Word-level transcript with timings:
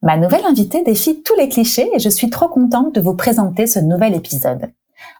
Ma 0.00 0.16
nouvelle 0.16 0.44
invitée 0.44 0.84
défie 0.84 1.24
tous 1.24 1.34
les 1.34 1.48
clichés 1.48 1.90
et 1.92 1.98
je 1.98 2.08
suis 2.08 2.30
trop 2.30 2.48
contente 2.48 2.94
de 2.94 3.00
vous 3.00 3.16
présenter 3.16 3.66
ce 3.66 3.80
nouvel 3.80 4.14
épisode. 4.14 4.70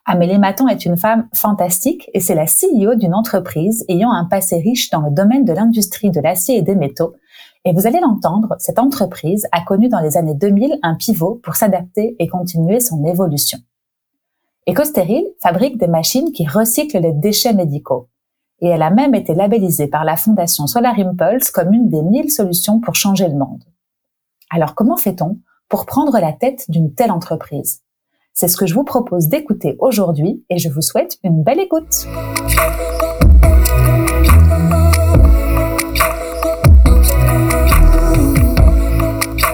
Amélie 0.05 0.37
Maton 0.37 0.69
est 0.69 0.85
une 0.85 0.95
femme 0.95 1.27
fantastique 1.33 2.09
et 2.13 2.21
c'est 2.21 2.33
la 2.33 2.45
CEO 2.45 2.95
d'une 2.95 3.13
entreprise 3.13 3.83
ayant 3.89 4.11
un 4.11 4.23
passé 4.23 4.55
riche 4.55 4.89
dans 4.89 5.01
le 5.01 5.11
domaine 5.11 5.43
de 5.43 5.51
l'industrie 5.51 6.11
de 6.11 6.21
l'acier 6.21 6.55
et 6.55 6.61
des 6.61 6.75
métaux. 6.75 7.13
Et 7.65 7.73
vous 7.73 7.87
allez 7.87 7.99
l'entendre, 7.99 8.55
cette 8.57 8.79
entreprise 8.79 9.47
a 9.51 9.65
connu 9.65 9.89
dans 9.89 9.99
les 9.99 10.15
années 10.15 10.33
2000 10.33 10.79
un 10.81 10.95
pivot 10.95 11.41
pour 11.43 11.55
s'adapter 11.55 12.15
et 12.17 12.27
continuer 12.29 12.79
son 12.79 13.03
évolution. 13.03 13.59
EcoStérile 14.65 15.27
fabrique 15.41 15.77
des 15.77 15.87
machines 15.87 16.31
qui 16.31 16.47
recyclent 16.47 16.99
les 16.99 17.13
déchets 17.13 17.53
médicaux. 17.53 18.07
Et 18.61 18.69
elle 18.69 18.81
a 18.81 18.91
même 18.91 19.13
été 19.13 19.33
labellisée 19.33 19.87
par 19.87 20.05
la 20.05 20.15
fondation 20.15 20.67
Solar 20.67 20.97
Impulse 20.97 21.51
comme 21.51 21.73
une 21.73 21.89
des 21.89 22.01
mille 22.01 22.31
solutions 22.31 22.79
pour 22.79 22.95
changer 22.95 23.27
le 23.27 23.35
monde. 23.35 23.63
Alors 24.51 24.73
comment 24.73 24.97
fait-on 24.97 25.37
pour 25.67 25.85
prendre 25.85 26.17
la 26.19 26.33
tête 26.33 26.65
d'une 26.69 26.95
telle 26.95 27.11
entreprise? 27.11 27.83
C'est 28.33 28.47
ce 28.47 28.57
que 28.57 28.65
je 28.65 28.73
vous 28.73 28.83
propose 28.83 29.27
d'écouter 29.27 29.75
aujourd'hui 29.77 30.43
et 30.49 30.57
je 30.57 30.69
vous 30.69 30.81
souhaite 30.81 31.19
une 31.23 31.43
belle 31.43 31.59
écoute. 31.59 32.07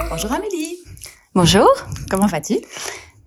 Bonjour 0.08 0.32
Amélie. 0.32 0.78
Bonjour. 1.34 1.68
Comment 2.10 2.26
vas-tu? 2.26 2.56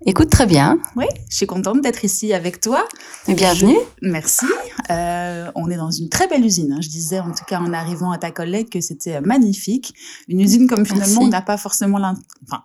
Écoute 0.06 0.30
très 0.30 0.46
bien. 0.46 0.78
Oui, 0.96 1.04
je 1.28 1.36
suis 1.36 1.46
contente 1.46 1.82
d'être 1.82 2.04
ici 2.06 2.32
avec 2.32 2.60
toi. 2.60 2.86
bienvenue. 3.28 3.76
Merci. 4.00 4.46
Euh, 4.88 5.52
on 5.54 5.70
est 5.70 5.76
dans 5.76 5.90
une 5.90 6.08
très 6.08 6.26
belle 6.26 6.42
usine. 6.42 6.72
Hein. 6.72 6.80
Je 6.80 6.88
disais 6.88 7.20
en 7.20 7.32
tout 7.32 7.44
cas 7.46 7.60
en 7.60 7.74
arrivant 7.74 8.10
à 8.10 8.16
ta 8.16 8.30
collègue 8.30 8.70
que 8.70 8.80
c'était 8.80 9.20
magnifique. 9.20 9.94
Une 10.26 10.40
usine 10.40 10.66
comme 10.68 10.86
finalement 10.86 11.20
on 11.20 11.28
n'a 11.28 11.42
pas 11.42 11.58
forcément 11.58 11.98
enfin, 11.98 12.62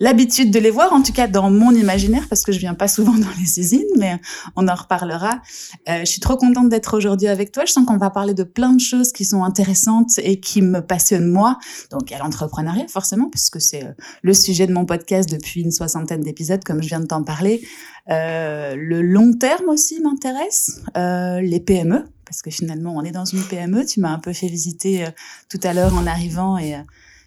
l'habitude 0.00 0.50
de 0.50 0.58
les 0.58 0.70
voir, 0.70 0.92
en 0.92 1.02
tout 1.02 1.12
cas 1.12 1.26
dans 1.26 1.50
mon 1.50 1.72
imaginaire, 1.72 2.26
parce 2.28 2.42
que 2.42 2.52
je 2.52 2.58
viens 2.58 2.74
pas 2.74 2.88
souvent 2.88 3.12
dans 3.12 3.30
les 3.40 3.60
usines, 3.60 3.82
mais 3.96 4.20
on 4.56 4.68
en 4.68 4.74
reparlera. 4.74 5.40
Euh, 5.88 6.00
je 6.00 6.04
suis 6.04 6.20
trop 6.20 6.36
contente 6.36 6.68
d'être 6.68 6.96
aujourd'hui 6.96 7.28
avec 7.28 7.52
toi. 7.52 7.64
Je 7.64 7.72
sens 7.72 7.86
qu'on 7.86 7.96
va 7.96 8.10
parler 8.10 8.34
de 8.34 8.44
plein 8.44 8.72
de 8.72 8.80
choses 8.80 9.12
qui 9.12 9.24
sont 9.24 9.44
intéressantes 9.44 10.18
et 10.18 10.40
qui 10.40 10.62
me 10.62 10.80
passionnent 10.80 11.30
moi. 11.30 11.58
Donc, 11.90 12.12
à 12.12 12.18
l'entrepreneuriat, 12.18 12.88
forcément, 12.88 13.28
puisque 13.30 13.60
c'est 13.60 13.84
euh, 13.84 13.92
le 14.22 14.34
sujet 14.34 14.66
de 14.66 14.72
mon 14.72 14.84
podcast 14.84 15.28
depuis 15.28 15.62
une 15.62 15.72
soixantaine 15.72 16.20
d'épisodes, 16.20 16.62
comme 16.64 16.82
je 16.82 16.88
viens 16.88 17.00
de 17.00 17.06
t'en 17.06 17.22
parler. 17.22 17.66
Euh, 18.10 18.74
le 18.76 19.02
long 19.02 19.32
terme 19.32 19.68
aussi 19.68 20.00
m'intéresse, 20.00 20.80
les 20.96 21.60
PME, 21.60 22.04
parce 22.24 22.42
que 22.42 22.50
finalement, 22.50 22.94
on 22.96 23.02
est 23.02 23.12
dans 23.12 23.24
une 23.24 23.42
PME. 23.42 23.84
Tu 23.84 24.00
m'as 24.00 24.10
un 24.10 24.18
peu 24.18 24.32
fait 24.32 24.48
visiter 24.48 25.06
tout 25.48 25.60
à 25.62 25.72
l'heure 25.72 25.94
en 25.94 26.06
arrivant 26.06 26.58
et 26.58 26.74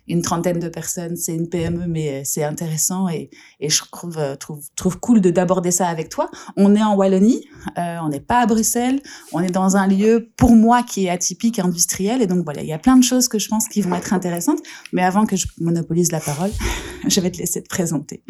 une 0.07 0.21
trentaine 0.21 0.59
de 0.59 0.69
personnes, 0.69 1.15
c'est 1.15 1.33
une 1.33 1.49
PME, 1.49 1.87
mais 1.87 2.09
euh, 2.09 2.21
c'est 2.23 2.43
intéressant 2.43 3.09
et, 3.09 3.29
et 3.59 3.69
je 3.69 3.81
trouve, 3.91 4.17
euh, 4.17 4.35
trouve, 4.35 4.63
trouve 4.75 4.99
cool 4.99 5.21
de 5.21 5.31
d'aborder 5.31 5.71
ça 5.71 5.87
avec 5.87 6.09
toi. 6.09 6.29
On 6.55 6.75
est 6.75 6.83
en 6.83 6.95
Wallonie, 6.95 7.43
euh, 7.77 7.97
on 8.03 8.09
n'est 8.09 8.19
pas 8.19 8.41
à 8.41 8.45
Bruxelles, 8.45 9.01
on 9.33 9.41
est 9.41 9.51
dans 9.51 9.77
un 9.77 9.87
lieu 9.87 10.29
pour 10.37 10.55
moi 10.55 10.83
qui 10.83 11.05
est 11.05 11.09
atypique, 11.09 11.59
industriel, 11.59 12.21
et 12.21 12.27
donc 12.27 12.43
voilà, 12.43 12.61
il 12.61 12.67
y 12.67 12.73
a 12.73 12.79
plein 12.79 12.97
de 12.97 13.03
choses 13.03 13.27
que 13.27 13.39
je 13.39 13.49
pense 13.49 13.67
qui 13.67 13.81
vont 13.81 13.95
être 13.95 14.13
intéressantes. 14.13 14.59
Mais 14.93 15.03
avant 15.03 15.25
que 15.25 15.35
je 15.35 15.47
monopolise 15.59 16.11
la 16.11 16.19
parole, 16.19 16.51
je 17.07 17.19
vais 17.19 17.31
te 17.31 17.37
laisser 17.37 17.61
te 17.61 17.67
présenter. 17.67 18.23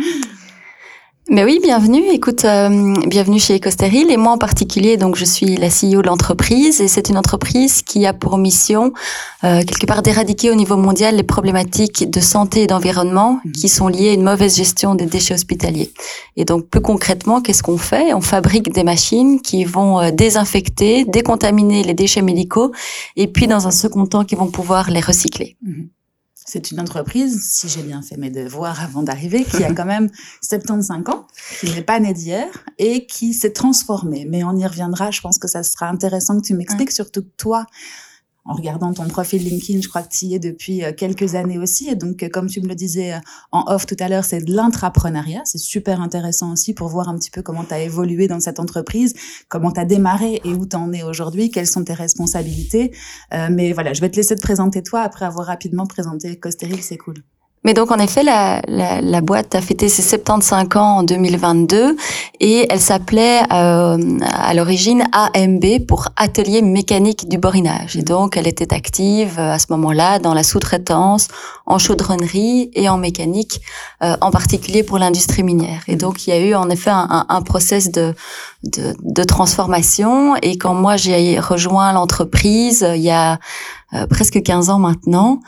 Mais 1.27 1.43
oui, 1.43 1.59
bienvenue. 1.59 2.03
Écoute, 2.11 2.45
euh, 2.45 2.93
bienvenue 3.07 3.39
chez 3.39 3.55
EcoSteril. 3.55 4.11
Et 4.11 4.17
moi 4.17 4.33
en 4.33 4.37
particulier, 4.37 4.95
donc 4.95 5.15
je 5.15 5.25
suis 5.25 5.57
la 5.57 5.69
CEO 5.69 6.03
de 6.03 6.07
l'entreprise 6.07 6.81
et 6.81 6.87
c'est 6.87 7.09
une 7.09 7.17
entreprise 7.17 7.81
qui 7.81 8.05
a 8.05 8.13
pour 8.13 8.37
mission 8.37 8.93
euh, 9.43 9.63
quelque 9.63 9.87
part 9.87 10.03
d'éradiquer 10.03 10.51
au 10.51 10.55
niveau 10.55 10.77
mondial 10.77 11.15
les 11.15 11.23
problématiques 11.23 12.11
de 12.11 12.19
santé 12.19 12.61
et 12.61 12.67
d'environnement 12.67 13.39
mhm. 13.43 13.51
qui 13.53 13.69
sont 13.69 13.87
liées 13.87 14.09
à 14.09 14.13
une 14.13 14.21
mauvaise 14.21 14.55
gestion 14.55 14.93
des 14.93 15.07
déchets 15.07 15.33
hospitaliers. 15.33 15.91
Et 16.37 16.45
donc 16.45 16.67
plus 16.67 16.81
concrètement, 16.81 17.41
qu'est-ce 17.41 17.63
qu'on 17.63 17.79
fait? 17.79 18.13
On 18.13 18.21
fabrique 18.21 18.71
des 18.71 18.83
machines 18.83 19.41
qui 19.41 19.65
vont 19.65 19.99
euh, 19.99 20.11
désinfecter, 20.11 21.05
décontaminer 21.05 21.81
les 21.81 21.95
déchets 21.95 22.21
médicaux 22.21 22.71
et 23.15 23.25
puis 23.25 23.47
dans 23.47 23.65
un 23.65 23.71
second 23.71 24.05
temps 24.05 24.25
qui 24.25 24.35
vont 24.35 24.51
pouvoir 24.51 24.91
les 24.91 25.01
recycler. 25.01 25.57
Mhm. 25.63 25.89
C'est 26.47 26.69
une 26.69 26.79
entreprise, 26.79 27.41
si 27.49 27.67
j'ai 27.67 27.81
bien 27.81 28.03
fait 28.03 28.17
mes 28.17 28.29
devoirs 28.29 28.79
avant 28.79 29.01
d'arriver, 29.01 29.43
qui 29.43 29.63
a 29.63 29.73
quand 29.73 29.85
même 29.85 30.09
75 30.41 31.09
ans, 31.09 31.25
qui 31.59 31.71
n'est 31.71 31.81
pas 31.81 31.99
née 31.99 32.13
d'hier 32.13 32.47
et 32.77 33.07
qui 33.07 33.33
s'est 33.33 33.51
transformée. 33.51 34.27
Mais 34.29 34.43
on 34.43 34.55
y 34.55 34.65
reviendra. 34.65 35.09
Je 35.09 35.21
pense 35.21 35.39
que 35.39 35.47
ça 35.47 35.63
sera 35.63 35.87
intéressant 35.89 36.39
que 36.39 36.45
tu 36.45 36.53
m'expliques, 36.53 36.91
surtout 36.91 37.23
que 37.23 37.31
toi, 37.37 37.65
en 38.45 38.53
regardant 38.53 38.93
ton 38.93 39.07
profil 39.07 39.43
LinkedIn, 39.43 39.81
je 39.81 39.89
crois 39.89 40.03
que 40.03 40.09
tu 40.09 40.25
y 40.25 40.35
es 40.35 40.39
depuis 40.39 40.83
euh, 40.83 40.93
quelques 40.93 41.33
années 41.33 41.57
aussi. 41.57 41.89
Et 41.89 41.95
donc, 41.95 42.21
euh, 42.21 42.29
comme 42.29 42.47
tu 42.47 42.61
me 42.61 42.67
le 42.67 42.75
disais 42.75 43.13
euh, 43.13 43.19
en 43.51 43.63
off 43.67 43.87
tout 43.87 43.95
à 43.99 44.07
l'heure, 44.07 44.23
c'est 44.23 44.41
de 44.41 44.53
l'intrapreneuriat. 44.53 45.41
C'est 45.45 45.57
super 45.57 45.99
intéressant 45.99 46.51
aussi 46.51 46.73
pour 46.73 46.87
voir 46.87 47.09
un 47.09 47.17
petit 47.17 47.31
peu 47.31 47.41
comment 47.41 47.63
tu 47.63 47.73
as 47.73 47.81
évolué 47.81 48.27
dans 48.27 48.39
cette 48.39 48.59
entreprise, 48.59 49.15
comment 49.49 49.71
tu 49.71 49.79
as 49.79 49.85
démarré 49.85 50.41
et 50.45 50.53
où 50.53 50.67
tu 50.67 50.75
en 50.75 50.93
es 50.93 51.01
aujourd'hui, 51.01 51.49
quelles 51.49 51.67
sont 51.67 51.83
tes 51.83 51.93
responsabilités. 51.93 52.93
mais 53.31 53.73
voilà, 53.73 53.93
je 53.93 54.01
vais 54.01 54.09
te 54.09 54.15
laisser 54.15 54.35
te 54.35 54.41
présenter 54.41 54.83
toi 54.83 55.01
après 55.01 55.25
avoir 55.25 55.47
rapidement 55.47 55.87
présenté 55.87 56.37
Costéril, 56.37 56.81
c'est 56.81 56.97
cool. 56.97 57.23
Mais 57.65 57.73
donc 57.73 57.89
en 57.89 57.97
effet, 57.97 58.21
la, 58.21 58.61
la, 58.67 59.01
la, 59.01 59.21
boîte 59.21 59.55
a 59.55 59.61
fêté 59.61 59.89
ses 59.89 60.03
75 60.03 60.67
ans 60.75 60.97
en 60.97 61.03
2022 61.03 61.97
et 62.39 62.67
elle 62.69 62.79
s'appelait 62.79 63.41
euh, 63.51 64.19
à 64.21 64.53
l'origine 64.53 65.03
AMB 65.11 65.87
pour 65.87 66.09
Atelier 66.15 66.61
mécanique 66.61 67.27
du 67.27 67.39
borinage. 67.39 67.95
Et 67.95 68.03
donc 68.03 68.37
elle 68.37 68.47
était 68.47 68.71
active 68.71 69.39
euh, 69.39 69.53
à 69.53 69.57
ce 69.57 69.65
moment-là 69.71 70.19
dans 70.19 70.35
la 70.35 70.43
sous-traitance, 70.43 71.27
en 71.65 71.79
chaudronnerie 71.79 72.69
et 72.75 72.87
en 72.87 72.99
mécanique, 72.99 73.61
euh, 74.03 74.15
en 74.21 74.29
particulier 74.29 74.83
pour 74.83 74.99
l'industrie 74.99 75.41
minière. 75.41 75.81
Et 75.87 75.95
donc 75.95 76.27
il 76.27 76.29
y 76.29 76.33
a 76.33 76.39
eu 76.39 76.53
en 76.53 76.69
effet 76.69 76.91
un, 76.91 77.25
un, 77.27 77.41
process 77.41 77.91
de, 77.91 78.13
de, 78.61 78.93
de, 79.01 79.23
transformation. 79.23 80.35
Et 80.43 80.59
quand 80.59 80.75
moi 80.75 80.97
j'ai 80.97 81.39
rejoint 81.39 81.93
l'entreprise, 81.93 82.87
il 82.95 83.01
y 83.01 83.09
a 83.09 83.39
euh, 83.95 84.07
presque 84.07 84.41
15 84.41 84.69
ans 84.69 84.79
maintenant, 84.79 85.39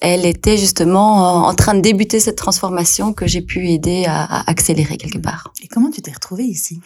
elle 0.00 0.26
était 0.26 0.56
justement 0.56 1.46
en 1.46 1.54
train 1.54 1.74
de 1.74 1.80
débuter 1.80 2.20
cette 2.20 2.36
transformation 2.36 3.12
que 3.12 3.26
j'ai 3.26 3.42
pu 3.42 3.68
aider 3.70 4.04
à, 4.06 4.22
à 4.24 4.50
accélérer 4.50 4.96
quelque 4.96 5.18
part. 5.18 5.52
Et 5.62 5.68
comment 5.68 5.90
tu 5.90 6.02
t'es 6.02 6.12
retrouvée 6.12 6.44
ici? 6.44 6.80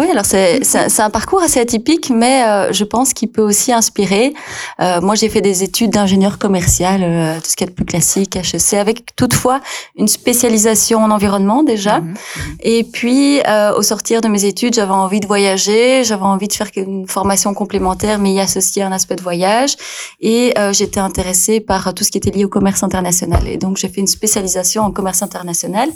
Ah 0.00 0.04
oui, 0.04 0.10
alors 0.10 0.24
c'est 0.24 0.64
c'est 0.64 1.02
un 1.02 1.10
parcours 1.10 1.42
assez 1.42 1.60
atypique, 1.60 2.08
mais 2.08 2.42
euh, 2.44 2.72
je 2.72 2.84
pense 2.84 3.12
qu'il 3.12 3.30
peut 3.30 3.42
aussi 3.42 3.70
inspirer. 3.70 4.32
Euh, 4.80 5.00
moi, 5.02 5.14
j'ai 5.14 5.28
fait 5.28 5.42
des 5.42 5.62
études 5.62 5.90
d'ingénieur 5.90 6.38
commercial, 6.38 7.02
euh, 7.02 7.38
tout 7.38 7.50
ce 7.50 7.56
qui 7.56 7.64
est 7.64 7.66
le 7.66 7.74
plus 7.74 7.84
classique, 7.84 8.34
HEC, 8.36 8.74
avec 8.74 9.14
toutefois 9.14 9.60
une 9.96 10.08
spécialisation 10.08 11.00
en 11.00 11.10
environnement 11.10 11.62
déjà. 11.62 12.00
Mhm, 12.00 12.08
mhm. 12.08 12.16
Et 12.60 12.84
puis, 12.84 13.40
euh, 13.46 13.74
au 13.76 13.82
sortir 13.82 14.22
de 14.22 14.28
mes 14.28 14.46
études, 14.46 14.72
j'avais 14.72 14.90
envie 14.92 15.20
de 15.20 15.26
voyager, 15.26 16.02
j'avais 16.02 16.22
envie 16.22 16.48
de 16.48 16.54
faire 16.54 16.70
une 16.76 17.06
formation 17.06 17.52
complémentaire, 17.52 18.18
mais 18.18 18.32
y 18.32 18.40
associer 18.40 18.82
un 18.82 18.92
aspect 18.92 19.16
de 19.16 19.22
voyage. 19.22 19.76
Et 20.20 20.54
euh, 20.58 20.72
j'étais 20.72 21.00
intéressée 21.00 21.60
par 21.60 21.92
tout 21.92 22.04
ce 22.04 22.10
qui 22.10 22.16
était 22.16 22.30
lié 22.30 22.46
au 22.46 22.48
commerce 22.48 22.82
international. 22.82 23.46
Et 23.46 23.58
donc, 23.58 23.76
j'ai 23.76 23.88
fait 23.90 24.00
une 24.00 24.06
spécialisation 24.06 24.82
en 24.82 24.92
commerce 24.92 25.22
international, 25.22 25.90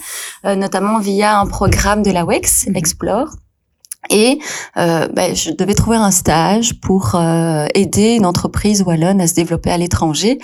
notamment 0.45 0.99
via 0.99 1.39
un 1.39 1.47
programme 1.47 2.03
de 2.03 2.11
la 2.11 2.27
WEX. 2.27 2.67
Explore. 2.75 3.29
Et 4.11 4.39
euh, 4.77 5.09
ben, 5.09 5.35
je 5.35 5.51
devais 5.51 5.75
trouver 5.75 5.97
un 5.97 6.11
stage 6.11 6.81
pour 6.81 7.15
euh, 7.15 7.67
aider 7.75 8.15
une 8.15 8.27
entreprise 8.27 8.83
wallonne 8.83 9.21
à 9.21 9.27
se 9.27 9.35
développer 9.35 9.71
à 9.71 9.79
l'étranger. 9.79 10.39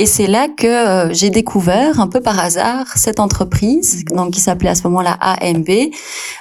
Et 0.00 0.06
c'est 0.06 0.28
là 0.28 0.46
que 0.48 0.66
euh, 0.66 1.12
j'ai 1.12 1.28
découvert 1.28 1.98
un 1.98 2.06
peu 2.06 2.20
par 2.20 2.38
hasard 2.38 2.86
cette 2.94 3.18
entreprise, 3.18 4.04
donc 4.04 4.32
qui 4.32 4.40
s'appelait 4.40 4.70
à 4.70 4.76
ce 4.76 4.84
moment-là 4.84 5.18
AMB, 5.20 5.68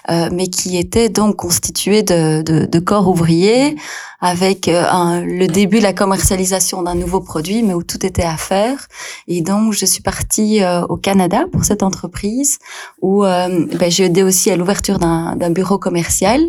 euh, 0.09 0.29
mais 0.31 0.47
qui 0.47 0.77
était 0.77 1.09
donc 1.09 1.37
constituée 1.37 2.03
de, 2.03 2.43
de, 2.43 2.65
de 2.65 2.79
corps 2.79 3.07
ouvriers 3.07 3.75
avec 4.19 4.67
euh, 4.67 4.83
un, 4.87 5.21
le 5.21 5.47
début 5.47 5.79
de 5.79 5.83
la 5.83 5.93
commercialisation 5.93 6.83
d'un 6.83 6.93
nouveau 6.93 7.19
produit, 7.19 7.63
mais 7.63 7.73
où 7.73 7.81
tout 7.81 8.05
était 8.05 8.23
à 8.23 8.37
faire. 8.37 8.87
Et 9.27 9.41
donc 9.41 9.73
je 9.73 9.87
suis 9.87 10.03
partie 10.03 10.61
au 10.89 10.97
Canada 10.97 11.45
pour 11.51 11.65
cette 11.65 11.81
entreprise, 11.81 12.59
où 13.01 13.23
ben, 13.23 13.89
j'ai 13.89 14.05
aidé 14.05 14.21
aussi 14.21 14.51
à 14.51 14.55
l'ouverture 14.55 14.99
d'un 14.99 15.49
bureau 15.49 15.79
commercial 15.79 16.41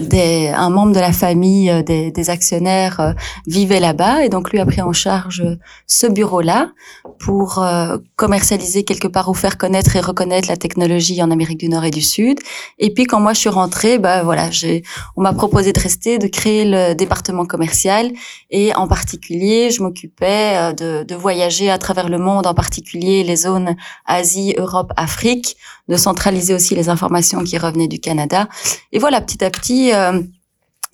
des, 0.00 0.48
un 0.48 0.68
membre 0.68 0.92
de 0.92 1.00
la 1.00 1.12
famille 1.12 1.70
euh, 1.70 1.82
des, 1.82 2.10
des 2.10 2.30
actionnaires 2.30 3.00
euh, 3.00 3.12
vivait 3.46 3.80
là-bas 3.80 4.24
et 4.24 4.28
donc 4.28 4.50
lui 4.50 4.60
a 4.60 4.66
pris 4.66 4.82
en 4.82 4.92
charge 4.92 5.42
ce 5.86 6.06
bureau-là 6.06 6.72
pour 7.18 7.58
euh, 7.58 7.96
commercialiser 8.16 8.84
quelque 8.84 9.08
part 9.08 9.28
ou 9.30 9.34
faire 9.34 9.56
connaître 9.56 9.96
et 9.96 10.00
reconnaître 10.00 10.48
la 10.48 10.56
technologie 10.56 11.22
en 11.22 11.30
Amérique 11.30 11.58
du 11.58 11.68
Nord 11.68 11.84
et 11.84 11.90
du 11.90 12.02
Sud. 12.02 12.38
Et 12.78 12.92
puis 12.92 13.04
quand 13.04 13.20
moi 13.20 13.32
je 13.32 13.40
suis 13.40 13.48
rentrée, 13.48 13.98
bah 13.98 14.22
voilà, 14.22 14.50
on 15.16 15.22
m'a 15.22 15.32
proposé 15.32 15.72
de 15.72 15.80
rester, 15.80 16.18
de 16.18 16.26
créer 16.26 16.66
le 16.66 16.94
département 16.94 17.46
commercial 17.46 18.12
et 18.50 18.74
en 18.74 18.88
particulier, 18.88 19.70
je 19.70 19.82
m'occupais 19.82 20.74
de, 20.74 21.04
de 21.04 21.14
voyager 21.14 21.70
à 21.70 21.78
travers 21.78 22.08
le 22.08 22.18
monde, 22.18 22.46
en 22.46 22.54
particulier 22.54 23.24
les 23.24 23.36
zones 23.36 23.76
Asie, 24.04 24.54
Europe, 24.58 24.92
Afrique, 24.96 25.56
de 25.88 25.96
centraliser 25.96 26.54
aussi 26.54 26.74
les 26.74 26.88
informations 26.88 27.42
qui 27.44 27.58
revenaient 27.58 27.88
du 27.88 28.00
Canada. 28.00 28.48
Et 28.92 28.98
voilà, 28.98 29.20
petit 29.20 29.44
à 29.44 29.50
petit, 29.50 29.85
euh, 29.94 30.22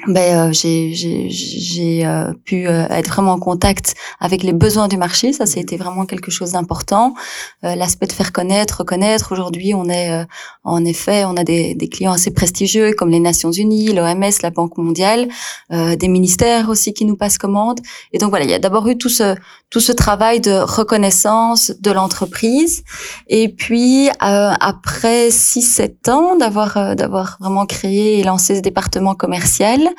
ben, 0.09 0.49
euh, 0.49 0.53
j'ai 0.53 2.07
euh, 2.07 2.33
pu 2.45 2.67
euh, 2.67 2.87
être 2.89 3.09
vraiment 3.09 3.33
en 3.33 3.39
contact 3.39 3.95
avec 4.19 4.43
les 4.43 4.53
besoins 4.53 4.89
du 4.89 4.97
marché. 4.97 5.33
Ça, 5.33 5.47
c'était 5.47 5.77
vraiment 5.77 6.07
quelque 6.07 6.31
chose 6.31 6.53
d'important. 6.53 7.15
L'aspect 7.63 8.07
de 8.07 8.13
faire 8.13 8.33
connaître, 8.33 8.79
reconnaître. 8.79 9.33
Aujourd'hui, 9.33 9.75
on 9.75 9.89
est 9.89 10.27
en 10.65 10.85
effet, 10.85 11.25
on 11.25 11.37
a 11.37 11.45
des, 11.45 11.75
des, 11.75 11.89
clients 11.89 12.13
assez 12.13 12.33
prestigieux 12.33 12.93
comme 12.93 13.11
les 13.11 13.21
Nations 13.21 13.53
Unies, 13.53 13.93
l'OMS, 13.93 14.31
la 14.43 14.51
Banque 14.51 14.77
mondiale, 14.79 15.29
des 15.71 16.09
ministères 16.09 16.69
aussi 16.69 16.93
qui 16.93 17.05
nous 17.05 17.17
passent 17.17 17.39
commande. 17.39 17.81
Et 18.13 18.19
donc 18.19 18.31
voilà, 18.31 18.45
il 18.45 18.51
y 18.51 18.55
a 18.55 18.59
d'abord 18.59 18.89
eu 18.89 18.99
tout 18.99 19.09
ce 19.09 19.37
tout 19.71 19.81
ce 19.81 19.93
travail 19.93 20.41
de 20.41 20.51
reconnaissance 20.51 21.73
de 21.81 21.91
l'entreprise. 21.91 22.83
Et 23.29 23.49
puis 23.49 24.09
après 24.21 25.29
6-7 25.29 26.11
ans 26.11 26.37
d'avoir 26.37 26.97
d'avoir 26.97 27.37
vraiment 27.41 27.67
créé 27.67 28.19
et 28.19 28.25
lancé 28.25 28.57
ce 28.57 28.61
département 28.61 29.15
commercial, 29.15 29.92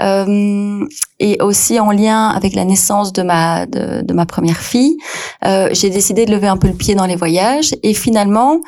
euh, 0.00 0.86
et 1.18 1.38
aussi 1.40 1.78
en 1.80 1.90
lien 1.90 2.28
avec 2.28 2.54
la 2.54 2.64
naissance 2.64 3.12
de 3.12 3.22
ma 3.22 3.66
de, 3.66 4.02
de 4.02 4.14
ma 4.14 4.26
première 4.26 4.58
fille, 4.58 4.96
euh, 5.44 5.68
j'ai 5.72 5.90
décidé 5.90 6.26
de 6.26 6.32
lever 6.32 6.48
un 6.48 6.56
peu 6.56 6.68
le 6.68 6.74
pied 6.74 6.94
dans 6.94 7.06
les 7.06 7.16
voyages 7.16 7.74
et 7.82 7.94
finalement 7.94 8.60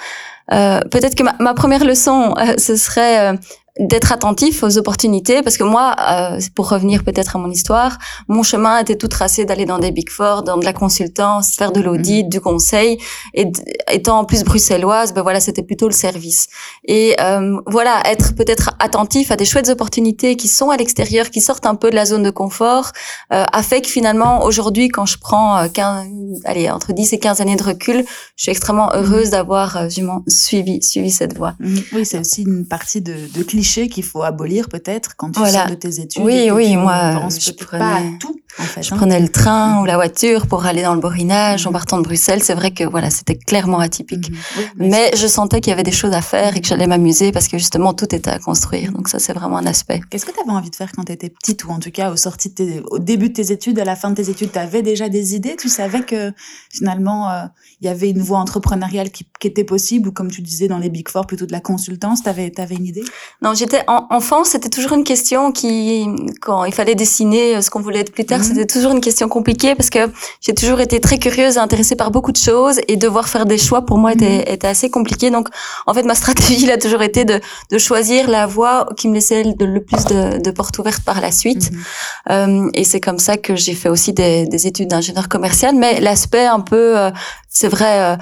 euh, 0.53 0.81
peut-être 0.91 1.17
que 1.17 1.25
ma, 1.25 1.35
ma, 1.41 1.55
première 1.55 1.85
leçon, 1.85 2.35
ce 2.59 2.77
serait 2.77 3.37
d'être 3.79 4.13
attentif 4.13 4.63
aux 4.63 4.79
opportunités 4.79 5.43
parce 5.43 5.59
que 5.59 5.65
moi 5.65 5.95
euh, 6.01 6.41
pour 6.55 6.71
revenir 6.71 7.05
peut-être 7.05 7.37
à 7.37 7.39
mon 7.39 7.51
histoire 7.51 7.99
mon 8.27 8.43
chemin 8.43 8.79
était 8.79 8.97
tout 8.97 9.09
tracé 9.09 9.45
d'aller 9.45 9.67
dans 9.67 9.79
des 9.79 9.91
big 9.91 10.09
four 10.09 10.43
dans 10.43 10.57
de 10.57 10.65
la 10.65 10.73
consultance 10.73 11.53
faire 11.57 11.73
de 11.73 11.81
l'audit 11.83 12.25
mhm. 12.25 12.31
du 12.31 12.41
conseil 12.41 12.99
et 13.35 13.47
étant 13.93 14.21
en 14.21 14.25
plus 14.25 14.45
bruxelloise 14.45 15.13
ben 15.13 15.23
voilà 15.23 15.41
c'était 15.41 15.63
plutôt 15.63 15.89
le 15.89 15.93
service 15.93 16.49
et 16.87 17.17
euh, 17.21 17.61
voilà 17.67 18.01
être 18.07 18.35
peut-être 18.35 18.71
attentif 18.79 19.31
à 19.31 19.37
des 19.37 19.45
chouettes 19.45 19.69
opportunités 19.69 20.37
qui 20.37 20.49
sont 20.49 20.71
à 20.71 20.79
l'extérieur 20.79 21.29
qui 21.29 21.43
sortent 21.43 21.67
un 21.67 21.75
peu 21.75 21.91
de 21.91 21.97
la 21.97 22.07
zone 22.07 22.23
de 22.23 22.31
confort 22.31 22.93
euh, 23.33 23.45
a 23.53 23.63
fait 23.63 23.83
que 23.83 23.89
finalement 23.89 24.45
aujourd'hui 24.45 24.89
quand 24.89 25.05
je 25.07 25.19
prends 25.19 25.69
15, 25.69 26.07
euh, 26.07 26.39
allez 26.47 26.71
entre 26.71 26.95
10 26.95 27.13
et 27.13 27.19
15 27.19 27.43
années 27.43 27.57
de 27.57 27.63
recul 27.63 28.05
je 28.37 28.43
suis 28.43 28.51
extrêmement 28.51 28.91
heureuse 28.95 29.31
d'avoir 29.31 29.77
euh, 29.77 29.89
suivi 30.29 30.83
suivi 30.83 31.11
cette 31.11 31.37
voie 31.37 31.57
mhm. 31.61 31.83
oui 31.93 32.07
c'est 32.07 32.19
aussi 32.19 32.43
une 32.45 32.67
partie 32.67 33.03
de, 33.03 33.15
de 33.35 33.43
cliché 33.43 33.66
qu'il 33.89 34.05
faut 34.05 34.23
abolir 34.23 34.69
peut-être 34.69 35.17
quand 35.17 35.33
tu 35.33 35.41
sors 35.41 35.69
de 35.69 35.75
tes 35.75 36.01
études. 36.01 36.23
Oui, 36.23 36.51
oui, 36.51 36.77
moi, 36.77 37.29
je 37.29 37.51
prenais, 37.53 37.79
pas 37.79 38.03
tout. 38.21 38.37
En 38.59 38.63
fait, 38.63 38.83
je 38.83 38.95
hein. 38.95 38.97
prenais 38.97 39.21
le 39.21 39.29
train 39.29 39.83
ou 39.83 39.85
la 39.85 39.97
voiture 39.97 40.47
pour 40.47 40.65
aller 40.65 40.83
dans 40.83 40.95
le 40.95 41.01
Borinage 41.01 41.67
en 41.67 41.71
mhm. 41.71 41.75
partant 41.75 41.99
de 41.99 42.05
Bruxelles. 42.05 42.43
C'est 42.43 42.55
vrai 42.55 42.71
que 42.71 42.85
voilà, 42.85 43.11
c'était 43.11 43.37
clairement 43.37 43.81
atypique. 43.81 44.31
Mhm. 44.31 44.37
mais 44.77 45.11
je 45.15 45.27
sentais 45.27 45.61
qu'il 45.61 45.71
y 45.71 45.75
avait 45.75 45.83
des 45.83 45.93
choses 45.93 46.13
à 46.13 46.23
faire 46.23 46.57
et 46.57 46.61
que 46.61 46.67
j'allais 46.67 46.87
m'amuser 46.87 47.33
parce 47.33 47.49
que 47.49 47.59
justement 47.59 47.93
tout 47.93 48.15
était 48.15 48.31
à 48.31 48.39
construire. 48.39 48.93
Donc 48.93 49.09
ça, 49.09 49.19
c'est 49.19 49.35
vraiment 49.35 49.59
un 49.59 49.67
aspect. 49.67 50.01
Qu'est-ce 50.11 50.25
que 50.25 50.33
tu 50.33 50.41
avais 50.41 50.51
envie 50.51 50.71
de 50.71 50.77
faire 50.77 50.91
quand 50.93 51.05
tu 51.05 51.13
étais 51.13 51.29
petite 51.29 51.65
ou 51.65 51.71
en 51.71 51.79
tout 51.79 51.91
cas 51.91 52.11
au, 52.11 52.17
sorti 52.17 52.51
de 52.51 52.83
au 52.91 52.99
début 52.99 53.29
de 53.29 53.35
tes 53.35 53.53
études, 53.53 53.79
à 53.79 53.85
la 53.85 53.97
fin 53.97 54.11
de 54.11 54.15
tes 54.15 54.31
études, 54.31 54.53
tu 54.53 54.59
avais 54.59 54.83
déjà 54.83 55.09
des 55.09 55.35
idées? 55.35 55.57
Tu 55.57 55.69
savais 55.69 56.03
que 56.03 56.33
finalement, 56.71 57.31
euh, 57.31 57.45
il 57.81 57.87
y 57.87 57.89
avait 57.89 58.11
une 58.11 58.23
voie 58.23 58.39
entrepreneuriale 58.39 59.11
qui, 59.11 59.27
qui, 59.39 59.49
était 59.49 59.65
possible 59.65 60.09
ou 60.09 60.13
comme 60.13 60.31
tu 60.31 60.41
disais 60.41 60.69
dans 60.69 60.79
les 60.79 60.89
Big 60.89 61.09
Four, 61.09 61.27
plutôt 61.27 61.47
de 61.47 61.53
la 61.53 61.61
consultance 61.61 62.23
Tu 62.23 62.29
avais, 62.29 62.53
avais 62.59 62.75
une 62.75 62.87
idée? 62.87 63.05
Non, 63.43 63.53
j'étais 63.57 63.83
en, 63.89 64.07
enfant, 64.11 64.45
c'était 64.45 64.69
toujours 64.69 64.93
une 64.93 65.05
question 65.05 65.53
qui, 65.53 66.07
quand 66.41 66.65
il 66.65 66.73
fallait 66.73 66.95
dessiner 66.95 67.61
ce 67.61 67.71
qu'on 67.71 67.81
voulait 67.81 68.01
être 68.01 68.13
plus 68.13 68.25
tard, 68.25 68.39
mhm. 68.39 68.45
c'était 68.45 68.67
toujours 68.67 68.93
une 68.93 69.01
question 69.01 69.29
compliquée 69.29 69.75
parce 69.75 69.91
que 69.91 70.11
j'ai 70.41 70.55
toujours 70.55 70.81
été 70.81 71.01
très 71.01 71.19
curieuse 71.19 71.57
et 71.57 71.59
intéressée 71.59 71.97
par 71.97 72.11
beaucoup 72.11 72.33
de 72.33 72.37
choses 72.37 72.81
et 72.89 72.97
devoir 72.97 73.29
faire 73.29 73.47
des 73.47 73.59
choix 73.59 73.83
pour 73.83 73.99
moi 73.99 74.13
était, 74.13 74.45
mhm. 74.47 74.55
était 74.55 74.69
assez 74.69 74.91
compliqué. 74.91 75.31
Donc, 75.31 75.49
en 75.87 75.95
fait, 75.95 76.03
ma 76.03 76.15
stratégie 76.15 76.71
a 76.71 76.79
toujours 76.79 77.03
été 77.03 77.25
de, 77.25 77.41
de 77.71 77.79
choisir 77.79 78.29
la 78.29 78.47
voie 78.47 78.89
qui 78.97 79.09
me 79.09 79.15
laissait 79.15 79.43
le 79.45 79.81
plus 79.81 80.05
de, 80.05 80.39
de 80.39 80.51
portes 80.51 80.79
ouvertes 80.79 81.05
par 81.05 81.21
la 81.21 81.33
suite. 81.33 81.71
Mhm. 81.73 81.83
Euh, 82.31 82.71
et 82.75 82.85
c'est 82.85 83.01
comme 83.01 83.19
ça 83.19 83.37
que 83.37 83.57
j'ai 83.57 83.75
fait 83.75 83.89
aussi 83.89 84.13
des, 84.13 84.47
des 84.47 84.67
études 84.67 84.89
d'ingénieur 84.89 85.29
commercial. 85.29 85.75
Mais 85.75 86.01
l'aspect 86.01 86.47
un 86.47 86.61
peu, 86.61 86.99
euh, 86.99 87.11
c'est 87.49 87.69
vrai. 87.69 88.01
Euh, 88.01 88.17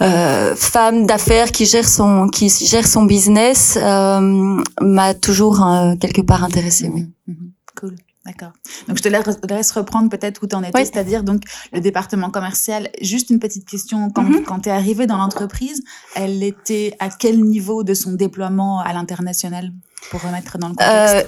euh, 0.00 0.54
femme 0.54 1.06
d'affaires 1.06 1.50
qui 1.50 1.66
gère 1.66 1.88
son 1.88 2.28
qui 2.28 2.48
gère 2.48 2.86
son 2.86 3.04
business 3.04 3.76
euh, 3.80 4.60
m'a 4.80 5.14
toujours 5.14 5.64
euh, 5.64 5.96
quelque 5.96 6.22
part 6.22 6.44
intéressée. 6.44 6.90
Oui. 6.92 7.02
Mhm, 7.26 7.34
mhm. 7.34 7.52
Cool. 7.78 7.96
D'accord. 8.24 8.52
Donc 8.86 8.98
je 8.98 9.02
te 9.02 9.08
laisse 9.08 9.70
reprendre 9.70 10.10
peut-être 10.10 10.42
où 10.42 10.46
tu 10.46 10.54
en 10.54 10.62
étais, 10.62 10.84
c'est-à-dire 10.84 11.22
donc 11.22 11.42
le 11.72 11.80
département 11.80 12.30
commercial. 12.30 12.90
Juste 13.00 13.30
une 13.30 13.38
petite 13.38 13.66
question 13.66 14.10
quand, 14.10 14.22
mhm. 14.22 14.44
quand 14.44 14.60
tu 14.60 14.68
es 14.68 14.72
arrivée 14.72 15.06
dans 15.06 15.16
l'entreprise, 15.16 15.82
elle 16.14 16.42
était 16.42 16.94
à 16.98 17.08
quel 17.08 17.42
niveau 17.42 17.84
de 17.84 17.94
son 17.94 18.12
déploiement 18.12 18.80
à 18.80 18.92
l'international? 18.92 19.72
Pour 20.10 20.22
remettre 20.22 20.58
dans 20.58 20.68
le 20.68 20.74
contexte 20.74 21.26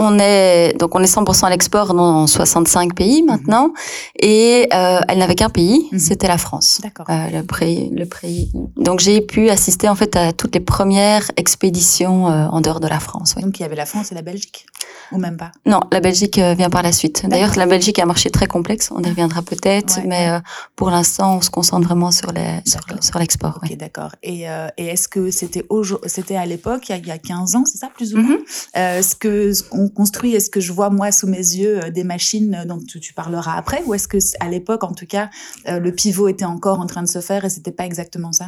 on 0.00 0.18
est 0.18 0.72
donc 0.78 0.94
on 0.94 1.02
est 1.02 1.14
100% 1.14 1.44
à 1.44 1.50
l'export 1.50 1.92
dans 1.94 2.26
65 2.26 2.94
pays 2.94 3.22
maintenant 3.22 3.68
mhm. 3.68 3.74
et 4.18 4.68
euh, 4.72 5.00
elle 5.08 5.18
n'avait 5.18 5.34
qu'un 5.34 5.50
pays, 5.50 5.88
mhm. 5.92 5.98
c'était 5.98 6.26
la 6.26 6.38
France. 6.38 6.80
D'accord. 6.82 7.06
Euh, 7.10 7.28
le 7.30 7.42
prix, 7.42 7.90
le 7.90 8.06
prix. 8.06 8.50
Donc 8.76 9.00
j'ai 9.00 9.20
pu 9.20 9.50
assister 9.50 9.88
en 9.88 9.94
fait 9.94 10.16
à 10.16 10.32
toutes 10.32 10.54
les 10.54 10.60
premières 10.60 11.30
expéditions 11.36 12.30
euh, 12.30 12.46
en 12.46 12.62
dehors 12.62 12.80
de 12.80 12.88
la 12.88 12.98
France. 12.98 13.34
Donc 13.36 13.58
il 13.58 13.62
y 13.62 13.66
avait 13.66 13.76
la 13.76 13.86
France 13.86 14.10
et 14.10 14.14
la 14.14 14.22
Belgique 14.22 14.66
ou 15.12 15.18
même 15.18 15.36
pas? 15.36 15.50
Non, 15.66 15.80
la 15.92 16.00
Belgique 16.00 16.38
vient 16.38 16.70
par 16.70 16.82
la 16.82 16.92
suite. 16.92 17.26
D'ailleurs, 17.28 17.56
la 17.56 17.66
Belgique 17.66 17.98
a 17.98 18.04
un 18.04 18.06
marché 18.06 18.30
très 18.30 18.46
complexe, 18.46 18.90
on 18.94 19.02
y 19.02 19.08
reviendra 19.08 19.42
peut-être, 19.42 19.98
mais 20.06 20.28
pour 20.76 20.90
l'instant, 20.90 21.38
on 21.38 21.40
se 21.40 21.50
concentre 21.50 21.86
vraiment 21.86 22.12
sur 22.12 22.30
les 22.32 22.60
sur, 22.64 23.18
l'export. 23.18 23.58
Ok, 23.62 23.76
d'accord. 23.76 24.12
Et, 24.22 24.42
et 24.76 24.86
est-ce 24.86 25.08
que 25.08 25.32
c'était 25.32 25.64
c'était 26.06 26.36
à 26.36 26.46
l'époque, 26.46 26.88
il, 26.88 27.06
y 27.06 27.10
a 27.10 27.18
15 27.18 27.56
ans, 27.56 27.64
c'est 27.64 27.78
ça 27.78 27.88
plus 27.92 28.14
ou 28.14 28.18
moins? 28.18 28.38
Mhm. 28.38 29.02
Ce 29.02 29.14
que 29.16 29.52
ce 29.52 29.64
qu'on 29.64 29.89
construit 29.90 30.34
Est-ce 30.34 30.50
que 30.50 30.60
je 30.60 30.72
vois 30.72 30.90
moi 30.90 31.12
sous 31.12 31.26
mes 31.26 31.38
yeux 31.38 31.84
euh, 31.84 31.90
des 31.90 32.04
machines 32.04 32.54
euh, 32.54 32.64
dont 32.64 32.78
tu, 32.78 33.12
parleras 33.12 33.54
après, 33.56 33.82
ou 33.86 33.94
est-ce 33.94 34.08
que 34.08 34.18
à 34.40 34.48
l'époque, 34.48 34.84
en 34.84 34.92
tout 34.92 35.06
cas, 35.06 35.30
euh, 35.68 35.78
le 35.78 35.92
pivot 35.92 36.28
était 36.28 36.44
encore 36.44 36.80
en 36.80 36.86
train 36.86 37.02
de 37.02 37.08
se 37.08 37.20
faire 37.20 37.44
et 37.44 37.50
c'était 37.50 37.72
pas 37.72 37.84
exactement 37.84 38.32
ça? 38.32 38.46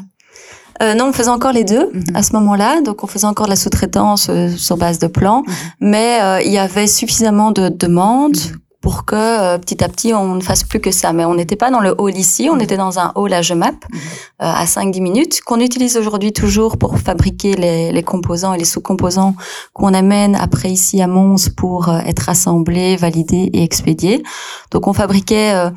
Non, 0.80 1.08
on 1.08 1.12
faisait 1.12 1.28
encore 1.28 1.52
les 1.52 1.62
deux 1.62 1.90
mhm. 1.92 2.04
à 2.14 2.22
ce 2.22 2.32
moment-là. 2.32 2.80
Donc, 2.80 3.04
on 3.04 3.06
faisait 3.06 3.26
encore 3.26 3.46
de 3.46 3.50
la 3.50 3.56
sous-traitance 3.56 4.30
sur 4.56 4.76
base 4.76 4.98
de 4.98 5.06
plans, 5.06 5.42
mhm. 5.46 5.54
mais 5.80 6.42
il 6.44 6.50
y 6.50 6.58
avait 6.58 6.86
suffisamment 6.86 7.52
de 7.52 7.68
demandes 7.68 8.36
mhm 8.36 8.62
pour 8.82 9.06
que 9.06 9.16
euh, 9.16 9.58
petit 9.58 9.82
à 9.82 9.88
petit 9.88 10.12
on 10.12 10.34
ne 10.34 10.42
fasse 10.42 10.64
plus 10.64 10.80
que 10.80 10.90
ça. 10.90 11.12
Mais 11.12 11.24
on 11.24 11.34
n'était 11.34 11.56
pas 11.56 11.70
dans 11.70 11.80
le 11.80 11.94
hall 11.96 12.16
ici, 12.16 12.50
on 12.52 12.58
était 12.58 12.76
dans 12.76 12.98
un 12.98 13.12
hall 13.14 13.32
à 13.32 13.40
Gemap 13.40 13.74
mhm. 13.74 13.98
euh, 13.98 14.00
à 14.38 14.64
5-10 14.64 15.00
minutes 15.00 15.40
qu'on 15.40 15.60
utilise 15.60 15.96
aujourd'hui 15.96 16.32
toujours 16.32 16.76
pour 16.76 16.98
fabriquer 16.98 17.54
les, 17.54 17.92
les 17.92 18.02
composants 18.02 18.52
et 18.52 18.58
les 18.58 18.64
sous-composants 18.64 19.34
qu'on 19.72 19.94
amène 19.94 20.34
après 20.34 20.70
ici 20.70 21.00
à 21.00 21.06
Mons 21.06 21.48
pour 21.56 21.88
euh, 21.88 21.98
être 22.00 22.28
assemblés, 22.28 22.96
validés 22.96 23.50
et 23.52 23.62
expédiés. 23.62 24.22
Donc 24.70 24.88
on 24.88 24.92
fabriquait, 24.92 25.54
euh, 25.54 25.70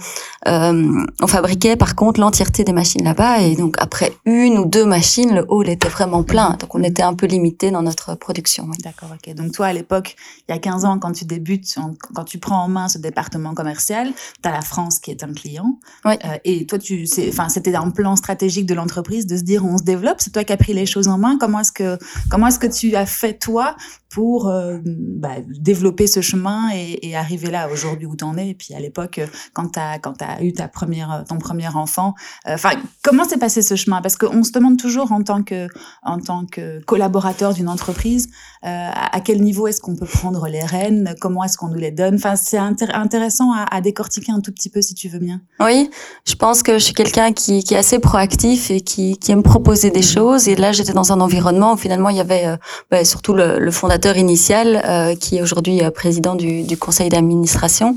euh 0.47 1.05
on 1.21 1.27
fabriquait 1.27 1.75
par 1.75 1.95
contre 1.95 2.19
l'entièreté 2.19 2.63
des 2.63 2.73
machines 2.73 3.03
là-bas 3.03 3.39
et 3.39 3.55
donc 3.55 3.75
après 3.77 4.13
une 4.25 4.57
ou 4.57 4.65
deux 4.65 4.85
machines, 4.85 5.33
le 5.33 5.45
hall 5.47 5.69
était 5.69 5.89
vraiment 5.89 6.23
plein. 6.23 6.57
Donc 6.59 6.73
on 6.73 6.83
était 6.83 7.03
un 7.03 7.13
peu 7.13 7.27
limité 7.27 7.71
dans 7.71 7.83
notre 7.83 8.15
production. 8.15 8.67
D'accord, 8.83 9.09
ok. 9.13 9.35
Donc 9.35 9.51
toi 9.51 9.67
à 9.67 9.73
l'époque, 9.73 10.15
il 10.47 10.51
y 10.51 10.55
a 10.55 10.59
15 10.59 10.85
ans, 10.85 10.99
quand 10.99 11.11
tu 11.11 11.25
débutes, 11.25 11.75
quand 12.13 12.23
tu 12.23 12.39
prends 12.39 12.63
en 12.63 12.67
main 12.67 12.87
département 12.97 13.53
commercial, 13.53 14.11
tu 14.41 14.49
as 14.49 14.51
la 14.51 14.61
France 14.61 14.99
qui 14.99 15.11
est 15.11 15.23
un 15.23 15.33
client. 15.33 15.79
Euh, 16.05 16.13
et 16.43 16.65
toi, 16.65 16.79
tu, 16.79 17.05
enfin, 17.29 17.49
c'était 17.49 17.75
un 17.75 17.89
plan 17.89 18.15
stratégique 18.15 18.65
de 18.65 18.73
l'entreprise 18.73 19.25
de 19.27 19.37
se 19.37 19.43
dire 19.43 19.65
on 19.65 19.77
se 19.77 19.83
développe. 19.83 20.17
C'est 20.19 20.31
toi 20.31 20.43
qui 20.43 20.53
as 20.53 20.57
pris 20.57 20.73
les 20.73 20.85
choses 20.85 21.07
en 21.07 21.17
main. 21.17 21.37
Comment 21.39 21.59
est-ce 21.59 21.71
que, 21.71 21.97
comment 22.29 22.47
est-ce 22.47 22.59
que 22.59 22.67
tu 22.67 22.95
as 22.95 23.05
fait 23.05 23.37
toi 23.37 23.75
pour 24.09 24.47
euh, 24.47 24.77
bah, 24.85 25.35
développer 25.45 26.07
ce 26.07 26.21
chemin 26.21 26.69
et, 26.73 27.09
et 27.09 27.15
arriver 27.17 27.51
là 27.51 27.69
aujourd'hui 27.69 28.05
où 28.05 28.15
tu 28.15 28.23
en 28.23 28.37
es? 28.37 28.49
Et 28.49 28.53
puis 28.55 28.73
à 28.73 28.79
l'époque, 28.79 29.19
quand 29.53 29.73
tu 29.73 29.79
as, 29.79 29.99
quand 29.99 30.21
as 30.21 30.41
eu 30.43 30.53
ta 30.53 30.67
première, 30.67 31.23
ton 31.27 31.37
premier 31.37 31.67
enfant, 31.67 32.13
euh, 32.47 32.53
enfin, 32.53 32.71
comment 33.03 33.25
s'est 33.25 33.37
passé 33.37 33.61
ce 33.61 33.75
chemin? 33.75 34.01
Parce 34.01 34.15
qu'on 34.15 34.43
se 34.43 34.51
demande 34.51 34.77
toujours 34.77 35.11
en 35.11 35.21
tant 35.21 35.43
que, 35.43 35.67
en 36.03 36.19
tant 36.19 36.45
que 36.45 36.83
collaborateur 36.85 37.53
d'une 37.53 37.69
entreprise, 37.69 38.29
à 38.63 39.19
quel 39.23 39.41
niveau 39.41 39.67
est-ce 39.67 39.79
qu'on 39.79 39.95
peut 39.95 40.07
prendre 40.07 40.47
les 40.47 40.63
rênes? 40.63 41.13
Comment 41.21 41.43
est-ce 41.43 41.57
qu'on 41.57 41.67
nous 41.67 41.75
les 41.75 41.91
donne? 41.91 42.15
Enfin, 42.15 42.35
c'est 42.35 42.57
intéressant 42.57 42.84
à, 42.91 43.75
à, 43.75 43.81
décortiquer 43.81 44.31
un 44.31 44.39
tout 44.39 44.51
petit 44.51 44.69
peu 44.69 44.81
si 44.81 44.93
tu 44.93 45.07
veux 45.07 45.19
bien. 45.19 45.41
Oui, 45.59 45.89
je 46.25 46.35
pense 46.35 46.63
que 46.63 46.73
je 46.73 46.83
suis 46.83 46.93
quelqu'un 46.93 47.33
qui, 47.33 47.63
qui, 47.63 47.73
est 47.73 47.77
assez 47.77 47.99
proactif 47.99 48.71
et 48.71 48.81
qui, 48.81 49.17
qui 49.17 49.31
aime 49.31 49.43
proposer 49.43 49.91
des 49.91 50.01
choses. 50.01 50.47
Et 50.47 50.55
là, 50.55 50.71
j'étais 50.71 50.93
dans 50.93 51.11
un 51.11 51.21
environnement 51.21 51.73
où 51.73 51.77
finalement 51.77 52.09
il 52.09 52.17
y 52.17 52.21
avait 52.21 52.57
bah, 52.91 53.05
surtout 53.05 53.33
le, 53.33 53.59
le 53.59 53.71
fondateur 53.71 54.17
initial, 54.17 54.81
euh, 54.85 55.15
qui 55.15 55.37
est 55.37 55.41
aujourd'hui 55.41 55.81
euh, 55.81 55.91
président 55.91 56.35
du, 56.35 56.63
du 56.63 56.77
conseil 56.77 57.09
d'administration, 57.09 57.95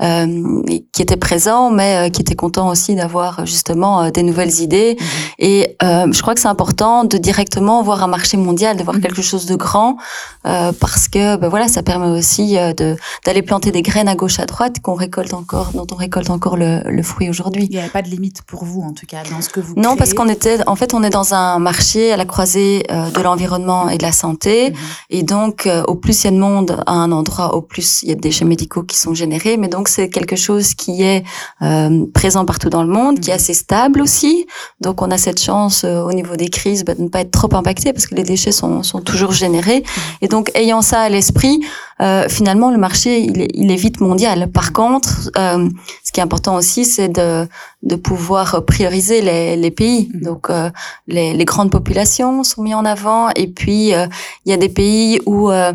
euh, 0.00 0.62
qui 0.92 1.02
était 1.02 1.16
présent, 1.16 1.70
mais 1.70 2.10
qui 2.10 2.22
était 2.22 2.34
content 2.34 2.68
aussi 2.68 2.94
d'avoir 2.94 3.46
justement 3.46 4.10
des 4.10 4.22
nouvelles 4.22 4.60
idées. 4.60 4.96
Mhm. 4.98 5.06
Et 5.38 5.76
je 5.80 6.20
crois 6.22 6.34
que 6.34 6.40
c'est 6.40 6.48
important 6.48 7.04
de 7.04 7.18
directement 7.18 7.82
voir 7.82 8.02
un 8.02 8.06
marché 8.06 8.36
mondial, 8.36 8.76
de 8.76 8.82
voir 8.82 8.96
mhm. 8.96 9.02
quelque 9.02 9.22
chose 9.22 9.46
de 9.46 9.54
grand, 9.54 9.96
parce 10.42 11.08
que 11.08 11.36
ben 11.36 11.48
voilà, 11.48 11.68
ça 11.68 11.82
permet 11.82 12.18
aussi 12.18 12.56
de 12.56 12.96
d'aller 13.24 13.42
planter 13.42 13.70
des 13.70 13.82
graines 13.82 14.08
à 14.08 14.14
gauche, 14.14 14.25
à 14.38 14.46
droite, 14.46 14.80
qu'on 14.80 14.94
récolte 14.94 15.34
encore, 15.34 15.72
dont 15.72 15.86
on 15.92 15.96
récolte 15.96 16.30
encore 16.30 16.56
le, 16.56 16.82
le 16.84 17.02
fruit 17.02 17.28
aujourd'hui. 17.28 17.64
Il 17.64 17.70
n'y 17.70 17.78
avait 17.78 17.88
pas 17.88 18.02
de 18.02 18.08
limite 18.08 18.42
pour 18.42 18.64
vous, 18.64 18.82
en 18.82 18.92
tout 18.92 19.06
cas, 19.06 19.22
dans 19.30 19.40
ce 19.40 19.48
que 19.48 19.60
vous. 19.60 19.74
Non, 19.76 19.96
parce 19.96 20.14
qu'on 20.14 20.28
était, 20.28 20.58
en 20.66 20.76
fait, 20.76 20.94
on 20.94 21.02
est 21.02 21.10
dans 21.10 21.34
un 21.34 21.58
marché 21.58 22.12
à 22.12 22.16
la 22.16 22.24
croisée 22.24 22.84
de 22.88 23.22
l'environnement 23.22 23.88
et 23.88 23.98
de 23.98 24.02
la 24.02 24.12
santé. 24.12 24.70
Mhm. 24.70 24.76
Et 25.10 25.22
donc, 25.22 25.66
euh, 25.66 25.82
au 25.86 25.94
plus 25.94 26.22
il 26.22 26.26
y 26.26 26.28
a 26.28 26.30
de 26.32 26.38
monde 26.38 26.82
à 26.86 26.92
un 26.92 27.12
endroit, 27.12 27.54
au 27.54 27.62
plus 27.62 28.02
il 28.02 28.08
y 28.08 28.12
a 28.12 28.14
des 28.14 28.20
déchets 28.20 28.44
médicaux 28.44 28.82
qui 28.82 28.96
sont 28.96 29.14
générés. 29.14 29.56
Mais 29.56 29.68
donc, 29.68 29.88
c'est 29.88 30.08
quelque 30.08 30.36
chose 30.36 30.74
qui 30.74 31.02
est 31.02 31.24
euh, 31.62 32.06
présent 32.14 32.44
partout 32.44 32.70
dans 32.70 32.82
le 32.82 32.92
monde, 32.92 33.20
qui 33.20 33.30
est 33.30 33.34
mhm. 33.34 33.40
assez 33.40 33.54
stable 33.54 34.00
aussi. 34.00 34.46
Donc, 34.80 35.02
on 35.02 35.10
a 35.10 35.18
cette 35.18 35.40
chance 35.40 35.84
euh, 35.84 36.02
au 36.02 36.12
niveau 36.12 36.36
des 36.36 36.48
crises 36.48 36.84
bah, 36.84 36.94
de 36.94 37.02
ne 37.02 37.08
pas 37.08 37.20
être 37.20 37.30
trop 37.30 37.54
impacté 37.54 37.92
parce 37.92 38.06
que 38.06 38.14
les 38.14 38.24
déchets 38.24 38.52
sont, 38.52 38.82
sont 38.82 39.00
toujours 39.00 39.32
générés. 39.32 39.80
Mhm. 39.80 40.02
Et 40.22 40.28
donc, 40.28 40.50
ayant 40.54 40.82
ça 40.82 41.00
à 41.00 41.08
l'esprit, 41.08 41.60
euh, 41.95 41.95
finalement, 42.28 42.70
le 42.70 42.78
marché, 42.78 43.20
il 43.20 43.40
est, 43.40 43.50
il 43.54 43.70
est, 43.70 43.76
vite 43.76 44.00
mondial. 44.00 44.50
Par 44.50 44.72
contre, 44.72 45.30
euh, 45.38 45.68
ce 46.06 46.12
qui 46.12 46.20
est 46.20 46.22
important 46.22 46.54
aussi, 46.54 46.84
c'est 46.84 47.08
de, 47.08 47.48
de 47.82 47.96
pouvoir 47.96 48.64
prioriser 48.64 49.22
les, 49.22 49.56
les 49.56 49.70
pays. 49.72 50.08
Mhm. 50.14 50.20
Donc, 50.20 50.50
euh, 50.50 50.70
les, 51.08 51.34
les, 51.34 51.44
grandes 51.44 51.72
populations 51.72 52.44
sont 52.44 52.62
mis 52.62 52.74
en 52.74 52.84
avant. 52.84 53.30
Et 53.34 53.48
puis, 53.48 53.92
euh, 53.92 54.06
il 54.44 54.50
y 54.50 54.54
a 54.54 54.56
des 54.56 54.68
pays 54.68 55.20
où, 55.26 55.50
euh, 55.50 55.72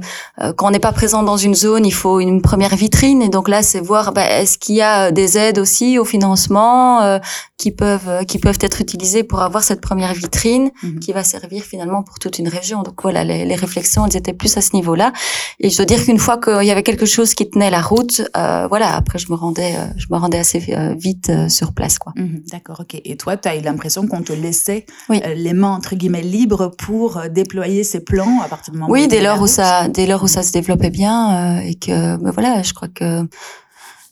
quand 0.55 0.67
on 0.67 0.71
n'est 0.71 0.79
pas 0.79 0.93
présent 0.93 1.21
dans 1.21 1.35
une 1.35 1.53
zone, 1.53 1.85
il 1.85 1.93
faut 1.93 2.21
une 2.21 2.41
première 2.41 2.77
vitrine. 2.77 3.21
Et 3.21 3.27
donc 3.27 3.49
là, 3.49 3.61
c'est 3.61 3.81
voir, 3.81 4.13
bah, 4.13 4.25
est-ce 4.25 4.57
qu'il 4.57 4.75
y 4.75 4.81
a 4.81 5.11
des 5.11 5.37
aides 5.37 5.59
aussi 5.59 5.99
au 5.99 6.05
financement 6.05 7.19
qui 7.57 7.71
peuvent 7.71 8.25
qui 8.25 8.39
peuvent 8.39 8.57
être 8.61 8.79
utilisées 8.79 9.23
pour 9.23 9.41
avoir 9.41 9.63
cette 9.63 9.81
première 9.81 10.13
vitrine 10.13 10.71
mhm. 10.81 10.99
qui 10.99 11.11
va 11.11 11.25
servir 11.25 11.63
finalement 11.63 12.03
pour 12.03 12.19
toute 12.19 12.39
une 12.39 12.47
région. 12.47 12.83
Donc 12.83 13.01
voilà, 13.01 13.25
les, 13.25 13.43
les 13.43 13.55
réflexions, 13.55 14.05
elles 14.05 14.15
étaient 14.15 14.33
plus 14.33 14.55
à 14.55 14.61
ce 14.61 14.73
niveau-là. 14.77 15.11
Et 15.59 15.69
je 15.69 15.75
dois 15.75 15.85
dire 15.85 16.03
que 16.05 16.09
une 16.09 16.19
fois 16.19 16.37
qu'il 16.37 16.63
y 16.63 16.71
avait 16.71 16.83
quelque 16.83 17.05
chose 17.05 17.33
qui 17.33 17.49
tenait 17.49 17.69
la 17.69 17.81
route, 17.81 18.21
euh, 18.37 18.67
voilà, 18.67 18.95
après 18.95 19.19
je 19.19 19.29
me 19.29 19.35
rendais, 19.35 19.75
euh, 19.75 19.85
je 19.97 20.07
me 20.09 20.17
rendais 20.17 20.30
assez 20.37 20.63
euh, 20.69 20.93
vite 20.97 21.31
sur 21.49 21.73
place, 21.73 21.99
quoi. 21.99 22.13
Mhm, 22.15 22.43
d'accord, 22.51 22.81
ok. 22.81 22.99
Et 23.03 23.17
toi, 23.17 23.37
tu 23.37 23.47
as 23.47 23.55
eu 23.55 23.61
l'impression 23.61 24.07
qu'on 24.07 24.21
te 24.21 24.33
laissait 24.33 24.85
les 25.09 25.53
mains 25.53 25.73
entre 25.75 25.95
guillemets 25.95 26.21
libres 26.21 26.71
pour 26.77 27.21
déployer 27.29 27.83
ces 27.83 28.01
plans 28.01 28.41
à 28.41 28.47
partir 28.47 28.73
du 28.73 28.79
moment 28.79 28.91
oui, 28.91 29.07
dès 29.07 29.21
lors 29.21 29.41
où 29.41 29.47
ça, 29.47 29.87
dès 29.87 30.05
lors 30.05 30.23
où 30.23 30.27
ça 30.27 30.43
se 30.43 30.51
développait 30.51 30.89
bien 30.89 31.59
et 31.59 31.75
que, 31.75 32.17
ben 32.17 32.31
voilà, 32.31 32.61
je 32.63 32.73
crois 32.73 32.87
que 32.87 33.27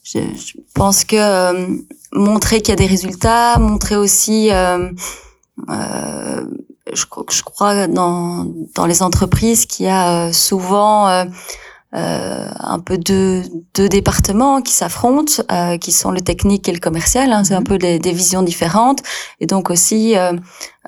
je, 0.02 0.20
pense 0.74 1.04
que 1.04 1.80
montrer 2.12 2.60
qu'il 2.60 2.70
y 2.70 2.72
a 2.72 2.76
des 2.76 2.86
résultats, 2.86 3.58
montrer 3.58 3.96
aussi 3.96 4.50
je 6.92 7.06
crois 7.06 7.24
je 7.30 7.42
crois 7.42 7.86
dans 7.86 8.46
dans 8.74 8.86
les 8.86 9.02
entreprises 9.02 9.66
qu'il 9.66 9.86
y 9.86 9.88
a 9.88 10.32
souvent 10.32 11.24
euh, 11.92 12.48
un 12.60 12.78
peu 12.78 12.98
deux, 12.98 13.42
deux 13.74 13.88
départements 13.88 14.62
qui 14.62 14.72
s'affrontent, 14.72 15.42
euh, 15.50 15.76
qui 15.76 15.90
sont 15.90 16.12
le 16.12 16.20
technique 16.20 16.68
et 16.68 16.72
le 16.72 16.78
commercial. 16.78 17.32
Hein, 17.32 17.42
c'est 17.42 17.54
un 17.54 17.60
mhm. 17.60 17.66
peu 17.66 17.78
des, 17.78 17.98
des, 17.98 18.12
visions 18.12 18.42
différentes. 18.42 19.00
Et 19.40 19.46
donc 19.46 19.70
aussi 19.70 20.16
euh, 20.16 20.32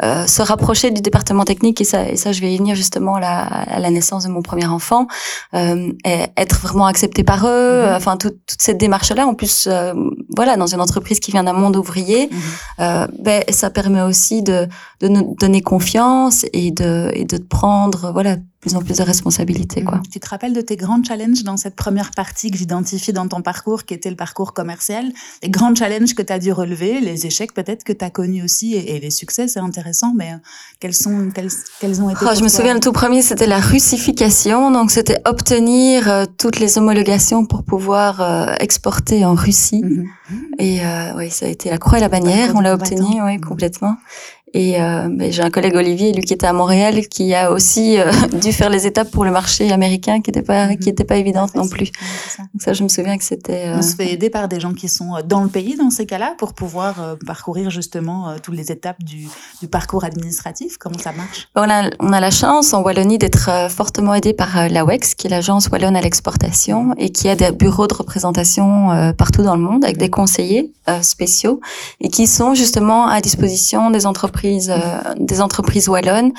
euh, 0.05 0.27
se 0.29 0.43
rapprocher 0.43 0.93
du 0.93 1.03
département 1.03 1.45
technique, 1.45 1.81
et 1.81 1.85
ça, 1.85 2.09
et 2.09 2.17
ça 2.17 2.31
je 2.31 2.41
vais 2.41 2.55
y 2.55 2.57
venir 2.57 2.77
justement 2.77 3.19
là, 3.19 3.41
à 3.43 3.81
la 3.81 3.91
naissance 3.91 4.25
de 4.25 4.29
mon 4.29 4.43
premier 4.43 4.67
enfant, 4.67 5.09
euh, 5.55 5.93
et 6.05 6.27
être 6.37 6.61
vraiment 6.61 6.87
accepté 6.87 7.25
par 7.25 7.49
eux, 7.49 7.83
mhm. 7.83 7.97
enfin 7.97 8.17
toute, 8.17 8.37
toute 8.47 8.63
cette 8.63 8.79
démarche-là. 8.79 9.27
En 9.27 9.35
plus, 9.35 9.69
voilà, 10.37 10.57
dans 10.57 10.69
une 10.69 10.81
entreprise 10.81 11.19
qui 11.19 11.33
vient 11.33 11.45
d'un 11.45 11.53
monde 11.53 11.77
ouvrier, 11.77 12.31
mhm. 12.31 13.09
ben, 13.19 13.43
ça 13.51 13.71
permet 13.71 14.03
aussi 14.03 14.43
de, 14.43 14.69
de 15.01 15.09
nous 15.09 15.35
donner 15.41 15.63
confiance 15.63 16.47
et 16.53 16.71
de, 16.71 17.11
et 17.15 17.25
de 17.25 17.39
prendre 17.39 18.13
voilà 18.13 18.37
plus 18.63 18.77
en 18.77 18.81
plus 18.81 18.97
de 18.97 19.03
responsabilités. 19.03 19.83
Quoi. 19.83 20.01
Tu 20.11 20.21
te 20.21 20.29
rappelles 20.29 20.53
de 20.53 20.61
tes 20.61 20.77
grands 20.77 21.03
challenges 21.03 21.43
dans 21.43 21.57
cette 21.57 21.75
première 21.75 22.13
partie 22.13 22.49
que 22.49 22.57
j'identifie 22.57 23.13
dans 23.13 23.27
ton 23.27 23.43
parcours, 23.43 23.85
qui 23.85 23.93
était 23.93 24.09
le 24.09 24.15
parcours 24.15 24.55
commercial? 24.55 25.05
Les 25.43 25.51
grands 25.51 25.75
challenges 25.75 26.15
que 26.15 26.23
tu 26.23 26.33
as 26.33 26.39
dû 26.39 26.53
relever, 26.53 27.01
les 27.01 27.27
échecs 27.27 27.53
peut-être 27.55 27.83
que 27.83 27.93
tu 27.93 28.05
as 28.05 28.11
connus 28.11 28.45
aussi, 28.45 28.75
et, 28.75 29.01
les 29.01 29.11
succès, 29.11 29.49
c'est 29.49 29.59
intéressant, 29.59 30.15
mais 30.17 30.35
euh, 30.35 30.37
quels, 30.79 30.95
sont, 30.95 31.31
quels, 31.35 31.51
quels 31.81 32.01
ont 32.01 32.09
été 32.09 32.21
oh, 32.23 32.35
Je 32.37 32.45
me 32.45 32.49
souviens, 32.49 32.75
le 32.75 32.81
tout 32.81 32.93
premier, 32.93 33.21
c'était 33.21 33.49
la 33.49 33.59
russification. 33.59 34.71
Donc, 34.71 34.93
c'était 34.93 35.19
obtenir 35.25 36.09
euh, 36.09 36.25
toutes 36.39 36.61
les 36.61 36.79
homologations 36.79 37.45
pour 37.45 37.65
pouvoir 37.65 38.21
euh, 38.21 38.55
exporter 38.61 39.25
en 39.25 39.35
Russie. 39.35 39.83
Mhm. 39.83 40.07
Et 40.61 40.81
oui, 41.17 41.31
ça 41.31 41.47
a 41.47 41.49
été 41.49 41.69
la 41.69 41.79
croix 41.79 41.99
et 41.99 42.01
la 42.01 42.09
bannière. 42.09 42.53
On 42.55 42.61
l'a 42.61 42.75
obtenu, 42.75 43.21
oui, 43.23 43.39
complètement. 43.41 43.97
Et 44.55 44.81
euh, 44.81 45.09
j'ai 45.31 45.43
un 45.43 45.51
collègue 45.51 45.77
Olivier, 45.77 46.13
lui 46.13 46.23
qui 46.23 46.35
était 46.35 46.47
à 46.47 46.53
Montréal, 46.53 47.09
qui 47.09 47.35
a 47.35 47.51
aussi 47.51 47.99
euh, 47.99 48.11
dû 48.43 48.53
faire 48.53 48.69
les 48.69 48.87
étapes 48.87 49.11
pour 49.11 49.25
le 49.25 49.31
marché 49.31 49.73
américain, 49.73 50.21
qui 50.21 50.31
n'était 50.31 50.43
pas 50.43 50.77
qui 50.77 50.91
était 50.91 51.05
pas 51.05 51.17
évidente 51.17 51.55
non 51.55 51.67
plus. 51.69 51.91
Ça. 52.29 52.43
Donc 52.43 52.61
ça, 52.61 52.73
je 52.75 52.83
me 52.83 52.89
souviens 52.89 53.17
que 53.17 53.25
c'était. 53.25 53.69
Euh... 53.69 53.79
On 53.79 53.83
se 53.83 53.97
fait 53.97 54.13
aider 54.13 54.29
par 54.29 54.49
des 54.49 54.61
gens 54.61 54.75
qui 54.75 54.89
sont 54.89 55.17
euh, 55.17 55.23
dans 55.23 55.43
le 55.43 55.49
pays 55.49 55.77
dans 55.77 55.89
ces 55.89 56.05
cas-là 56.05 56.35
pour 56.37 56.53
pouvoir 56.53 57.03
euh, 57.03 57.15
parcourir 57.27 57.71
justement 57.71 58.35
toutes 58.43 58.57
les 58.57 58.71
étapes 58.71 59.03
du, 59.03 59.27
du, 59.61 59.69
parcours 59.69 60.05
administratif. 60.05 60.77
Comment 60.77 60.99
ça 60.99 61.13
marche? 61.13 61.49
On 61.55 61.71
a, 61.71 61.89
on 62.01 62.13
a 62.13 62.21
la 62.21 62.31
chance 62.31 62.75
en 62.75 62.83
Wallonie 62.83 63.19
d'être 63.19 63.51
fortement 63.71 64.15
aidé 64.15 64.35
par 64.35 64.69
l'AWEX, 64.69 65.15
qui 65.15 65.29
est 65.29 65.31
l'agence 65.31 65.69
wallonne 65.69 65.97
à 65.97 66.01
l'exportation 66.01 66.95
et 66.99 67.11
qui 67.11 67.29
a 67.29 67.37
des 67.37 67.53
bureaux 67.53 67.87
de 67.87 67.95
représentation 67.95 69.13
partout 69.17 69.43
dans 69.43 69.57
le 69.57 69.63
monde 69.63 69.85
avec 69.85 69.97
des 69.97 70.11
conseillers 70.11 70.73
spéciaux 71.01 71.61
et 72.01 72.09
qui 72.09 72.27
sont 72.27 72.55
justement 72.55 73.07
à 73.07 73.21
disposition 73.21 73.91
des 73.91 74.07
entreprises 74.07 74.42
euh, 74.45 75.15
des 75.19 75.41
entreprises 75.41 75.89
wallonnes 75.89 76.33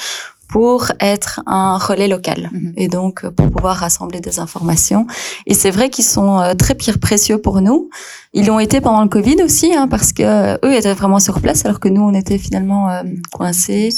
pour 0.49 0.91
être 0.99 1.41
un 1.47 1.79
relais 1.79 2.07
local 2.07 2.51
mhm. 2.51 2.73
et 2.77 2.87
donc 2.87 3.23
euh, 3.23 3.31
pour 3.31 3.49
pouvoir 3.49 3.77
rassembler 3.77 4.19
des 4.19 4.39
informations. 4.39 5.07
Et 5.47 5.55
c'est 5.55 5.71
vrai 5.71 5.89
qu'ils 5.89 6.05
sont 6.05 6.39
euh, 6.39 6.53
très 6.53 6.75
précieux 6.75 7.39
pour 7.39 7.61
nous. 7.61 7.89
Ils 8.33 8.45
l'ont 8.45 8.59
été 8.59 8.79
pendant 8.79 9.01
le 9.01 9.09
Covid 9.09 9.41
aussi, 9.43 9.73
hein, 9.73 9.87
parce 9.87 10.13
que 10.13 10.55
eux 10.65 10.73
étaient 10.75 10.93
vraiment 10.93 11.19
sur 11.19 11.41
place, 11.41 11.65
alors 11.65 11.79
que 11.79 11.87
nous 11.87 12.01
on 12.01 12.13
était 12.13 12.37
finalement 12.37 12.89
coincés. 13.31 13.89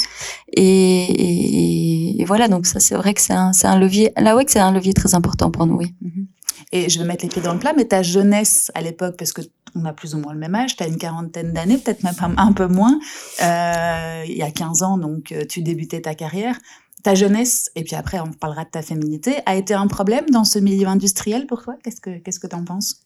Et, 0.53 2.21
et, 2.21 2.25
voilà, 2.25 2.47
donc 2.47 2.65
ça 2.65 2.79
c'est 2.79 2.95
vrai 2.95 3.13
que 3.13 3.21
c'est 3.21 3.33
un, 3.33 3.51
un 3.63 3.79
levier. 3.79 4.11
Là 4.17 4.35
ouais, 4.35 4.45
c'est 4.47 4.59
un 4.59 4.71
levier 4.71 4.93
très 4.93 5.15
important 5.15 5.51
pour 5.51 5.65
nous, 5.65 5.75
oui. 5.75 5.93
Mhm. 6.01 6.27
Et 6.71 6.89
je 6.89 6.99
vais 6.99 7.05
mettre 7.05 7.23
les 7.23 7.29
pieds 7.29 7.41
dans 7.41 7.53
le 7.53 7.59
plat, 7.59 7.73
mais 7.75 7.85
ta 7.85 8.03
jeunesse 8.03 8.71
à 8.75 8.81
l'époque, 8.81 9.15
parce 9.17 9.33
que 9.33 9.41
on 9.75 9.83
a 9.85 9.93
plus 9.93 10.15
ou 10.15 10.19
moins 10.19 10.33
le 10.33 10.39
même 10.39 10.55
âge, 10.55 10.75
tu 10.77 10.83
as 10.83 10.87
une 10.87 10.97
quarantaine 10.97 11.51
d'années, 11.51 11.77
peut-être 11.77 12.03
même 12.03 12.15
un 12.37 12.53
peu 12.53 12.67
moins, 12.67 12.97
euh, 13.41 14.23
il 14.25 14.37
y 14.37 14.41
a 14.41 14.51
15 14.51 14.83
ans, 14.83 14.97
donc 14.97 15.31
euh, 15.31 15.43
tu 15.45 15.61
débutais 15.61 16.01
ta 16.01 16.15
carrière. 16.15 16.57
Ta 17.03 17.13
jeunesse, 17.13 17.69
et 17.75 17.83
puis 17.83 17.95
après 17.95 18.19
on 18.19 18.31
parlera 18.31 18.63
de 18.63 18.69
ta 18.69 18.81
féminité, 18.81 19.35
a 19.45 19.55
été 19.55 19.73
un 19.73 19.87
problème 19.87 20.25
dans 20.31 20.43
ce 20.43 20.57
milieu 20.57 20.87
industriel 20.87 21.45
pour 21.45 21.61
toi? 21.61 21.75
Qu'est-ce 21.83 22.01
que 22.01 22.17
qu'est-ce 22.17 22.39
que 22.39 22.47
tu 22.47 22.55
en 22.55 22.63
penses? 22.63 23.04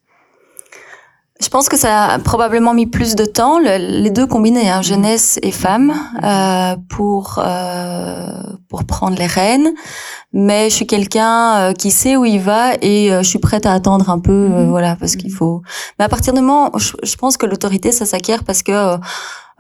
Je 1.42 1.48
pense 1.48 1.70
que 1.70 1.78
ça 1.78 2.06
a 2.06 2.20
probablement 2.20 2.74
mis 2.74 2.86
plus 2.86 3.16
de 3.16 3.24
temps, 3.24 3.60
les 3.60 4.10
deux 4.10 4.28
combinés, 4.28 4.70
hein, 4.70 4.82
jeunesse 4.82 5.40
et 5.42 5.52
femme, 5.52 5.94
euh, 6.22 6.76
pour 6.90 7.40
euh, 7.40 8.28
pour 8.68 8.84
prendre 8.84 9.18
les 9.18 9.26
rênes. 9.26 9.74
Mais 10.34 10.70
je 10.70 10.76
suis 10.76 10.88
quelqu'un 10.88 11.58
euh, 11.58 11.74
qui 11.74 11.92
sait 11.92 12.18
où 12.18 12.26
il 12.26 12.40
va 12.42 12.74
et 12.82 13.12
euh, 13.12 13.24
je 13.24 13.30
suis 13.30 13.40
prête 13.40 13.66
à 13.66 13.74
attendre 13.74 14.10
un 14.10 14.20
peu, 14.20 14.32
euh, 14.32 14.64
mhm. 14.64 14.70
voilà, 14.70 14.98
parce 15.00 15.16
qu'il 15.16 15.32
faut. 15.32 15.62
Mais 15.98 16.06
à 16.06 16.10
partir 16.10 16.34
du 16.34 16.42
moment, 16.42 16.72
je, 16.78 16.94
je 17.04 17.16
pense 17.16 17.38
que 17.38 17.46
l'autorité, 17.46 17.94
ça 17.94 18.06
s'acquiert 18.06 18.44
parce 18.44 18.62
que 18.62 19.00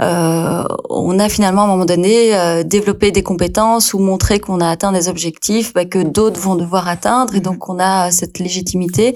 euh, 0.01 0.63
on 0.89 1.19
a 1.19 1.27
finalement 1.27 1.63
à 1.63 1.65
un 1.65 1.67
moment 1.67 1.85
donné 1.85 2.33
euh, 2.33 2.63
développé 2.63 3.11
des 3.11 3.21
compétences 3.21 3.93
ou 3.93 3.99
montré 3.99 4.39
qu'on 4.39 4.61
a 4.61 4.69
atteint 4.69 4.93
des 4.93 5.09
objectifs 5.09 5.73
bah, 5.73 5.83
que 5.83 6.01
d'autres 6.01 6.39
vont 6.39 6.55
devoir 6.55 6.87
atteindre 6.87 7.35
et 7.35 7.41
donc 7.41 7.67
on 7.67 7.79
a 7.79 8.09
cette 8.11 8.39
légitimité. 8.39 9.15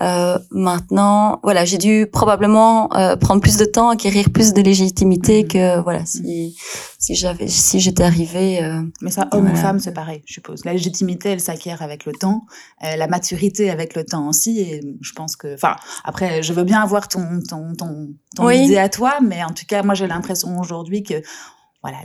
Euh, 0.00 0.38
maintenant, 0.50 1.40
voilà, 1.42 1.64
j'ai 1.64 1.78
dû 1.78 2.06
probablement 2.06 2.88
prendre 3.20 3.40
plus 3.40 3.56
de 3.56 3.64
temps, 3.64 3.90
acquérir 3.90 4.30
plus 4.30 4.52
de 4.52 4.60
légitimité 4.60 5.46
que 5.46 5.80
voilà 5.82 6.04
si 6.06 6.56
si 6.98 7.14
j'avais 7.14 7.48
si 7.48 7.80
j'étais 7.80 8.02
arrivée. 8.02 8.60
Mais 9.00 9.10
ça, 9.10 9.28
homme 9.32 9.50
ou 9.50 9.56
femme, 9.56 9.78
c'est 9.78 9.92
pareil, 9.92 10.22
je 10.26 10.34
suppose. 10.34 10.64
La 10.64 10.72
légitimité, 10.72 11.30
elle 11.30 11.40
s'acquiert 11.40 11.82
avec 11.82 12.04
le 12.04 12.12
temps, 12.12 12.46
la 12.82 13.06
maturité 13.06 13.70
avec 13.70 13.94
le 13.94 14.04
temps 14.04 14.28
aussi. 14.28 14.60
Et 14.60 14.80
je 15.00 15.12
pense 15.12 15.36
que, 15.36 15.54
enfin, 15.54 15.76
après, 16.04 16.42
je 16.42 16.52
veux 16.52 16.64
bien 16.64 16.80
avoir 16.80 17.08
ton 17.08 17.40
ton 17.48 17.74
ton, 17.74 18.08
ton 18.36 18.50
idée 18.50 18.78
à 18.78 18.88
toi, 18.88 19.18
mais 19.22 19.42
en 19.42 19.50
tout 19.50 19.66
cas, 19.66 19.82
moi 19.82 19.94
j'ai 19.94 20.06
l'impression 20.06 20.58
aujourd'hui 20.58 21.02
que 21.02 21.22
voilà, 21.82 21.98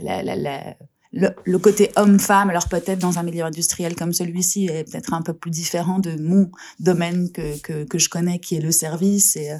le, 1.12 1.58
côté 1.58 1.90
homme-femme, 1.96 2.50
alors 2.50 2.68
peut-être 2.68 2.98
dans 2.98 3.18
un 3.18 3.22
milieu 3.22 3.44
industriel 3.44 3.94
comme 3.96 4.12
celui-ci, 4.12 4.66
est 4.66 4.84
peut-être 4.84 5.14
un 5.14 5.22
peu 5.22 5.32
plus 5.32 5.50
différent 5.50 5.98
de 5.98 6.20
mon 6.20 6.50
domaine 6.80 7.30
que, 7.32 7.58
que, 7.60 7.84
que, 7.84 7.98
je 7.98 8.08
connais, 8.08 8.38
qui 8.38 8.56
est 8.56 8.60
le 8.60 8.72
service. 8.72 9.36
Et, 9.36 9.56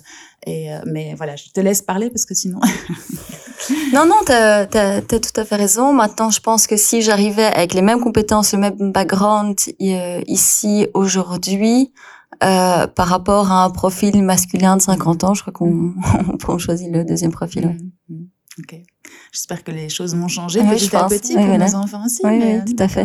et, 0.46 0.72
euh, 0.72 0.80
mais 0.86 1.14
voilà, 1.14 1.36
je 1.36 1.50
te 1.50 1.60
laisse 1.60 1.82
parler 1.82 2.10
parce 2.10 2.24
que 2.24 2.34
sinon... 2.34 2.60
non, 3.92 4.06
non, 4.06 4.20
tu 4.24 4.32
as, 4.32 5.02
tout 5.02 5.40
à 5.40 5.44
fait 5.44 5.56
raison. 5.56 5.92
Maintenant, 5.92 6.30
je 6.30 6.40
pense 6.40 6.66
que 6.66 6.76
si 6.76 7.02
j'arrivais 7.02 7.44
avec 7.44 7.74
les 7.74 7.82
mêmes 7.82 8.00
compétences, 8.00 8.52
le 8.52 8.58
même 8.58 8.92
background 8.92 9.56
euh, 9.80 10.20
ici 10.26 10.86
aujourd'hui, 10.94 11.92
euh, 12.44 12.86
par 12.86 13.08
rapport 13.08 13.50
à 13.50 13.64
un 13.64 13.70
profil 13.70 14.22
masculin 14.22 14.76
de 14.76 14.82
50 14.82 15.24
ans, 15.24 15.34
je 15.34 15.42
crois 15.42 15.52
qu'on 15.52 16.58
choisit 16.58 16.90
le 16.90 17.04
deuxième 17.04 17.32
profil. 17.32 17.78
Mm, 18.08 18.14
mm. 18.14 18.28
Ok. 18.58 18.76
J'espère 19.36 19.62
que 19.62 19.70
les 19.70 19.90
choses 19.90 20.16
vont 20.16 20.28
changer 20.28 20.60
petit 20.60 20.96
à 20.96 21.04
petit 21.04 21.34
pour 21.34 21.44
nos 21.44 21.74
enfants 21.74 22.06
aussi. 22.06 22.22
Oui, 22.24 22.38
mais, 22.38 22.64
tout 22.64 22.74
à 22.78 22.88
fait. 22.88 23.04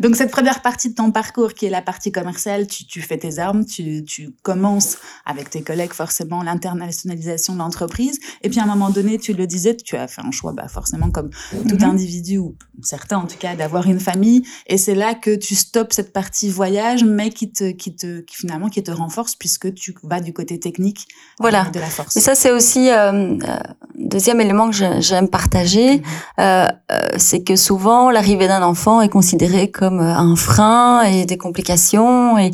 Donc 0.00 0.16
cette 0.16 0.30
première 0.30 0.62
partie 0.62 0.88
de 0.88 0.94
ton 0.94 1.12
parcours, 1.12 1.52
qui 1.52 1.66
est 1.66 1.70
la 1.70 1.82
partie 1.82 2.10
commerciale, 2.10 2.66
tu, 2.66 2.86
tu 2.86 3.02
fais 3.02 3.18
tes 3.18 3.38
armes, 3.38 3.66
tu, 3.66 4.02
tu, 4.02 4.30
commences 4.42 4.96
avec 5.26 5.50
tes 5.50 5.60
collègues 5.60 5.92
forcément 5.92 6.42
l'internationalisation 6.42 7.52
de 7.52 7.58
l'entreprise, 7.58 8.18
et 8.42 8.48
puis 8.48 8.60
à 8.60 8.62
un 8.62 8.66
moment 8.66 8.88
donné, 8.88 9.18
tu 9.18 9.34
le 9.34 9.46
disais, 9.46 9.76
tu 9.76 9.94
as 9.96 10.08
fait 10.08 10.22
un 10.22 10.30
choix, 10.30 10.54
bah 10.54 10.68
forcément 10.68 11.10
comme 11.10 11.28
tout 11.68 11.74
mhm. 11.74 11.84
individu 11.84 12.38
ou 12.38 12.56
certains 12.82 13.18
en 13.18 13.26
tout 13.26 13.36
cas, 13.36 13.54
d'avoir 13.54 13.86
une 13.86 14.00
famille, 14.00 14.44
et 14.68 14.78
c'est 14.78 14.94
là 14.94 15.14
que 15.14 15.36
tu 15.36 15.54
stoppes 15.54 15.92
cette 15.92 16.14
partie 16.14 16.48
voyage, 16.48 17.04
mais 17.04 17.28
qui 17.28 17.52
te, 17.52 17.72
qui 17.72 17.94
te, 17.94 18.20
qui 18.20 18.36
finalement 18.36 18.70
qui 18.70 18.82
te 18.82 18.90
renforce 18.90 19.36
puisque 19.36 19.74
tu 19.74 19.94
vas 20.02 20.20
du 20.20 20.32
côté 20.32 20.58
technique 20.58 21.06
voilà. 21.38 21.64
de 21.64 21.78
la 21.78 21.90
force. 21.90 22.16
Et 22.16 22.20
ça 22.20 22.34
c'est 22.34 22.52
aussi 22.52 22.88
euh, 22.88 23.36
euh 23.36 23.58
deuxième 23.98 24.40
élément 24.40 24.70
que 24.70 25.00
j'aime 25.00 25.28
partager, 25.28 25.57
mhm. 25.64 26.02
euh, 26.40 26.66
euh, 26.90 27.00
c'est 27.18 27.42
que 27.42 27.54
souvent 27.54 28.10
l'arrivée 28.10 28.48
d'un 28.48 28.62
enfant 28.62 29.02
est 29.02 29.10
considérée 29.10 29.70
comme 29.70 30.00
euh, 30.00 30.14
un 30.14 30.36
frein 30.36 31.02
et 31.02 31.26
des 31.26 31.36
complications 31.36 32.38
et, 32.38 32.50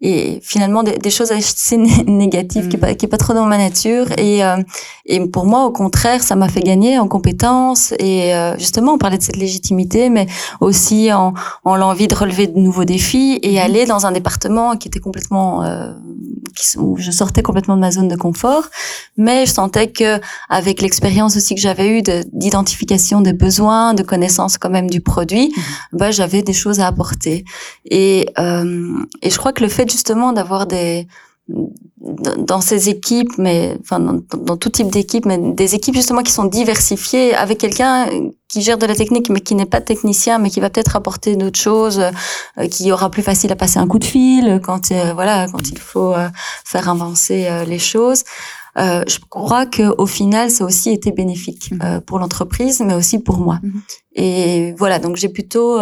et 0.00 0.40
finalement 0.42 0.82
des, 0.82 0.98
des 0.98 1.10
choses 1.10 1.30
assez 1.30 1.76
négatives 2.06 2.66
qui, 2.66 2.74
est 2.74 2.80
pas, 2.80 2.94
qui 2.96 3.06
est 3.06 3.08
pas 3.08 3.16
trop 3.16 3.32
dans 3.32 3.46
ma 3.46 3.58
nature. 3.58 4.06
Et, 4.18 4.44
euh, 4.44 4.56
et 5.04 5.24
pour 5.28 5.46
moi, 5.46 5.66
au 5.66 5.70
contraire, 5.70 6.24
ça 6.24 6.34
m'a 6.34 6.48
fait 6.48 6.62
gagner 6.62 6.98
en 6.98 7.06
compétences 7.06 7.92
et 8.00 8.32
justement 8.58 8.94
on 8.94 8.98
parlait 8.98 9.18
de 9.18 9.22
cette 9.22 9.36
légitimité, 9.36 10.10
mais 10.10 10.26
aussi 10.60 11.12
en, 11.12 11.32
en 11.64 11.76
l'envie 11.76 12.08
de 12.08 12.14
relever 12.16 12.48
de 12.48 12.58
nouveaux 12.58 12.84
défis 12.84 13.38
et 13.42 13.52
mhm. 13.52 13.58
aller 13.58 13.86
dans 13.86 14.04
un 14.06 14.10
département 14.10 14.76
qui 14.76 14.88
était 14.88 14.98
complètement 14.98 15.62
qui, 16.56 16.76
où 16.78 16.96
je 16.96 17.12
sortais 17.12 17.42
complètement 17.42 17.76
de 17.76 17.80
ma 17.80 17.92
zone 17.92 18.08
de 18.08 18.16
confort, 18.16 18.64
mais 19.16 19.46
je 19.46 19.52
sentais 19.52 19.92
que 19.92 20.20
avec 20.48 20.82
l'expérience 20.82 21.36
aussi 21.36 21.54
que 21.54 21.60
j'avais 21.60 21.98
eue 21.98 22.02
d'identification 22.36 23.20
des 23.20 23.32
besoins, 23.32 23.94
de 23.94 24.02
connaissance 24.02 24.58
quand 24.58 24.70
même 24.70 24.88
du 24.88 25.00
produit, 25.00 25.48
mmh. 25.48 25.96
bah 25.96 26.10
j'avais 26.10 26.42
des 26.42 26.52
choses 26.52 26.80
à 26.80 26.86
apporter. 26.86 27.44
Et 27.84 28.28
euh, 28.38 29.04
et 29.22 29.30
je 29.30 29.38
crois 29.38 29.52
que 29.52 29.64
le 29.64 29.68
fait 29.70 29.90
justement 29.90 30.32
d'avoir 30.32 30.66
des 30.66 31.08
dans 31.48 32.60
ces 32.60 32.88
équipes, 32.88 33.38
mais 33.38 33.76
enfin 33.80 34.00
dans, 34.00 34.20
dans 34.36 34.56
tout 34.56 34.68
type 34.68 34.88
d'équipe, 34.88 35.24
mais 35.24 35.38
des 35.38 35.74
équipes 35.74 35.94
justement 35.94 36.22
qui 36.22 36.32
sont 36.32 36.44
diversifiées, 36.44 37.34
avec 37.34 37.58
quelqu'un 37.58 38.06
qui 38.48 38.62
gère 38.62 38.78
de 38.78 38.86
la 38.86 38.94
technique, 38.94 39.30
mais 39.30 39.40
qui 39.40 39.54
n'est 39.54 39.66
pas 39.66 39.80
technicien, 39.80 40.38
mais 40.38 40.50
qui 40.50 40.60
va 40.60 40.70
peut-être 40.70 40.96
apporter 40.96 41.36
d'autres 41.36 41.58
choses, 41.58 42.00
euh, 42.58 42.68
qui 42.68 42.90
aura 42.92 43.10
plus 43.10 43.22
facile 43.22 43.52
à 43.52 43.56
passer 43.56 43.78
un 43.78 43.86
coup 43.86 43.98
de 43.98 44.04
fil 44.04 44.60
quand 44.62 44.90
euh, 44.92 45.12
voilà 45.14 45.46
quand 45.50 45.70
il 45.70 45.78
faut 45.78 46.14
euh, 46.14 46.28
faire 46.64 46.88
avancer 46.88 47.48
les 47.66 47.78
choses. 47.78 48.24
Je 48.76 49.18
crois 49.28 49.66
que 49.66 49.94
au 49.98 50.06
final, 50.06 50.50
ça 50.50 50.64
a 50.64 50.66
aussi 50.66 50.90
été 50.90 51.12
bénéfique 51.12 51.72
mmh. 51.72 52.00
pour 52.06 52.18
l'entreprise, 52.18 52.80
mais 52.80 52.94
aussi 52.94 53.18
pour 53.18 53.38
moi. 53.38 53.60
Mmh. 53.62 53.70
Et 54.14 54.74
voilà, 54.78 54.98
donc 54.98 55.16
j'ai 55.16 55.28
plutôt 55.28 55.78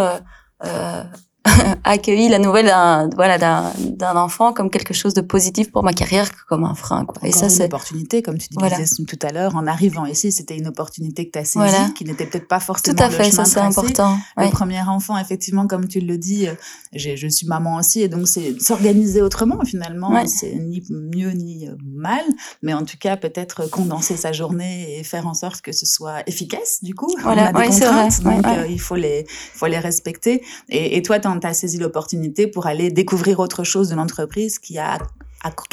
accueilli 1.84 2.28
la 2.28 2.38
nouvelle 2.38 2.66
d'un 2.66 3.08
voilà 3.14 3.38
d'un 3.38 4.16
enfant 4.16 4.52
comme 4.52 4.70
quelque 4.70 4.94
chose 4.94 5.14
de 5.14 5.20
positif 5.20 5.70
pour 5.70 5.82
ma 5.82 5.92
carrière 5.92 6.28
comme 6.46 6.64
un 6.64 6.74
frein 6.74 7.04
quoi. 7.04 7.26
et 7.26 7.32
ça 7.32 7.48
c'est 7.48 7.60
une 7.60 7.66
opportunité 7.66 8.22
comme 8.22 8.38
tu 8.38 8.48
disais 8.48 9.04
tout 9.06 9.18
à 9.22 9.32
l'heure 9.32 9.56
en 9.56 9.66
arrivant 9.66 10.06
ici 10.06 10.32
c'était 10.32 10.56
une 10.56 10.66
opportunité 10.66 11.26
que 11.26 11.32
tu 11.32 11.38
as 11.38 11.44
saisie 11.44 11.94
qui 11.94 12.04
n'était 12.04 12.26
peut-être 12.26 12.48
pas 12.48 12.60
forcément 12.60 12.96
tout 12.96 13.02
à 13.02 13.10
fait 13.10 13.30
ça 13.30 13.44
c'est 13.44 13.60
important 13.60 14.18
le 14.36 14.50
premier 14.50 14.80
enfant 14.82 15.18
effectivement 15.18 15.66
comme 15.66 15.88
tu 15.88 16.00
le 16.00 16.18
dis 16.18 16.48
euh, 16.48 16.54
je 16.94 17.28
suis 17.28 17.46
maman 17.46 17.76
aussi 17.76 18.02
et 18.02 18.08
donc 18.08 18.28
c'est 18.28 18.60
s'organiser 18.60 19.22
autrement 19.22 19.64
finalement 19.64 20.24
c'est 20.26 20.54
ni 20.54 20.82
mieux 20.90 21.30
ni 21.30 21.68
euh, 21.68 21.72
mal 21.84 22.22
mais 22.62 22.74
en 22.74 22.84
tout 22.84 22.96
cas 22.98 23.16
peut-être 23.16 23.68
condenser 23.70 24.16
sa 24.16 24.32
journée 24.32 24.98
et 24.98 25.04
faire 25.04 25.26
en 25.26 25.34
sorte 25.34 25.60
que 25.60 25.72
ce 25.72 25.86
soit 25.86 26.22
efficace 26.26 26.78
du 26.82 26.94
coup 26.94 27.12
voilà 27.22 27.50
on 27.54 27.58
a 27.58 27.62
des 27.62 27.68
contraintes 27.68 28.22
donc 28.22 28.46
euh, 28.46 28.66
il 28.68 28.80
faut 28.80 28.94
les 28.96 29.26
faut 29.28 29.66
les 29.66 29.78
respecter. 29.78 30.42
Et, 30.68 30.96
et 30.96 31.02
toi 31.02 31.18
tu 31.18 31.28
as 31.28 31.30
saisi 31.52 31.78
l'opportunité 31.78 32.46
pour 32.46 32.66
aller 32.66 32.90
découvrir 32.90 33.40
autre 33.40 33.64
chose 33.64 33.88
de 33.88 33.94
l'entreprise 33.94 34.58
qui 34.58 34.78
a 34.78 34.98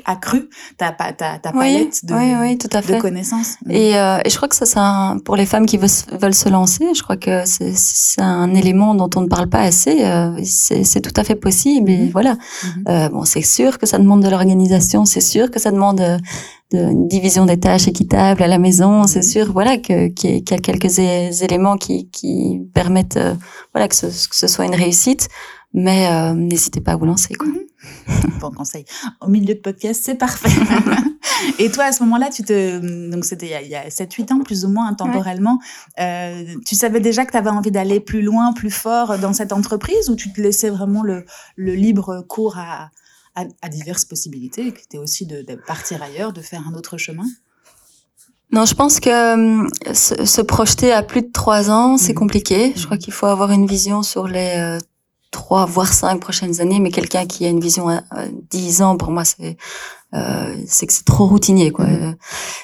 accru 0.06 0.50
ta, 0.78 0.92
ta, 0.92 1.14
ta 1.14 1.52
palette 1.52 2.06
de, 2.06 2.14
oui, 2.14 2.58
tout 2.58 2.70
à 2.74 2.82
fait. 2.82 2.96
de 2.96 3.02
connaissances. 3.02 3.56
Mm. 3.66 3.72
Et, 3.72 3.98
euh, 3.98 4.20
et, 4.26 4.30
je 4.30 4.36
crois 4.36 4.48
que 4.48 4.56
ça, 4.56 4.66
c'est 4.66 5.24
pour 5.24 5.36
les 5.36 5.46
femmes 5.46 5.66
qui 5.66 5.78
veulent, 5.78 5.90
veulent, 6.20 6.34
se 6.34 6.50
lancer, 6.50 6.94
je 6.94 7.04
crois 7.04 7.18
que 7.18 7.44
c'est 7.46 8.22
un 8.22 8.54
élément 8.54 8.96
dont 8.96 9.10
on 9.16 9.22
ne 9.22 9.28
parle 9.28 9.48
pas 9.48 9.62
assez. 9.62 10.04
Euh, 10.04 10.38
c'est 10.44 11.02
tout 11.02 11.14
à 11.16 11.24
fait 11.24 11.36
possible. 11.36 11.90
Et 11.90 11.98
mm-hmm. 11.98 12.12
voilà. 12.12 12.34
Mm-hmm. 12.34 12.90
Euh, 12.90 13.10
bon, 13.10 13.26
c'est 13.26 13.42
sûr 13.42 13.78
que 13.78 13.86
ça 13.86 13.98
demande 13.98 14.24
de 14.24 14.30
l'organisation, 14.30 15.06
c'est 15.06 15.22
sûr 15.22 15.52
que 15.52 15.60
ça 15.60 15.72
demande 15.72 15.98
de, 15.98 16.18
une 16.74 17.08
division 17.08 17.46
des 17.46 17.60
tâches 17.60 17.88
équitable 17.88 18.44
à 18.44 18.48
la 18.48 18.58
maison. 18.58 19.08
C'est 19.08 19.20
mm-hmm. 19.20 19.32
sûr, 19.32 19.52
voilà, 19.52 19.78
qu'il 19.78 20.14
y, 20.24 20.54
a 20.54 20.58
quelques 20.58 21.00
éléments 21.00 21.78
qui, 21.78 22.10
qui 22.10 22.62
permettent, 22.74 23.18
euh, 23.18 23.36
voilà, 23.74 23.88
que 23.88 23.96
ce, 23.96 24.08
que 24.08 24.36
ce 24.36 24.48
soit 24.48 24.66
une 24.66 24.76
réussite. 24.76 25.30
Mais 25.74 26.08
euh, 26.08 26.34
n'hésitez 26.34 26.82
pas 26.82 26.94
à 26.94 26.96
vous 26.96 27.06
lancer, 27.06 27.36
quoi. 27.36 27.48
Mhm. 27.48 28.40
bon 28.40 28.52
conseil. 28.52 28.86
Au 29.22 29.28
milieu 29.28 29.56
de 29.56 29.60
podcast, 29.60 30.02
c'est 30.04 30.16
parfait. 30.16 30.50
Et 31.60 31.72
toi, 31.72 31.86
à 31.86 31.92
ce 31.92 32.04
moment-là, 32.04 32.30
tu 32.30 32.44
te, 32.44 33.10
donc 33.10 33.26
c'était 33.26 33.64
il 33.64 33.70
y 33.70 33.76
a, 33.76 33.88
7-8 33.90 34.34
ans 34.34 34.40
plus 34.44 34.66
ou 34.66 34.70
moins 34.70 34.94
temporellement, 34.94 35.60
euh, 36.00 36.44
tu 36.66 36.76
savais 36.76 37.00
déjà 37.00 37.26
que 37.26 37.32
tu 37.32 37.38
avais 37.38 37.50
envie 37.50 37.72
d'aller 37.72 38.00
plus 38.00 38.22
loin, 38.22 38.54
plus 38.54 38.70
fort 38.70 39.18
dans 39.18 39.34
cette 39.34 39.54
entreprise 39.54 40.10
ou 40.10 40.16
tu 40.16 40.32
te 40.32 40.42
laissais 40.42 40.70
vraiment 40.70 41.02
le, 41.02 41.26
le 41.56 41.74
libre 41.74 42.24
cours 42.28 42.58
à, 42.58 42.92
à, 43.36 43.70
diverses 43.70 44.06
possibilités, 44.06 44.72
qui 44.72 44.84
était 44.84 44.98
aussi 44.98 45.26
de, 45.26 45.42
de, 45.42 45.56
partir 45.56 46.04
ailleurs, 46.04 46.34
de 46.34 46.42
faire 46.42 46.64
un 46.68 46.76
autre 46.76 46.98
chemin? 46.98 47.26
Non, 48.52 48.66
je 48.66 48.74
pense 48.74 49.00
que 49.00 49.10
euh, 49.10 49.94
se, 49.94 50.26
se, 50.26 50.42
projeter 50.42 50.92
à 50.92 51.04
plus 51.04 51.22
de 51.22 51.32
trois 51.32 51.72
ans, 51.72 51.98
c'est 51.98 52.12
mhm. 52.12 52.20
compliqué. 52.20 52.74
Je 52.76 52.86
crois 52.86 52.98
mhm. 52.98 53.04
qu'il 53.04 53.14
faut 53.14 53.28
avoir 53.28 53.52
une 53.52 53.66
vision 53.66 54.04
sur 54.04 54.28
les 54.28 54.56
euh, 54.58 54.78
trois 55.32 55.66
voire 55.66 55.94
cinq 55.94 56.20
prochaines 56.20 56.62
années, 56.62 56.80
mais 56.80 56.92
quelqu'un 56.92 57.26
qui 57.26 57.46
a 57.46 57.50
une 57.50 57.62
vision 57.62 57.90
à, 57.90 58.02
dix 58.50 58.82
ans, 58.82 58.98
pour 58.98 59.12
moi, 59.12 59.26
c'est 59.26 59.58
euh, 60.14 60.56
c'est 60.68 60.88
que 60.88 60.92
c'est 60.92 61.06
trop 61.06 61.26
routinier 61.26 61.72
quoi. 61.72 61.86
Mm-hmm. 61.86 62.16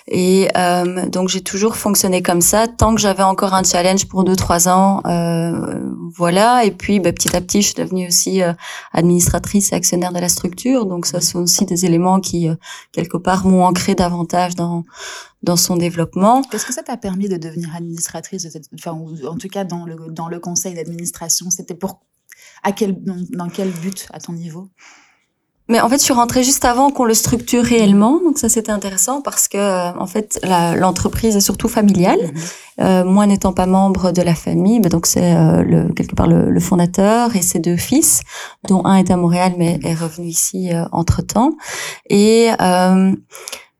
Et 0.09 0.49
euh, 0.57 1.07
donc 1.07 1.29
j'ai 1.29 1.39
toujours 1.39 1.77
fonctionné 1.77 2.21
comme 2.21 2.41
ça 2.41 2.67
tant 2.67 2.93
que 2.93 2.99
j'avais 2.99 3.23
encore 3.23 3.53
un 3.53 3.63
challenge 3.63 4.05
pour 4.09 4.25
deux 4.25 4.35
trois 4.35 4.67
ans, 4.67 5.01
euh, 5.05 5.79
voilà. 6.13 6.65
Et 6.65 6.71
puis 6.71 6.99
bah, 6.99 7.13
petit 7.13 7.33
à 7.35 7.39
petit, 7.39 7.61
je 7.61 7.67
suis 7.67 7.75
devenue 7.75 8.07
aussi 8.07 8.43
euh, 8.43 8.51
administratrice 8.91 9.71
et 9.71 9.75
actionnaire 9.75 10.11
de 10.11 10.19
la 10.19 10.27
structure. 10.27 10.85
Donc 10.85 11.05
ça 11.05 11.21
sont 11.21 11.39
aussi 11.39 11.65
des 11.65 11.85
éléments 11.85 12.19
qui 12.19 12.49
euh, 12.49 12.55
quelque 12.91 13.15
part 13.15 13.45
m'ont 13.45 13.63
ancré 13.63 13.95
davantage 13.95 14.55
dans 14.55 14.83
dans 15.41 15.55
son 15.55 15.77
développement. 15.77 16.41
Qu'est-ce 16.41 16.65
que 16.65 16.73
ça 16.73 16.83
t'a 16.83 16.97
permis 16.97 17.29
de 17.29 17.37
devenir 17.37 17.73
administratrice, 17.75 18.45
enfin, 18.73 18.91
ou 18.91 19.25
en 19.25 19.37
tout 19.37 19.47
cas 19.47 19.63
dans 19.63 19.85
le 19.85 19.95
dans 20.09 20.27
le 20.27 20.39
conseil 20.39 20.73
d'administration? 20.73 21.49
C'était 21.49 21.75
pour 21.75 22.01
à 22.63 22.71
quel, 22.71 22.95
dans, 23.03 23.49
quel 23.49 23.71
but 23.71 24.07
à 24.13 24.19
ton 24.19 24.33
niveau? 24.33 24.69
Mais 25.69 25.81
en 25.81 25.89
fait, 25.89 25.97
je 25.97 26.03
suis 26.03 26.13
rentrée 26.13 26.43
juste 26.43 26.63
avant 26.63 26.91
qu'on 26.91 27.03
le 27.03 27.13
structure 27.13 27.61
réellement, 27.61 28.21
donc 28.23 28.37
ça 28.37 28.47
c'était 28.47 28.71
intéressant 28.71 29.21
parce 29.21 29.49
que 29.49 29.57
euh, 29.57 29.91
en 29.99 30.07
fait 30.07 30.39
l'entreprise 30.77 31.35
est 31.35 31.41
surtout 31.41 31.67
familiale. 31.67 32.19
Mhm. 32.21 32.41
Euh, 32.79 33.03
moi 33.03 33.25
n'étant 33.25 33.51
pas 33.51 33.65
membre 33.65 34.11
de 34.11 34.21
la 34.21 34.33
famille, 34.33 34.79
mais 34.79 34.87
donc 34.87 35.07
c'est 35.07 35.35
euh, 35.35 35.63
le, 35.63 35.93
quelque 35.93 36.15
part 36.15 36.27
le, 36.27 36.49
le, 36.49 36.59
fondateur 36.61 37.35
et 37.35 37.41
ses 37.41 37.59
deux 37.59 37.75
fils, 37.75 38.21
dont 38.69 38.85
un 38.85 38.95
est 38.95 39.11
à 39.11 39.17
Montréal 39.17 39.55
mais 39.57 39.77
est 39.83 39.95
revenu 39.95 40.27
ici 40.27 40.69
entre 40.91 41.21
temps. 41.21 41.51
Et 42.09 42.49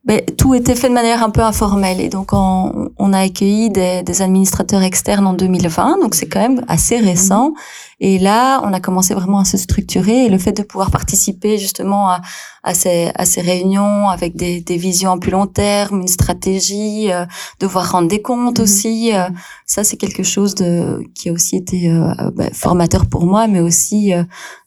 ben, 0.08 0.22
tout 0.38 0.56
était 0.56 0.76
fait 0.76 0.88
de 0.88 0.94
manière 0.94 1.22
un 1.22 1.30
peu 1.30 1.42
informelle 1.42 2.00
et 2.00 2.08
donc 2.08 2.32
on, 2.32 2.90
on 2.98 3.12
a 3.12 3.20
accueilli 3.20 3.70
des, 3.70 4.04
des, 4.04 4.22
administrateurs 4.22 4.82
externes 4.82 5.28
en 5.28 5.34
2020, 5.34 6.00
donc 6.02 6.16
c'est 6.16 6.30
quand 6.30 6.40
même 6.40 6.64
assez 6.70 6.98
récent. 6.98 7.54
Et 8.00 8.20
là, 8.20 8.62
on 8.64 8.74
a 8.74 8.80
commencé 8.80 9.14
vraiment 9.14 9.40
à 9.40 9.46
se 9.46 9.58
structurer 9.58 10.26
et 10.26 10.30
le 10.30 10.38
fait 10.38 10.52
de 10.52 10.64
pouvoir 10.64 10.92
participer 10.92 11.58
justement 11.58 12.10
à, 12.10 12.22
à, 12.64 12.74
ces, 12.74 13.12
à 13.16 13.26
ces 13.26 13.42
réunions 13.42 14.10
avec 14.10 14.36
des, 14.36 14.62
des 14.62 14.78
visions 14.78 15.12
à 15.12 15.18
plus 15.18 15.32
long 15.32 15.48
terme, 15.48 16.02
une 16.02 16.08
stratégie, 16.08 17.12
euh, 17.12 17.26
devoir 17.60 17.92
rendre 17.92 18.08
des 18.08 18.22
comptes 18.22 18.60
mhm. 18.60 18.64
aussi, 18.64 19.14
euh, 19.14 19.30
ça 19.66 19.84
c'est 19.84 19.98
quelque 19.98 20.24
chose 20.24 20.56
de 20.56 21.04
qui 21.14 21.30
a 21.30 21.34
aussi 21.34 21.58
été 21.58 21.92
euh, 21.92 22.14
bah, 22.34 22.50
formateur 22.54 23.06
pour 23.06 23.26
moi, 23.26 23.48
mais 23.48 23.60
aussi 23.60 24.14
euh, 24.14 24.24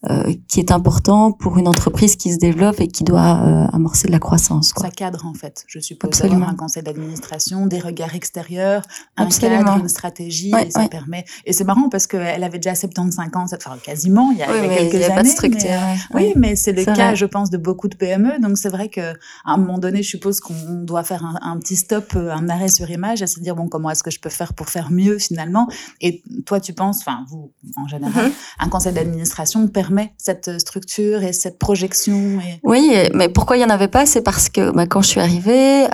euh, 0.08 0.32
qui 0.48 0.60
est 0.60 0.70
important 0.70 1.32
pour 1.32 1.58
une 1.58 1.68
entreprise 1.68 2.16
qui 2.16 2.32
se 2.32 2.38
développe 2.38 2.80
et 2.80 2.88
qui 2.88 3.04
doit 3.04 3.68
amorcer 3.72 4.06
de 4.08 4.12
la 4.12 4.18
croissance. 4.18 4.72
Quoi. 4.72 4.86
Ça 4.86 4.90
cadre 4.90 5.26
en 5.26 5.34
fait, 5.34 5.64
je 5.66 5.78
suppose, 5.78 6.08
Absolument. 6.08 6.48
un 6.48 6.54
conseil 6.54 6.82
d'administration, 6.82 7.66
des 7.66 7.78
regards 7.78 8.14
extérieurs, 8.14 8.82
un 9.16 9.28
cadre, 9.28 9.78
une 9.78 9.88
stratégie, 9.88 10.52
et 10.66 10.70
ça 10.70 10.88
permet. 10.88 11.24
Et 11.46 11.52
c'est 11.52 11.64
marrant 11.64 11.88
parce 11.88 12.06
qu'elle 12.06 12.44
avait 12.44 12.58
déjà 12.58 12.74
75 12.74 13.18
25 13.20 13.36
ans, 13.36 13.46
enfin 13.52 13.76
quasiment, 13.82 14.30
il 14.32 14.38
y 14.38 14.42
a, 14.42 14.50
oui, 14.50 14.58
il 14.64 14.70
y 14.70 14.74
a 14.74 14.78
quelques 14.78 14.94
il 14.94 15.00
y 15.00 15.04
a 15.04 15.06
années. 15.06 15.16
Pas 15.16 15.22
de 15.22 15.28
structure, 15.28 15.70
mais, 15.70 15.96
oui, 16.14 16.32
mais 16.36 16.56
c'est 16.56 16.72
le 16.72 16.84
cas, 16.84 17.14
je 17.14 17.26
pense, 17.26 17.50
de 17.50 17.58
beaucoup 17.58 17.88
de 17.88 17.96
PME. 17.96 18.40
Donc 18.40 18.58
c'est 18.58 18.68
vrai 18.68 18.88
que 18.88 19.12
à 19.44 19.52
un 19.54 19.56
moment 19.56 19.78
donné, 19.78 20.02
je 20.02 20.08
suppose 20.08 20.40
qu'on 20.40 20.82
doit 20.82 21.04
faire 21.04 21.24
un, 21.24 21.38
un, 21.42 21.58
petit 21.58 21.76
stop, 21.76 22.16
un 22.16 22.48
arrêt 22.48 22.68
sur 22.68 22.90
image, 22.90 23.22
et 23.22 23.26
se 23.26 23.40
dire 23.40 23.54
bon, 23.54 23.68
comment 23.68 23.90
est-ce 23.90 24.02
que 24.02 24.10
je 24.10 24.20
peux 24.20 24.30
faire 24.30 24.54
pour 24.54 24.68
faire 24.68 24.90
mieux 24.90 25.18
finalement? 25.18 25.68
Et 26.00 26.22
toi, 26.46 26.60
tu 26.60 26.72
penses, 26.72 26.98
enfin 27.00 27.24
vous 27.28 27.52
en 27.76 27.86
général, 27.88 28.26
mm 28.26 28.28
-hmm. 28.28 28.64
un 28.64 28.68
conseil 28.68 28.92
d'administration 28.92 29.68
permet 29.68 30.12
cette 30.18 30.58
structure 30.58 31.22
et 31.22 31.32
cette 31.32 31.58
projection. 31.58 32.40
Et... 32.40 32.60
Oui, 32.62 32.84
mais 33.14 33.28
pourquoi 33.28 33.56
il 33.56 33.60
y 33.60 33.64
en 33.64 33.70
avait 33.70 33.92
pas? 33.96 34.06
C'est 34.06 34.22
parce 34.22 34.48
que 34.48 34.70
bah, 34.70 34.86
quand 34.86 35.02
je 35.02 35.08
suis 35.08 35.20
arrivée, 35.20 35.84
euh, 35.84 35.88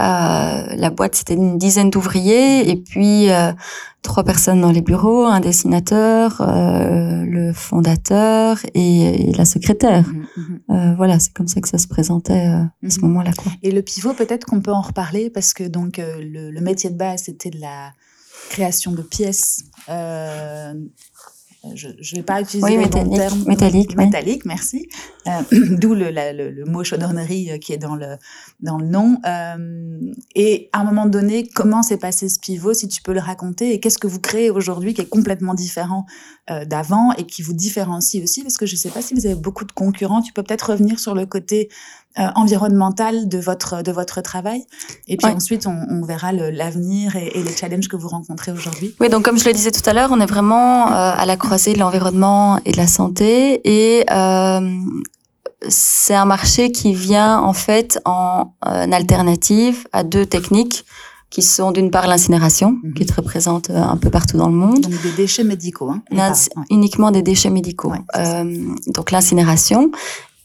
la 0.85 0.91
boîte 0.91 1.15
c'était 1.15 1.35
une 1.35 1.59
dizaine 1.59 1.91
d'ouvriers 1.91 2.71
et 2.71 2.77
puis 2.77 3.31
euh, 3.31 3.53
trois 4.03 4.25
personnes 4.25 4.61
dans 4.61 4.71
les 4.71 4.83
bureaux, 4.83 5.25
un 5.25 5.41
dessinateur, 5.41 6.41
euh, 6.41 7.16
le 7.25 7.53
fondateur 7.53 8.59
et, 8.75 9.31
et 9.31 9.33
la 9.33 9.45
secrétaire. 9.45 10.09
Mmh, 10.09 10.75
mmh. 10.75 10.95
voilà, 10.97 11.19
c'est 11.19 11.33
comme 11.33 11.49
ça 11.49 11.61
que 11.61 11.69
ça 11.69 11.79
se 11.79 11.89
présentait 11.89 12.47
à 12.47 12.71
mmh. 12.83 12.91
ce 12.91 13.01
moment-là. 13.01 13.33
Quoi. 13.37 13.53
Et 13.63 13.71
le 13.71 13.83
pivot, 13.83 14.13
peut-être 14.15 14.47
qu'on 14.47 14.61
peut 14.61 14.73
en 14.73 14.83
reparler 14.83 15.31
parce 15.31 15.55
que 15.55 15.65
donc 15.65 15.99
le, 15.99 16.51
le, 16.51 16.61
métier 16.61 16.91
de 16.91 16.97
base 16.97 17.25
c'était 17.25 17.51
de 17.51 17.61
la 17.61 17.93
création 18.51 18.93
de 18.93 19.03
pièces 19.03 19.65
je 21.75 21.89
ne 21.89 22.17
vais 22.17 22.23
pas 22.23 22.41
utiliser 22.41 22.77
oui, 22.77 22.85
le 22.85 22.89
bon 22.89 23.11
terme. 23.11 23.45
Métallique, 23.47 23.97
métallique 23.97 24.45
merci. 24.45 24.89
Euh, 25.27 25.31
D'où 25.53 25.95
le, 25.95 26.11
le, 26.11 26.51
le, 26.51 26.65
mot 26.65 26.85
chaudronnerie 26.85 27.59
qui 27.61 27.73
est 27.73 27.79
dans 27.79 27.97
le, 27.97 28.17
dans 28.61 28.79
le 28.79 28.87
nom. 28.87 29.19
Euh, 29.27 29.99
et 30.35 30.69
à 30.73 30.81
un 30.81 30.85
moment 30.85 31.07
donné, 31.07 31.49
comment 31.49 31.83
s'est 31.83 31.97
passé 31.97 32.29
ce 32.29 32.39
pivot, 32.39 32.75
si 32.75 32.89
tu 32.89 33.03
peux 33.03 33.13
le 33.13 33.21
raconter, 33.21 33.73
et 33.73 33.81
qu'est-ce 33.81 33.99
que 33.99 34.07
vous 34.07 34.21
créez 34.21 34.51
aujourd'hui 34.51 34.95
qui 34.95 35.01
est 35.01 35.09
complètement 35.09 35.55
différent 35.55 36.07
euh, 36.51 36.65
d'avant 36.65 37.13
et 37.13 37.25
qui 37.25 37.43
vous 37.43 37.55
différencie 37.55 38.23
aussi, 38.23 38.43
parce 38.43 38.57
que 38.57 38.67
je 38.67 38.75
ne 38.75 38.79
sais 38.79 38.91
pas 38.91 39.03
si 39.03 39.15
vous 39.15 39.27
avez 39.27 39.35
beaucoup 39.35 39.65
de 39.65 39.73
concurrents. 39.73 40.23
Tu 40.23 40.33
peux 40.33 40.43
peut-être 40.43 40.71
revenir 40.71 40.99
sur 40.99 41.15
le 41.15 41.27
côté 41.27 41.69
euh, 42.19 42.29
environnemental 42.35 43.29
de 43.29 43.39
votre 43.39 43.83
de 43.83 43.93
votre 43.93 44.21
travail 44.23 44.65
et 45.07 45.17
puis 45.17 45.27
ouais. 45.27 45.35
ensuite 45.35 45.67
on, 45.67 45.79
on 45.91 46.03
verra 46.03 46.33
l'avenir 46.33 47.17
et, 47.17 47.29
et, 47.35 47.43
les 47.43 47.55
challenges 47.55 47.89
que 47.89 47.97
vous 47.97 48.09
rencontrez 48.09 48.53
aujourd'hui. 48.53 48.95
Oui, 49.01 49.09
donc 49.09 49.25
comme 49.25 49.39
je 49.39 49.45
le 49.45 49.53
disais 49.53 49.71
tout 49.71 49.89
à 49.89 49.93
l'heure, 49.93 50.11
on 50.13 50.21
est 50.21 50.27
vraiment 50.37 50.89
euh, 50.89 51.23
à 51.23 51.27
la 51.27 51.37
croisée 51.37 51.75
de 51.75 51.79
l'environnement 51.79 52.59
et 52.65 52.73
de 52.73 52.77
la 52.79 52.87
santé 52.87 53.61
et 53.65 54.05
euh, 54.11 54.79
c'est 55.69 56.15
un 56.15 56.25
marché 56.25 56.73
qui 56.73 56.95
vient 56.95 57.39
en 57.41 57.53
fait 57.53 57.99
en, 58.05 58.53
en 58.63 58.93
alternative 58.93 59.87
à 59.93 60.03
deux 60.05 60.27
techniques 60.27 60.85
qui 61.29 61.43
sont 61.43 61.73
d'une 61.73 61.91
part 61.91 62.07
l'incinération, 62.07 62.71
mm 62.71 62.81
-hmm. 62.83 62.95
qui 62.95 63.03
est 63.03 63.07
très 63.15 63.23
présente 63.23 63.67
un 63.71 63.99
peu 63.99 64.11
partout 64.11 64.39
dans 64.39 64.49
le 64.49 64.59
monde. 64.65 64.81
Donc 64.81 65.03
des 65.03 65.13
déchets 65.25 65.45
médicaux. 65.45 65.91
Hein, 65.91 66.01
ouais. 66.13 66.65
Uniquement 66.71 67.11
des 67.11 67.23
déchets 67.23 67.51
médicaux. 67.51 67.91
Ouais, 67.91 68.05
euh, 68.17 68.45
donc 68.97 69.07
l'incinération. 69.11 69.91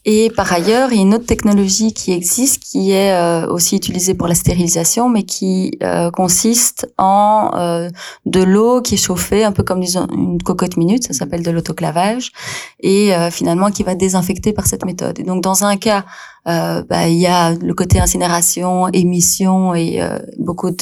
Et 0.04 0.30
par 0.30 0.52
ailleurs, 0.52 0.90
il 0.90 0.96
y 0.96 0.98
a 0.98 1.02
une 1.02 1.14
autre 1.14 1.26
technologie 1.26 1.92
qui 1.92 2.10
existe, 2.12 2.64
qui 2.64 2.90
est 2.90 3.12
euh, 3.12 3.46
aussi 3.46 3.76
utilisée 3.76 4.14
pour 4.14 4.26
la 4.26 4.34
stérilisation, 4.34 5.08
mais 5.08 5.22
qui 5.22 5.78
euh, 5.82 6.10
consiste 6.10 6.92
en 6.98 7.52
euh, 7.54 7.88
de 8.26 8.42
l'eau 8.42 8.82
qui 8.82 8.94
est 8.94 8.98
chauffée, 8.98 9.44
un 9.44 9.52
peu 9.52 9.62
comme 9.62 9.82
une 9.82 10.42
cocotte 10.42 10.76
minute, 10.76 11.04
ça 11.04 11.12
s'appelle 11.12 11.44
de 11.44 11.50
l'autoclavage, 11.52 12.32
et 12.80 13.14
euh, 13.14 13.30
finalement 13.30 13.70
qui 13.70 13.84
va 13.84 13.94
désinfecter 13.94 14.52
par 14.52 14.66
cette 14.66 14.84
méthode. 14.84 15.20
Et 15.20 15.22
donc 15.22 15.40
dans 15.40 15.62
un 15.64 15.76
cas, 15.76 16.04
bah, 16.44 17.06
il 17.06 17.18
y 17.18 17.28
a 17.28 17.52
le 17.52 17.72
côté 17.72 18.00
incinération, 18.00 18.88
émission 18.88 19.76
et 19.76 20.00
beaucoup 20.38 20.72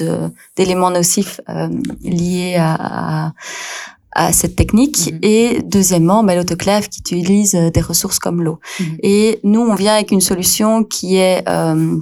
d'éléments 0.57 0.91
nocifs 0.91 1.43
liés 2.03 2.57
à, 2.59 3.27
à 3.27 3.33
à 4.13 4.33
cette 4.33 4.57
technique 4.57 4.99
mm 4.99 5.17
-hmm. 5.17 5.19
et 5.35 5.63
deuxièmement 5.63 6.25
bah, 6.25 6.35
l'autoclave 6.35 6.89
qui 6.89 7.01
utilise 7.01 7.55
des 7.75 7.81
ressources 7.81 8.19
comme 8.19 8.43
l'eau 8.43 8.59
mm 8.59 8.85
-hmm. 8.85 8.97
et 9.03 9.41
nous 9.45 9.61
on 9.61 9.75
vient 9.75 9.95
avec 9.95 10.11
une 10.11 10.21
solution 10.21 10.71
qui 10.85 11.09
est 11.17 11.43
euh, 11.49 12.01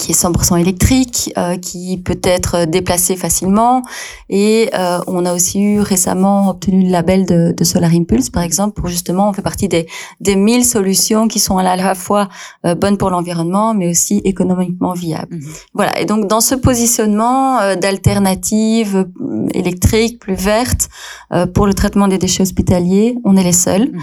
qui 0.00 0.12
est 0.12 0.14
100% 0.14 0.58
électrique, 0.58 1.30
euh, 1.36 1.58
qui 1.58 1.98
peut 1.98 2.20
être 2.22 2.64
déplacé 2.64 3.16
facilement. 3.16 3.82
Et 4.30 4.70
euh, 4.74 4.98
on 5.06 5.26
a 5.26 5.34
aussi 5.34 5.60
eu 5.60 5.80
récemment 5.80 6.48
obtenu 6.48 6.84
le 6.84 6.90
label 6.90 7.26
de, 7.26 7.52
de, 7.54 7.64
Solar 7.64 7.92
Impulse, 7.92 8.30
par 8.30 8.42
exemple, 8.42 8.80
pour 8.80 8.88
justement, 8.88 9.28
on 9.28 9.34
fait 9.34 9.42
partie 9.42 9.68
des, 9.68 9.86
des 10.20 10.36
1000 10.36 10.64
solutions 10.64 11.28
qui 11.28 11.38
sont 11.38 11.58
à 11.58 11.62
la 11.62 11.94
fois 11.94 12.28
euh, 12.64 12.74
bonnes 12.74 12.96
pour 12.96 13.10
l'environnement, 13.10 13.74
mais 13.74 13.90
aussi 13.90 14.22
économiquement 14.24 14.94
viables. 14.94 15.36
Mmh. 15.36 15.40
Voilà. 15.74 16.00
Et 16.00 16.06
donc, 16.06 16.26
dans 16.26 16.40
ce 16.40 16.54
positionnement 16.54 17.60
euh, 17.60 17.76
d'alternative 17.76 19.06
euh, 19.20 19.46
électrique 19.52 20.18
plus 20.18 20.34
verte 20.34 20.88
euh, 21.32 21.46
pour 21.46 21.66
le 21.66 21.74
traitement 21.74 22.08
des 22.08 22.16
déchets 22.16 22.42
hospitaliers, 22.42 23.18
on 23.24 23.36
est 23.36 23.44
les 23.44 23.52
seuls. 23.52 23.90
Mmh. 23.92 24.00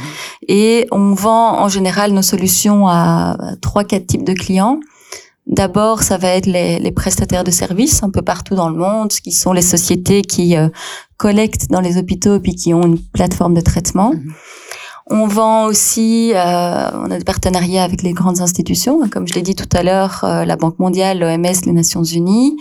Et 0.48 0.88
on 0.92 1.14
vend 1.16 1.60
en 1.60 1.70
général 1.70 2.12
nos 2.12 2.22
solutions 2.22 2.88
à 2.88 3.36
trois, 3.62 3.84
quatre 3.84 4.06
types 4.06 4.24
de 4.24 4.34
clients. 4.34 4.80
D'abord, 5.48 6.04
ça 6.04 6.18
va 6.18 6.30
être 6.30 6.46
les, 6.46 6.78
les, 6.80 6.92
prestataires 6.92 7.46
de 7.46 7.52
services 7.52 8.04
un 8.04 8.10
peu 8.10 8.22
partout 8.22 8.54
dans 8.54 8.70
le 8.70 8.76
monde, 8.76 9.10
qui 9.10 9.32
sont 9.32 9.54
les 9.54 9.62
sociétés 9.62 10.22
qui 10.22 10.58
euh, 10.58 10.68
collectent 11.16 11.70
dans 11.70 11.80
les 11.80 11.98
hôpitaux 11.98 12.40
puis 12.42 12.54
qui 12.54 12.74
ont 12.74 12.84
une 12.84 13.00
plateforme 13.00 13.54
de 13.54 13.62
traitement. 13.62 14.12
Mmh. 14.14 14.34
On 15.10 15.26
vend 15.26 15.66
aussi, 15.66 16.34
euh, 16.34 16.92
on 16.94 17.10
a 17.12 17.18
des 17.18 17.24
partenariats 17.24 17.86
avec 17.86 18.02
les 18.02 18.12
grandes 18.12 18.42
institutions, 18.42 19.08
comme 19.10 19.26
je 19.26 19.36
l'ai 19.36 19.42
dit 19.42 19.56
tout 19.56 19.70
à 19.72 19.82
l'heure, 19.82 20.20
euh, 20.26 20.44
la 20.44 20.58
Banque 20.58 20.80
mondiale, 20.80 21.20
l'OMS, 21.20 21.62
les 21.66 21.72
Nations 21.72 22.04
unies. 22.04 22.58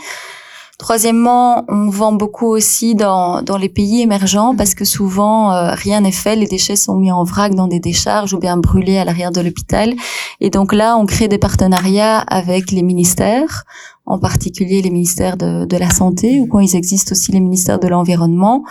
Troisièmement, 0.79 1.65
on 1.69 1.89
vend 1.89 2.12
beaucoup 2.12 2.49
aussi 2.49 2.95
dans, 2.95 3.41
dans 3.41 3.57
les 3.57 3.71
pays 3.71 4.03
émergents 4.03 4.55
parce 4.55 4.75
que 4.75 4.85
souvent 4.85 5.51
euh, 5.53 5.71
rien 5.73 6.03
n'est 6.03 6.12
fait, 6.12 6.37
les 6.37 6.47
déchets 6.47 6.77
sont 6.77 6.97
mis 6.97 7.11
en 7.11 7.25
vrac 7.25 7.55
dans 7.55 7.67
des 7.67 7.81
décharges 7.81 8.35
ou 8.35 8.39
bien 8.39 8.59
brûlés 8.59 8.99
à 8.99 9.07
l'arrière 9.07 9.33
de 9.33 9.41
l'hôpital. 9.41 9.95
Et 10.41 10.51
donc 10.51 10.75
là, 10.75 10.99
on 10.99 11.07
crée 11.07 11.29
des 11.29 11.39
partenariats 11.39 12.19
avec 12.19 12.73
les 12.73 12.83
ministères, 12.83 13.65
en 14.05 14.19
particulier 14.19 14.83
les 14.83 14.91
ministères 14.91 15.39
de, 15.39 15.65
de 15.65 15.77
la 15.79 15.89
santé 15.89 16.41
ou 16.41 16.47
quand 16.47 16.61
ils 16.61 16.77
existent 16.77 17.12
aussi 17.12 17.33
les 17.33 17.41
ministères 17.41 17.79
de 17.79 17.89
l'environnement 17.89 18.62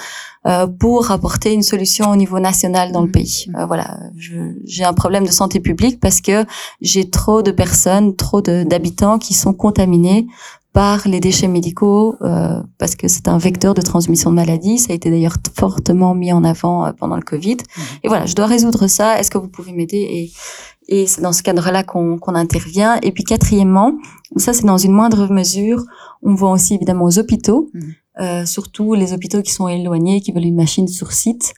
euh, 0.46 0.68
pour 0.68 1.10
apporter 1.10 1.54
une 1.54 1.64
solution 1.64 2.12
au 2.12 2.16
niveau 2.16 2.40
national 2.40 2.92
dans 2.92 3.02
le 3.02 3.10
pays. 3.10 3.48
Euh, 3.58 3.66
voilà, 3.66 3.98
j'ai 4.64 4.84
un 4.84 4.94
problème 4.94 5.26
de 5.26 5.32
santé 5.32 5.60
publique 5.60 6.00
parce 6.00 6.22
que 6.22 6.46
j'ai 6.82 7.10
trop 7.10 7.42
de 7.42 7.50
personnes, 7.50 8.16
trop 8.16 8.42
d'habitants 8.42 9.18
qui 9.18 9.34
sont 9.34 9.54
contaminés 9.54 10.28
par 10.76 11.08
les 11.08 11.22
déchets 11.22 11.48
médicaux 11.48 12.18
euh, 12.22 12.62
parce 12.78 12.98
que 12.98 13.08
c'est 13.08 13.30
un 13.30 13.38
vecteur 13.38 13.74
de 13.76 13.82
transmission 13.82 14.30
de 14.30 14.36
maladies. 14.36 14.78
Ça 14.78 14.92
a 14.92 14.96
été 14.96 15.10
d'ailleurs 15.10 15.38
fortement 15.58 16.14
mis 16.14 16.34
en 16.34 16.44
avant 16.44 16.86
euh, 16.86 16.92
pendant 16.92 17.16
le 17.16 17.22
Covid. 17.22 17.56
Mmh. 17.56 17.82
Et 18.04 18.08
voilà, 18.10 18.26
je 18.26 18.36
dois 18.36 18.46
résoudre 18.46 18.88
ça. 18.88 19.18
Est-ce 19.18 19.32
que 19.32 19.38
vous 19.38 19.48
pouvez 19.48 19.72
m'aider 19.72 19.98
Et, 19.98 20.34
et 20.90 21.08
c'est 21.08 21.22
dans 21.22 21.32
ce 21.32 21.44
cadre-là 21.44 21.84
qu'on 21.84 22.18
qu'on 22.18 22.36
intervient. 22.36 23.00
Et 23.04 23.14
puis 23.14 23.24
quatrièmement, 23.24 23.94
ça 24.36 24.52
c'est 24.52 24.66
dans 24.66 24.78
une 24.78 24.92
moindre 24.92 25.32
mesure, 25.32 25.82
on 26.22 26.36
voit 26.36 26.52
aussi 26.52 26.76
évidemment 26.76 27.06
aux 27.06 27.20
hôpitaux. 27.20 27.70
Mmh. 27.74 27.80
Euh, 28.20 28.46
surtout 28.46 28.96
les 28.96 29.14
hôpitaux 29.14 29.42
qui 29.42 29.54
sont 29.54 29.70
éloignés, 29.70 30.20
qui 30.20 30.34
veulent 30.34 30.46
une 30.46 30.56
machine 30.56 30.90
sur 30.90 31.14
site, 31.14 31.54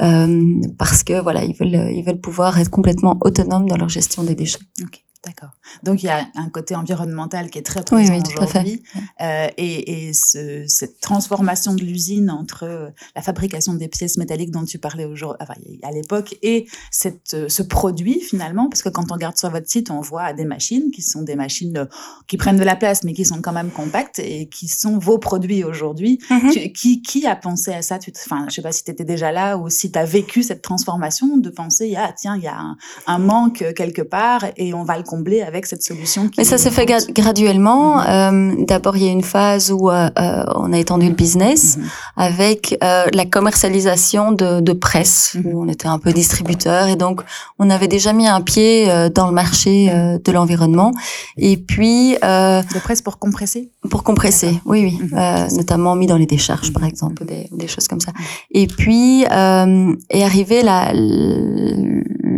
euh, 0.00 0.60
parce 0.78 1.02
que 1.02 1.20
voilà, 1.20 1.44
ils 1.44 1.54
veulent 1.54 1.90
ils 1.94 2.02
veulent 2.02 2.20
pouvoir 2.20 2.58
être 2.58 2.70
complètement 2.70 3.18
autonomes 3.20 3.68
dans 3.68 3.76
leur 3.76 3.90
gestion 3.90 4.22
des 4.22 4.34
déchets. 4.34 4.60
Okay. 4.82 5.04
D'accord. 5.24 5.50
Donc 5.82 6.02
il 6.02 6.06
y 6.06 6.08
a 6.10 6.26
un 6.34 6.48
côté 6.48 6.74
environnemental 6.74 7.50
qui 7.50 7.58
est 7.58 7.62
très 7.62 7.82
présent 7.82 8.12
oui, 8.12 8.22
oui, 8.24 8.34
aujourd'hui, 8.42 8.82
euh, 9.20 9.48
et, 9.56 10.08
et 10.08 10.12
ce, 10.12 10.64
cette 10.66 11.00
transformation 11.00 11.74
de 11.74 11.82
l'usine 11.82 12.30
entre 12.30 12.92
la 13.16 13.22
fabrication 13.22 13.74
des 13.74 13.88
pièces 13.88 14.16
métalliques 14.18 14.50
dont 14.50 14.64
tu 14.64 14.78
parlais 14.78 15.04
aujourd'hui, 15.04 15.38
enfin, 15.40 15.54
à 15.82 15.90
l'époque, 15.90 16.36
et 16.42 16.66
cette, 16.90 17.48
ce 17.48 17.62
produit 17.62 18.20
finalement, 18.20 18.68
parce 18.68 18.82
que 18.82 18.88
quand 18.88 19.10
on 19.10 19.14
regarde 19.14 19.36
sur 19.36 19.50
votre 19.50 19.68
site, 19.68 19.90
on 19.90 20.00
voit 20.00 20.32
des 20.32 20.44
machines 20.44 20.90
qui 20.90 21.02
sont 21.02 21.22
des 21.22 21.36
machines 21.36 21.88
qui 22.26 22.36
prennent 22.36 22.58
de 22.58 22.64
la 22.64 22.76
place, 22.76 23.04
mais 23.04 23.12
qui 23.12 23.24
sont 23.24 23.40
quand 23.40 23.52
même 23.52 23.70
compactes 23.70 24.18
et 24.18 24.46
qui 24.46 24.68
sont 24.68 24.98
vos 24.98 25.18
produits 25.18 25.64
aujourd'hui. 25.64 26.18
Mm 26.30 26.38
-hmm. 26.38 26.72
qui, 26.72 27.02
qui 27.02 27.26
a 27.26 27.36
pensé 27.36 27.72
à 27.72 27.82
ça? 27.82 27.98
Tu, 27.98 28.12
Enfin, 28.26 28.46
je 28.48 28.54
sais 28.54 28.62
pas 28.62 28.72
si 28.72 28.84
tu 28.84 28.90
étais 28.90 29.04
déjà 29.04 29.32
là 29.32 29.56
ou 29.56 29.68
si 29.68 29.90
tu 29.90 29.98
as 29.98 30.04
vécu 30.04 30.42
cette 30.42 30.62
transformation 30.62 31.28
de 31.38 31.50
penser, 31.50 31.94
ah 31.96 32.12
tiens, 32.16 32.36
il 32.36 32.42
y 32.42 32.48
a 32.48 32.58
un, 32.58 32.76
un 33.06 33.18
manque 33.18 33.64
quelque 33.74 34.02
part 34.02 34.44
et 34.56 34.74
on 34.74 34.84
va 34.84 34.96
le 34.96 35.02
combler 35.02 35.40
avec 35.42 35.61
cette 35.66 35.82
solution. 35.82 36.30
Mais 36.38 36.44
ça 36.44 36.58
s'est 36.58 36.70
fait 36.70 36.86
gra 36.86 36.98
graduellement. 37.20 37.96
Mm 37.96 38.02
-hmm. 38.02 38.60
euh, 38.60 38.64
D'abord, 38.70 38.96
il 38.96 39.04
y 39.04 39.08
a 39.08 39.12
une 39.20 39.28
phase 39.34 39.66
où 39.76 39.82
euh, 39.90 40.10
euh, 40.18 40.44
on 40.64 40.72
a 40.72 40.78
étendu 40.84 41.06
le 41.08 41.14
business 41.24 41.62
mm 41.76 41.82
-hmm. 41.82 42.26
avec 42.28 42.60
la 43.20 43.26
commercialisation 43.36 44.24
de, 44.40 44.50
de 44.68 44.74
presse, 44.86 45.16
mm 45.34 45.40
-hmm. 45.40 45.46
où 45.46 45.62
on 45.64 45.68
était 45.74 45.90
un 45.96 46.00
peu 46.04 46.10
distributeur 46.22 46.82
et 46.92 46.96
donc 47.04 47.16
on 47.62 47.66
avait 47.76 47.90
déjà 47.96 48.10
mis 48.20 48.28
un 48.38 48.42
pied 48.52 48.70
dans 49.18 49.26
le 49.30 49.34
marché 49.42 49.72
de 50.26 50.30
l'environnement. 50.36 50.90
Et 51.50 51.56
puis 51.70 51.98
de 52.74 52.78
presse 52.86 53.02
pour 53.06 53.16
compresser? 53.24 53.62
Pour 53.92 54.02
compresser, 54.10 54.52
oui, 54.70 54.78
oui, 54.86 54.94
notamment 55.60 55.92
mis 56.00 56.08
dans 56.12 56.20
les 56.24 56.30
décharges, 56.36 56.70
par 56.76 56.84
exemple, 56.92 57.20
des, 57.30 57.42
des 57.62 57.68
choses 57.72 57.88
comme 57.90 58.02
ça. 58.06 58.12
Et 58.60 58.66
puis 58.80 59.04
est 60.16 60.24
arrivé 60.30 60.56
la 60.70 60.80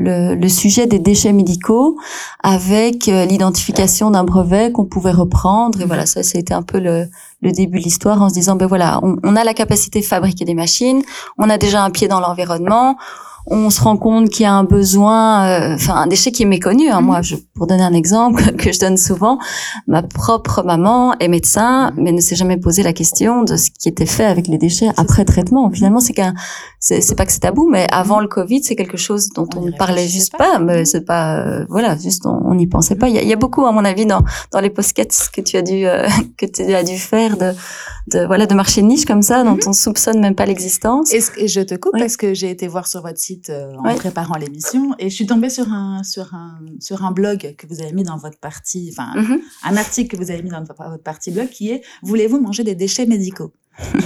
le, 0.05 0.35
le, 0.35 0.49
sujet 0.49 0.87
des 0.87 0.99
déchets 0.99 1.33
médicaux 1.33 1.97
avec 2.43 3.04
euh, 3.09 3.25
l'identification 3.25 4.11
d'un 4.11 4.25
brevet 4.25 4.73
qu'on 4.73 4.85
pouvait 4.85 5.13
reprendre. 5.13 5.81
Et 5.81 5.85
voilà, 5.85 6.07
ça, 6.07 6.23
c'était 6.23 6.55
un 6.55 6.63
peu 6.63 6.79
le, 6.79 7.09
début 7.43 7.79
de 7.79 7.85
l'histoire 7.85 8.23
en 8.23 8.29
se 8.29 8.35
disant, 8.35 8.57
ben 8.57 8.67
voilà, 8.67 9.01
on, 9.03 9.37
a 9.37 9.45
la 9.45 9.55
capacité 9.55 10.01
de 10.01 10.05
fabriquer 10.05 10.45
des 10.45 10.55
machines, 10.55 11.03
on 11.37 11.51
a 11.51 11.59
déjà 11.59 11.85
un 11.85 11.91
pied 11.91 12.09
dans 12.09 12.21
l'environnement, 12.21 12.97
on 13.47 13.71
se 13.71 13.81
rend 13.81 13.97
compte 13.97 14.31
qu'il 14.31 14.45
y 14.45 14.47
a 14.47 14.53
un 14.53 14.65
besoin, 14.65 15.47
euh, 15.47 15.75
enfin 15.75 15.95
un 15.95 16.07
déchet 16.07 16.33
qui 16.33 16.45
est 16.45 16.47
méconnu. 16.47 16.89
Hein. 16.89 17.01
Moi, 17.01 17.23
je, 17.23 17.37
pour 17.55 17.67
donner 17.67 17.83
un 17.83 17.93
exemple 17.93 18.53
que 18.57 18.73
je 18.73 18.81
donne 18.81 18.97
souvent, 18.97 19.39
ma 19.87 20.03
propre 20.03 20.63
maman 20.63 21.15
est 21.19 21.29
médecin, 21.29 21.93
mais 21.97 22.13
ne 22.13 22.21
s'est 22.21 22.37
jamais 22.37 22.57
posé 22.57 22.83
la 22.83 22.93
question 22.93 23.43
de 23.43 23.57
ce 23.57 23.71
qui 23.71 23.89
était 23.89 24.07
fait 24.07 24.25
avec 24.25 24.49
les 24.49 24.59
déchets 24.59 24.89
après 24.97 25.25
traitement. 25.25 25.71
Finalement, 25.71 26.01
c'est 26.01 26.15
qu'un, 26.15 26.35
c'est 26.81 27.17
pas 27.17 27.27
que 27.27 27.33
c'est 27.33 27.41
tabou, 27.41 27.69
mais 27.71 27.87
avant 27.91 28.21
le 28.21 28.29
Covid, 28.29 28.63
c'est 28.63 28.77
quelque 28.77 28.97
chose 28.97 29.29
dont 29.31 29.49
on, 29.57 29.63
ne 29.63 29.73
parlait 29.73 30.09
juste 30.09 30.37
pas. 30.37 30.59
mais 30.59 30.85
c'est 30.85 31.05
pas, 31.05 31.41
euh, 31.41 31.67
voilà, 31.69 31.97
juste 31.97 32.27
on 32.27 32.55
n'y 32.55 32.67
pensait 32.67 32.97
pas. 32.97 33.09
Il 33.09 33.15
y, 33.15 33.19
a, 33.19 33.23
il 33.23 33.29
y, 33.29 33.33
a, 33.33 33.37
beaucoup, 33.37 33.67
à 33.67 33.73
mon 33.73 33.85
avis, 33.85 34.07
dans 34.07 34.23
dans 34.53 34.61
les 34.61 34.71
postcats 34.71 35.05
que 35.33 35.41
tu 35.41 35.57
as 35.57 35.63
dû 35.63 35.87
euh, 35.87 36.07
que 36.39 36.47
tu 36.47 36.63
as 36.75 36.83
dû 36.83 36.97
faire 36.97 37.37
de 37.37 37.53
de 38.09 38.27
voilà 38.27 38.47
de 38.47 38.55
marché 38.55 38.83
niche 38.83 39.07
comme 39.07 39.23
ça 39.23 39.45
dont 39.45 39.53
mhm. 39.53 39.61
on 39.69 39.73
soupçonne 39.73 40.21
même 40.21 40.35
pas 40.35 40.47
l'existence. 40.47 41.13
Et, 41.13 41.23
et, 41.39 41.49
je 41.49 41.61
te 41.61 41.75
coupe 41.75 41.95
parce 41.99 42.17
que 42.17 42.35
j'ai 42.35 42.51
été 42.51 42.69
voir 42.69 42.87
sur 42.87 43.03
votre 43.03 43.19
site 43.19 43.34
euh, 43.49 43.75
en 43.77 43.95
préparant 43.95 44.37
l'émission. 44.37 44.95
Et 44.99 45.11
je 45.11 45.15
suis 45.15 45.27
tombée 45.27 45.51
sur 45.51 45.73
un 45.73 46.03
sur 46.03 46.35
un 46.35 46.59
sur 46.81 47.05
un 47.05 47.13
blog 47.13 47.55
que 47.57 47.67
vous 47.67 47.81
avez 47.81 47.93
mis 47.93 48.05
dans 48.05 48.17
votre 48.17 48.39
partie, 48.39 48.91
enfin 48.93 49.21
mhm. 49.21 49.41
un 49.65 49.77
article 49.77 50.17
que 50.17 50.23
vous 50.23 50.31
avez 50.31 50.43
mis 50.43 50.51
dans 50.51 50.65
votre 50.65 51.03
partie 51.03 51.31
blog 51.31 51.49
qui 51.49 51.71
est 51.71 51.83
voulez-vous 52.03 52.41
manger 52.41 52.65
des 52.65 52.75
déchets 52.75 53.07
médicaux? 53.07 53.53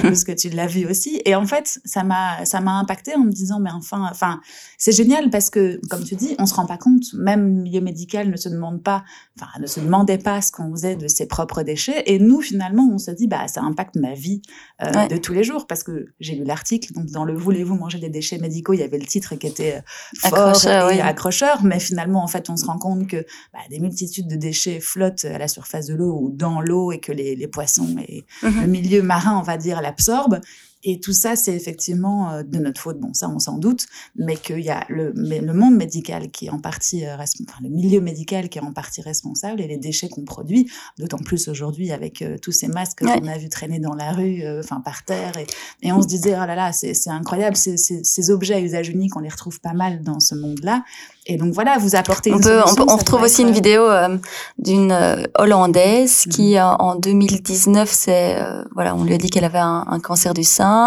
Pense 0.03 0.25
que 0.25 0.33
tu 0.33 0.49
l'as 0.51 0.67
vu 0.67 0.87
aussi. 0.87 1.21
Et 1.25 1.35
en 1.35 1.47
fait, 1.47 1.79
ça 1.85 2.03
m'a, 2.05 2.45
ça 2.45 2.61
m'a 2.61 2.79
impacté 2.79 3.15
en 3.15 3.21
me 3.21 3.33
disant, 3.33 3.61
mais 3.61 3.71
enfin, 3.71 4.07
enfin, 4.11 4.41
c'est 4.79 4.93
génial 4.93 5.31
parce 5.31 5.51
que, 5.51 5.81
comme 5.89 6.05
tu 6.05 6.15
dis, 6.15 6.35
on 6.39 6.47
se 6.47 6.55
rend 6.55 6.67
pas 6.67 6.79
compte. 6.79 7.03
Même 7.15 7.57
le 7.57 7.63
milieu 7.63 7.81
médical 7.81 8.31
ne 8.31 8.37
se 8.37 8.49
demande 8.49 8.83
pas, 8.83 9.05
enfin, 9.39 9.51
ne 9.61 9.67
se 9.67 9.81
demandait 9.81 10.19
pas 10.19 10.41
ce 10.41 10.53
qu'on 10.53 10.71
faisait 10.71 10.97
de 10.97 11.09
ses 11.09 11.27
propres 11.27 11.63
déchets. 11.63 12.03
Et 12.07 12.19
nous, 12.19 12.41
finalement, 12.41 12.89
on 12.91 12.99
se 12.99 13.11
dit, 13.11 13.27
bah, 13.27 13.49
ça 13.49 13.63
impacte 13.63 13.97
ma 13.97 14.15
vie 14.15 14.43
euh, 14.83 15.07
de 15.09 15.17
tous 15.17 15.33
les 15.33 15.45
jours 15.45 15.67
parce 15.67 15.83
que 15.83 16.07
j'ai 16.21 16.35
lu 16.35 16.45
l'article. 16.45 16.93
Donc, 16.95 17.07
dans 17.07 17.25
le 17.25 17.35
voulez-vous 17.35 17.77
manger 17.77 17.99
des 17.99 18.11
déchets 18.11 18.39
médicaux, 18.39 18.73
il 18.73 18.81
y 18.81 18.85
avait 18.85 18.99
le 18.99 19.07
titre 19.07 19.35
qui 19.35 19.47
était 19.47 19.77
euh, 19.77 20.29
fort 20.29 20.39
accrocheur, 20.39 20.91
et 20.91 21.01
accrocheur. 21.01 21.63
Mais 21.63 21.81
finalement, 21.81 22.23
en 22.23 22.29
fait, 22.29 22.49
on 22.49 22.57
se 22.57 22.65
rend 22.65 22.79
compte 22.79 23.07
que 23.07 23.25
bah, 23.53 23.61
des 23.71 23.81
multitudes 23.81 24.29
de 24.29 24.37
déchets 24.37 24.81
flottent 24.81 25.27
à 25.27 25.39
la 25.39 25.49
surface 25.49 25.87
de 25.87 25.95
l'eau 25.95 26.19
ou 26.21 26.31
dans 26.31 26.61
l'eau 26.61 26.93
et 26.93 27.01
que 27.01 27.13
les, 27.13 27.37
les 27.37 27.49
poissons 27.49 27.97
et 28.09 28.25
mm-hmm. 28.43 28.61
le 28.61 28.67
milieu 28.67 29.03
marin, 29.03 29.39
on 29.39 29.43
va 29.43 29.58
dire, 29.59 29.81
l'absorbe. 29.81 30.41
Et 30.85 31.01
tout 31.01 31.13
ça, 31.13 31.35
c'est 31.35 31.55
effectivement 31.55 32.31
euh, 32.31 32.43
de 32.45 32.59
notre 32.59 32.81
faute. 32.81 33.01
Bon, 33.01 33.13
ça, 33.13 33.29
on 33.29 33.41
s'en 33.41 33.59
doute, 33.59 33.87
mais 34.15 34.37
qu'il 34.37 34.61
y 34.61 34.71
a 34.71 34.85
le, 34.89 35.13
le, 35.15 35.53
monde 35.53 35.75
médical 35.75 36.31
qui 36.31 36.47
est 36.47 36.51
en 36.51 36.61
partie 36.61 37.05
euh, 37.05 37.17
responsable, 37.17 37.65
le 37.65 37.71
milieu 37.71 38.01
médical 38.01 38.49
qui 38.49 38.59
est 38.59 38.63
en 38.63 38.73
partie 38.73 39.03
responsable 39.03 39.61
et 39.61 39.67
les 39.67 39.77
déchets 39.77 40.09
qu'on 40.09 40.25
produit, 40.25 40.71
d'autant 40.99 41.19
plus 41.19 41.49
aujourd'hui 41.49 41.91
avec 41.91 42.23
euh, 42.23 42.37
tous 42.41 42.53
ces 42.53 42.69
masques 42.69 43.05
qu'on 43.05 43.27
a 43.27 43.39
vu 43.39 43.49
traîner 43.49 43.81
dans 43.81 43.95
la 43.95 44.13
rue, 44.13 44.43
enfin 44.61 44.81
par 44.81 45.05
terre, 45.05 45.37
et, 45.37 45.47
et, 45.83 45.93
on 45.93 46.01
se 46.01 46.07
disait 46.07 46.35
oh 46.35 46.47
là 46.47 46.55
là, 46.55 46.73
c'est 46.73 46.95
incroyable, 47.09 47.57
ces, 47.57 47.77
ces 47.77 48.31
objets 48.31 48.55
à 48.55 48.61
usage 48.61 48.89
unique, 48.89 49.17
on 49.17 49.21
les 49.21 49.29
retrouve 49.29 49.61
pas 49.61 49.73
mal 49.73 50.03
dans 50.03 50.21
ce 50.21 50.35
monde-là. 50.35 50.85
Et 51.31 51.37
donc 51.37 51.53
voilà, 51.53 51.77
vous 51.77 51.95
apportez. 51.95 52.33
On 52.33 52.41
peut, 52.41 52.63
on, 52.65 52.97
retrouve 52.97 53.21
aussi 53.21 53.43
une 53.43 53.51
vidéo 53.51 53.83
euh, 53.83 54.17
d'une 54.57 54.91
euh, 54.91 55.25
hollandaise 55.37 56.25
mhm. 56.27 56.33
qui, 56.33 56.59
en 56.59 56.95
2019, 56.95 57.89
c'est 57.93 58.41
euh, 58.41 58.65
voilà, 58.75 58.95
on 58.95 59.05
lui 59.05 59.13
a 59.13 59.19
dit 59.19 59.29
qu'elle 59.29 59.45
avait 59.45 59.59
un, 59.59 59.85
un, 59.89 60.01
cancer 60.01 60.33
du 60.33 60.43
sein, 60.43 60.78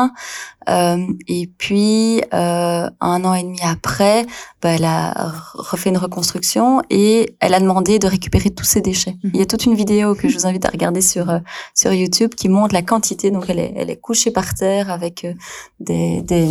et 0.68 1.50
puis 1.58 2.22
un 2.32 2.92
an 3.02 3.34
et 3.34 3.44
demi 3.44 3.60
après, 3.64 4.26
bah, 4.62 4.70
elle 4.70 4.86
a 4.86 5.34
refait 5.54 5.90
une 5.90 5.98
reconstruction 5.98 6.82
et 6.90 7.36
elle 7.40 7.54
a 7.54 7.60
demandé 7.60 8.00
de 8.00 8.08
récupérer 8.08 8.52
tous 8.52 8.66
ses 8.66 8.82
déchets. 8.82 9.18
Mhm. 9.24 9.32
Il 9.34 9.40
y 9.40 9.44
a 9.44 9.46
toute 9.46 9.66
une 9.66 9.76
vidéo 9.76 10.16
que 10.16 10.30
je 10.30 10.38
vous 10.38 10.46
invite 10.46 10.66
à 10.66 10.70
regarder 10.70 11.02
sur 11.02 11.28
sur 11.74 11.92
YouTube 11.94 12.36
qui 12.36 12.48
montre 12.50 12.74
la 12.74 12.84
quantité. 12.84 13.32
Donc 13.32 13.46
elle 13.50 13.60
est, 13.60 13.74
elle 13.76 13.90
est 13.90 14.00
couchée 14.00 14.32
par 14.32 14.54
terre 14.54 14.92
avec 14.92 15.26
des, 15.80 16.22
des 16.22 16.48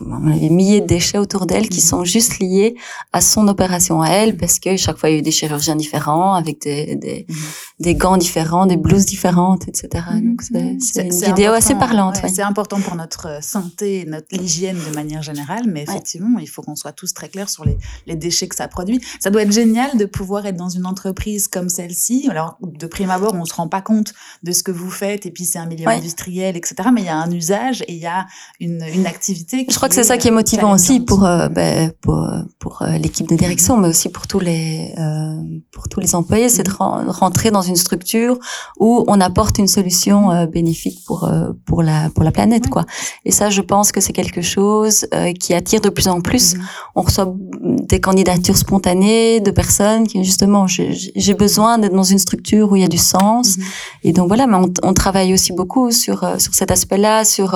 avait 0.00 0.48
milliers 0.48 0.80
de 0.80 0.86
déchets 0.86 1.18
autour 1.18 1.46
d'elle 1.46 1.68
qui 1.68 1.80
sont 1.80 2.04
juste 2.04 2.38
liés 2.38 2.74
à 3.12 3.20
son 3.20 3.46
opération 3.48 4.02
à 4.02 4.08
elle 4.08 4.36
parce 4.36 4.58
que 4.58 4.76
chaque 4.76 4.98
fois 4.98 5.08
il 5.08 5.12
y 5.12 5.16
a 5.16 5.18
eu 5.18 5.22
des 5.22 5.30
chirurgiens 5.30 5.76
différents 5.76 6.34
avec 6.34 6.60
des, 6.62 6.96
des, 6.96 7.26
mhm. 7.28 7.36
des 7.80 7.94
gants 7.94 8.16
différents, 8.16 8.66
des 8.66 8.76
blouses 8.76 9.06
différentes, 9.06 9.68
etc. 9.68 10.04
Mhm. 10.12 10.30
Donc 10.30 10.42
c'est 10.42 11.02
une 11.06 11.10
vidéo 11.10 11.52
assez 11.52 11.74
parlante. 11.74 12.18
C'est 12.32 12.42
important 12.42 12.80
pour 12.80 12.96
notre 12.96 13.42
santé, 13.42 14.04
notre 14.06 14.32
hygiène 14.32 14.78
de 14.90 14.94
manière 14.94 15.22
générale, 15.22 15.64
mais 15.66 15.82
effectivement 15.82 16.38
il 16.38 16.48
faut 16.48 16.62
qu'on 16.62 16.76
soit 16.76 16.92
tous 16.92 17.14
très 17.14 17.28
clairs 17.28 17.50
sur 17.50 17.64
les, 17.64 17.78
les 18.06 18.16
déchets 18.16 18.48
que 18.48 18.56
ça 18.56 18.68
produit. 18.68 19.00
Ça 19.20 19.30
doit 19.30 19.42
être 19.42 19.52
génial 19.52 19.96
de 19.96 20.04
pouvoir 20.06 20.46
être 20.46 20.56
dans 20.56 20.68
une 20.68 20.86
entreprise 20.86 21.46
comme 21.48 21.68
celle-ci. 21.68 22.26
Alors 22.30 22.58
de 22.62 22.86
prime 22.86 23.10
abord 23.10 23.34
on 23.34 23.44
se 23.44 23.54
rend 23.54 23.68
pas 23.68 23.82
compte 23.82 24.12
de 24.42 24.52
ce 24.52 24.62
que 24.62 24.72
vous 24.72 24.90
faites 24.90 25.26
et 25.26 25.30
puis 25.30 25.44
c'est 25.44 25.58
un 25.58 25.66
milieu 25.66 25.88
industriel, 25.88 26.56
etc. 26.56 26.88
Mais 26.92 27.02
il 27.02 27.06
y 27.06 27.10
a 27.10 27.16
un 27.16 27.30
usage 27.30 27.82
et 27.82 27.92
il 27.92 28.00
y 28.00 28.06
a 28.06 28.26
une, 28.58 28.84
une 28.92 29.06
activité. 29.06 29.66
Qui 29.66 29.83
crois 29.84 29.90
que 29.90 29.94
c'est 29.96 30.08
ça 30.08 30.16
qui 30.16 30.28
est 30.28 30.30
motivant 30.30 30.72
aussi 30.72 30.98
pour 30.98 31.26
euh, 31.26 31.48
ben, 31.48 31.92
pour, 32.00 32.26
pour 32.58 32.80
euh, 32.80 32.96
l'équipe 32.96 33.28
de 33.28 33.36
direction, 33.36 33.76
mais 33.76 33.88
aussi 33.88 34.08
pour 34.08 34.26
tous 34.26 34.40
les 34.40 34.94
euh, 34.98 35.36
pour 35.72 35.90
tous 35.90 36.00
les 36.00 36.14
employés, 36.14 36.48
c'est 36.48 36.62
de 36.62 36.70
rentrer 36.70 37.50
dans 37.50 37.60
une 37.60 37.76
structure 37.76 38.38
où 38.80 39.04
on 39.08 39.20
apporte 39.20 39.58
une 39.58 39.68
solution 39.68 40.30
euh, 40.30 40.46
bénéfique 40.46 41.04
pour 41.06 41.30
pour 41.66 41.82
la 41.82 42.08
pour 42.08 42.24
la 42.24 42.32
planète, 42.32 42.70
quoi. 42.70 42.86
Et 43.26 43.30
ça, 43.30 43.50
je 43.50 43.60
pense 43.60 43.92
que 43.92 44.00
c'est 44.00 44.14
quelque 44.14 44.40
chose 44.40 45.06
qui 45.38 45.52
attire 45.52 45.82
de 45.82 45.90
plus 45.90 46.08
en 46.08 46.22
plus. 46.22 46.54
Mm-hmm. 46.54 46.60
On 46.94 47.02
reçoit 47.02 47.34
des 47.60 48.00
candidatures 48.00 48.56
spontanées 48.56 49.40
de 49.40 49.50
personnes 49.50 50.06
qui 50.06 50.24
justement 50.24 50.66
j'ai 50.66 51.34
besoin 51.34 51.76
d'être 51.76 51.94
dans 51.94 52.10
une 52.14 52.18
structure 52.18 52.72
où 52.72 52.76
il 52.76 52.82
y 52.82 52.86
a 52.86 52.88
du 52.88 52.96
sens. 52.96 53.58
Mm-hmm. 53.58 53.62
Et 54.04 54.12
donc 54.14 54.28
voilà, 54.28 54.46
mais 54.46 54.56
on, 54.56 54.72
on, 54.82 54.94
travaille 54.94 55.34
aussi 55.34 55.52
beaucoup 55.52 55.90
sur 55.90 56.18
sur 56.40 56.54
cet 56.54 56.70
aspect-là, 56.70 57.26
sur 57.26 57.48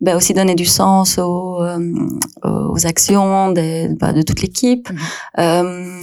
ben, 0.00 0.16
aussi 0.16 0.34
donner 0.34 0.56
du 0.56 0.66
sens 0.66 1.18
aux 1.18 1.59
euh, 1.59 1.59
aux 2.44 2.86
actions 2.86 3.52
de, 3.52 3.94
bah, 3.94 4.12
de 4.12 4.22
toute 4.22 4.40
l'équipe. 4.40 4.90
Mhm. 4.90 4.98
Euh, 5.38 6.00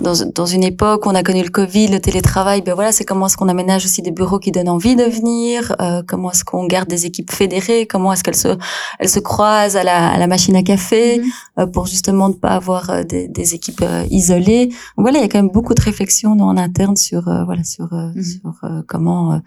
dans, 0.00 0.14
dans 0.34 0.46
une 0.46 0.64
époque 0.64 1.06
où 1.06 1.08
on 1.08 1.14
a 1.14 1.22
connu 1.22 1.42
le 1.42 1.48
Covid, 1.48 1.88
le 1.88 2.00
télétravail, 2.00 2.62
ben 2.62 2.74
voilà, 2.74 2.92
c'est 2.92 3.04
comment 3.04 3.26
est-ce 3.26 3.36
qu'on 3.36 3.48
aménage 3.48 3.84
aussi 3.84 4.02
des 4.02 4.10
bureaux 4.10 4.38
qui 4.38 4.52
donnent 4.52 4.68
envie 4.68 4.96
de 4.96 5.04
venir, 5.04 5.74
euh, 5.80 6.02
comment 6.06 6.30
est-ce 6.30 6.44
qu'on 6.44 6.66
garde 6.66 6.88
des 6.88 7.06
équipes 7.06 7.30
fédérées, 7.30 7.86
comment 7.86 8.12
est-ce 8.12 8.22
qu'elles 8.22 8.36
se, 8.36 8.56
elles 8.98 9.08
se 9.08 9.20
croisent 9.20 9.76
à 9.76 9.84
la, 9.84 10.10
à 10.10 10.18
la 10.18 10.26
machine 10.26 10.56
à 10.56 10.62
café 10.62 11.18
mhm. 11.18 11.24
euh, 11.60 11.66
pour 11.66 11.86
justement 11.86 12.28
ne 12.28 12.34
pas 12.34 12.50
avoir 12.50 12.90
euh, 12.90 13.02
des, 13.04 13.28
des 13.28 13.54
équipes 13.54 13.84
isolées. 14.10 14.70
voilà, 14.96 15.18
il 15.18 15.22
y 15.22 15.24
a 15.24 15.28
quand 15.28 15.38
même 15.38 15.50
beaucoup 15.50 15.74
de 15.74 15.82
réflexions 15.82 16.32
en 16.32 16.56
interne 16.56 16.96
sur 16.96 17.22
voilà 17.22 17.64
sur, 17.64 17.92
mhm. 17.92 18.22
sur 18.22 18.52
comment 18.86 19.40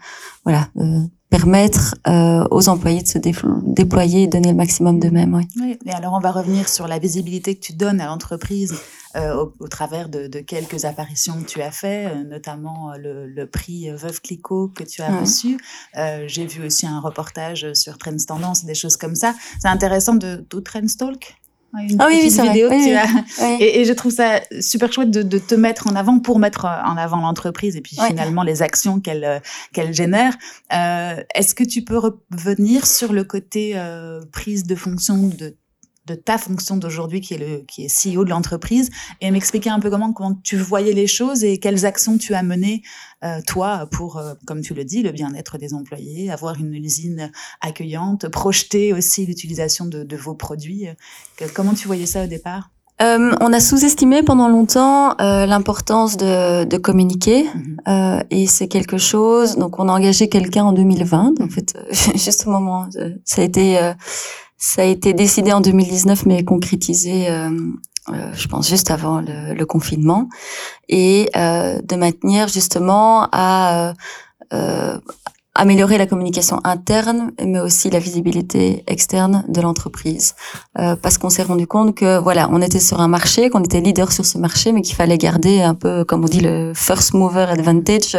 voilà 0.44 0.68
permettre 1.30 1.94
euh, 2.08 2.44
aux 2.50 2.68
employés 2.68 3.02
de 3.02 3.08
se 3.08 3.18
déployer 3.18 4.24
et 4.24 4.26
donner 4.26 4.50
le 4.50 4.56
maximum 4.56 4.98
d'eux-mêmes. 4.98 5.34
Oui. 5.34 5.46
oui. 5.60 5.78
Et 5.86 5.92
alors, 5.92 6.12
on 6.14 6.18
va 6.20 6.32
revenir 6.32 6.68
sur 6.68 6.88
la 6.88 6.98
visibilité 6.98 7.54
que 7.54 7.60
tu 7.60 7.72
donnes 7.72 8.00
à 8.00 8.06
l'entreprise 8.06 8.74
euh, 9.16 9.46
au, 9.58 9.68
travers 9.68 10.08
de, 10.08 10.26
de, 10.26 10.40
quelques 10.40 10.84
apparitions 10.84 11.40
que 11.40 11.46
tu 11.46 11.62
as 11.62 11.70
fait, 11.70 12.06
euh, 12.06 12.24
notamment 12.24 12.92
euh, 12.92 12.96
le, 12.96 13.26
le, 13.26 13.46
prix 13.46 13.90
Veuve 13.90 14.20
Clicquot 14.20 14.68
que 14.68 14.84
tu 14.84 15.02
as 15.02 15.20
reçu. 15.20 15.58
Euh, 15.96 16.24
J'ai 16.26 16.46
vu 16.46 16.64
aussi 16.64 16.86
un 16.86 17.00
reportage 17.00 17.72
sur 17.74 17.98
Trends 17.98 18.16
Tendance, 18.26 18.64
des 18.64 18.74
choses 18.74 18.96
comme 18.96 19.14
ça. 19.14 19.34
C'est 19.60 19.68
intéressant 19.68 20.14
de, 20.14 20.44
de 20.48 20.60
Trends 20.60 20.96
Talk? 20.98 21.39
Une 21.78 22.00
ah 22.00 22.06
oui, 22.08 22.20
oui, 22.22 22.28
vidéo 22.28 22.68
que 22.68 22.84
tu 22.84 22.94
as. 22.94 23.60
Et, 23.60 23.80
et, 23.80 23.84
je 23.84 23.92
trouve 23.92 24.12
ça 24.12 24.40
super 24.60 24.92
chouette 24.92 25.10
de, 25.10 25.22
de, 25.22 25.38
te 25.38 25.54
mettre 25.54 25.86
en 25.86 25.94
avant 25.94 26.18
pour 26.18 26.38
mettre 26.38 26.64
en 26.64 26.96
avant 26.96 27.20
l'entreprise 27.20 27.76
et 27.76 27.80
puis 27.80 27.96
finalement 28.06 28.42
les 28.42 28.62
actions 28.62 29.00
qu'elle 29.00 29.24
euh, 29.24 29.38
qu'elle 29.72 29.94
génère. 29.94 30.36
Euh, 30.72 31.22
Est-ce 31.34 31.54
que 31.54 31.64
tu 31.64 31.82
peux 31.82 31.98
revenir 31.98 32.86
sur 32.86 33.12
le 33.12 33.24
côté 33.24 33.72
euh, 33.76 34.20
prise 34.32 34.64
de 34.64 34.74
fonction 34.74 35.28
de 35.28 35.56
de 36.10 36.14
ta 36.14 36.38
fonction 36.38 36.76
d'aujourd'hui 36.76 37.20
qui 37.20 37.34
est 37.34 37.38
le 37.38 37.64
qui 37.66 37.84
est 37.84 37.88
CEO 37.88 38.24
de 38.24 38.30
l'entreprise 38.30 38.90
et 39.20 39.30
m'expliquer 39.30 39.70
un 39.70 39.80
peu 39.80 39.90
comment 39.90 40.12
comment 40.12 40.34
tu 40.42 40.56
voyais 40.56 40.92
les 40.92 41.06
choses 41.06 41.44
et 41.44 41.58
quelles 41.58 41.86
actions 41.86 42.18
tu 42.18 42.34
as 42.34 42.42
menées 42.42 42.82
euh, 43.24 43.40
toi 43.46 43.88
pour 43.90 44.18
euh, 44.18 44.34
comme 44.46 44.60
tu 44.60 44.74
le 44.74 44.84
dis 44.84 45.02
le 45.02 45.12
bien-être 45.12 45.58
des 45.58 45.74
employés 45.74 46.30
avoir 46.30 46.58
une 46.58 46.74
usine 46.74 47.30
accueillante 47.60 48.28
projeter 48.28 48.92
aussi 48.92 49.26
l'utilisation 49.26 49.86
de, 49.86 50.02
de, 50.02 50.16
vos 50.16 50.34
produits 50.34 50.86
comment 51.54 51.74
tu 51.74 51.86
voyais 51.86 52.06
ça 52.06 52.24
au 52.24 52.26
départ? 52.26 52.70
Euh, 53.00 53.32
on 53.40 53.52
a 53.52 53.60
sous-estimé 53.60 54.22
pendant 54.22 54.48
longtemps 54.48 55.12
euh, 55.20 55.46
l'importance 55.46 56.18
de, 56.18 56.64
de, 56.64 56.76
communiquer 56.76 57.44
mhm. 57.44 57.76
euh, 57.88 58.20
et 58.30 58.46
c'est 58.46 58.68
quelque 58.68 58.98
chose. 58.98 59.56
Donc, 59.56 59.78
on 59.78 59.88
a 59.88 59.92
engagé 59.92 60.28
quelqu'un 60.28 60.64
en 60.64 60.72
2020. 60.72 61.40
En 61.40 61.48
fait, 61.48 61.78
juste 62.14 62.46
au 62.46 62.50
moment, 62.50 62.88
ça 63.24 63.40
a 63.40 63.44
été 63.44 63.78
ça 64.60 64.82
a 64.82 64.84
été 64.84 65.14
décidé 65.14 65.52
en 65.52 65.62
2019, 65.62 66.26
mais 66.26 66.44
concrétisé, 66.44 67.30
euh, 67.30 67.50
euh, 68.10 68.32
je 68.34 68.46
pense, 68.46 68.68
juste 68.68 68.90
avant 68.90 69.22
le, 69.22 69.54
le 69.54 69.66
confinement, 69.66 70.28
et 70.88 71.30
euh, 71.34 71.80
de 71.82 71.96
maintenir 71.96 72.46
justement 72.46 73.26
à 73.32 73.94
améliorer 75.54 75.98
la 75.98 76.06
communication 76.06 76.60
interne, 76.62 77.32
mais 77.44 77.58
aussi 77.58 77.90
la 77.90 77.98
visibilité 77.98 78.84
externe 78.86 79.44
de 79.48 79.60
l'entreprise, 79.60 80.34
euh, 80.78 80.94
parce 80.94 81.18
qu'on 81.18 81.28
s'est 81.28 81.42
rendu 81.42 81.66
compte 81.66 81.96
que 81.96 82.18
voilà, 82.18 82.48
on 82.52 82.62
était 82.62 82.78
sur 82.78 83.00
un 83.00 83.08
marché, 83.08 83.50
qu'on 83.50 83.62
était 83.62 83.80
leader 83.80 84.12
sur 84.12 84.24
ce 84.24 84.38
marché, 84.38 84.70
mais 84.70 84.80
qu'il 84.80 84.94
fallait 84.94 85.18
garder 85.18 85.60
un 85.60 85.74
peu, 85.74 86.04
comme 86.04 86.22
on 86.22 86.28
dit, 86.28 86.40
le 86.40 86.72
first 86.74 87.14
mover 87.14 87.46
advantage 87.48 88.16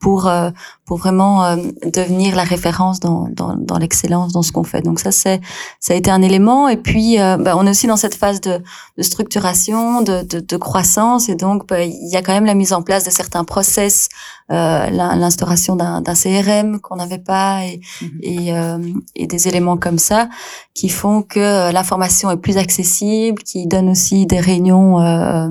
pour 0.00 0.26
euh, 0.26 0.50
pour 0.86 0.96
vraiment 0.96 1.44
euh, 1.44 1.56
devenir 1.84 2.34
la 2.34 2.44
référence 2.44 2.98
dans 2.98 3.28
dans, 3.30 3.54
dans 3.56 3.76
l'excellence 3.76 4.32
dans 4.32 4.42
ce 4.42 4.50
qu'on 4.50 4.64
fait. 4.64 4.80
Donc 4.80 5.00
ça 5.00 5.12
c'est 5.12 5.40
ça 5.80 5.92
a 5.92 5.96
été 5.96 6.10
un 6.10 6.22
élément. 6.22 6.66
Et 6.68 6.78
puis 6.78 7.18
bah, 7.18 7.56
on 7.58 7.66
est 7.66 7.70
aussi 7.70 7.88
dans 7.88 7.98
cette 7.98 8.14
phase 8.14 8.40
de, 8.40 8.62
de 8.96 9.02
structuration, 9.02 10.00
de, 10.00 10.22
de, 10.22 10.40
de 10.40 10.56
croissance, 10.56 11.28
et 11.28 11.34
donc 11.34 11.68
bah, 11.68 11.82
il 11.82 12.08
y 12.10 12.16
a 12.16 12.22
quand 12.22 12.32
même 12.32 12.46
la 12.46 12.54
mise 12.54 12.72
en 12.72 12.80
place 12.80 13.04
de 13.04 13.10
certains 13.10 13.44
process, 13.44 14.08
l'instauration 14.48 15.76
d'un 15.76 16.02
CRM 16.02 16.69
qu'on 16.78 16.96
n'avait 16.96 17.18
pas 17.18 17.64
et, 17.64 17.80
mhm. 18.00 18.18
et, 18.22 18.54
euh, 18.54 18.78
et, 19.16 19.26
des 19.26 19.48
éléments 19.48 19.76
comme 19.76 19.98
ça 19.98 20.28
qui 20.74 20.88
font 20.88 21.22
que 21.22 21.40
euh, 21.40 21.72
l'information 21.72 22.30
est 22.30 22.36
plus 22.36 22.56
accessible, 22.56 23.42
qui 23.42 23.66
donne 23.66 23.88
aussi 23.90 24.26
des 24.26 24.40
réunions, 24.40 25.00
euh, 25.00 25.48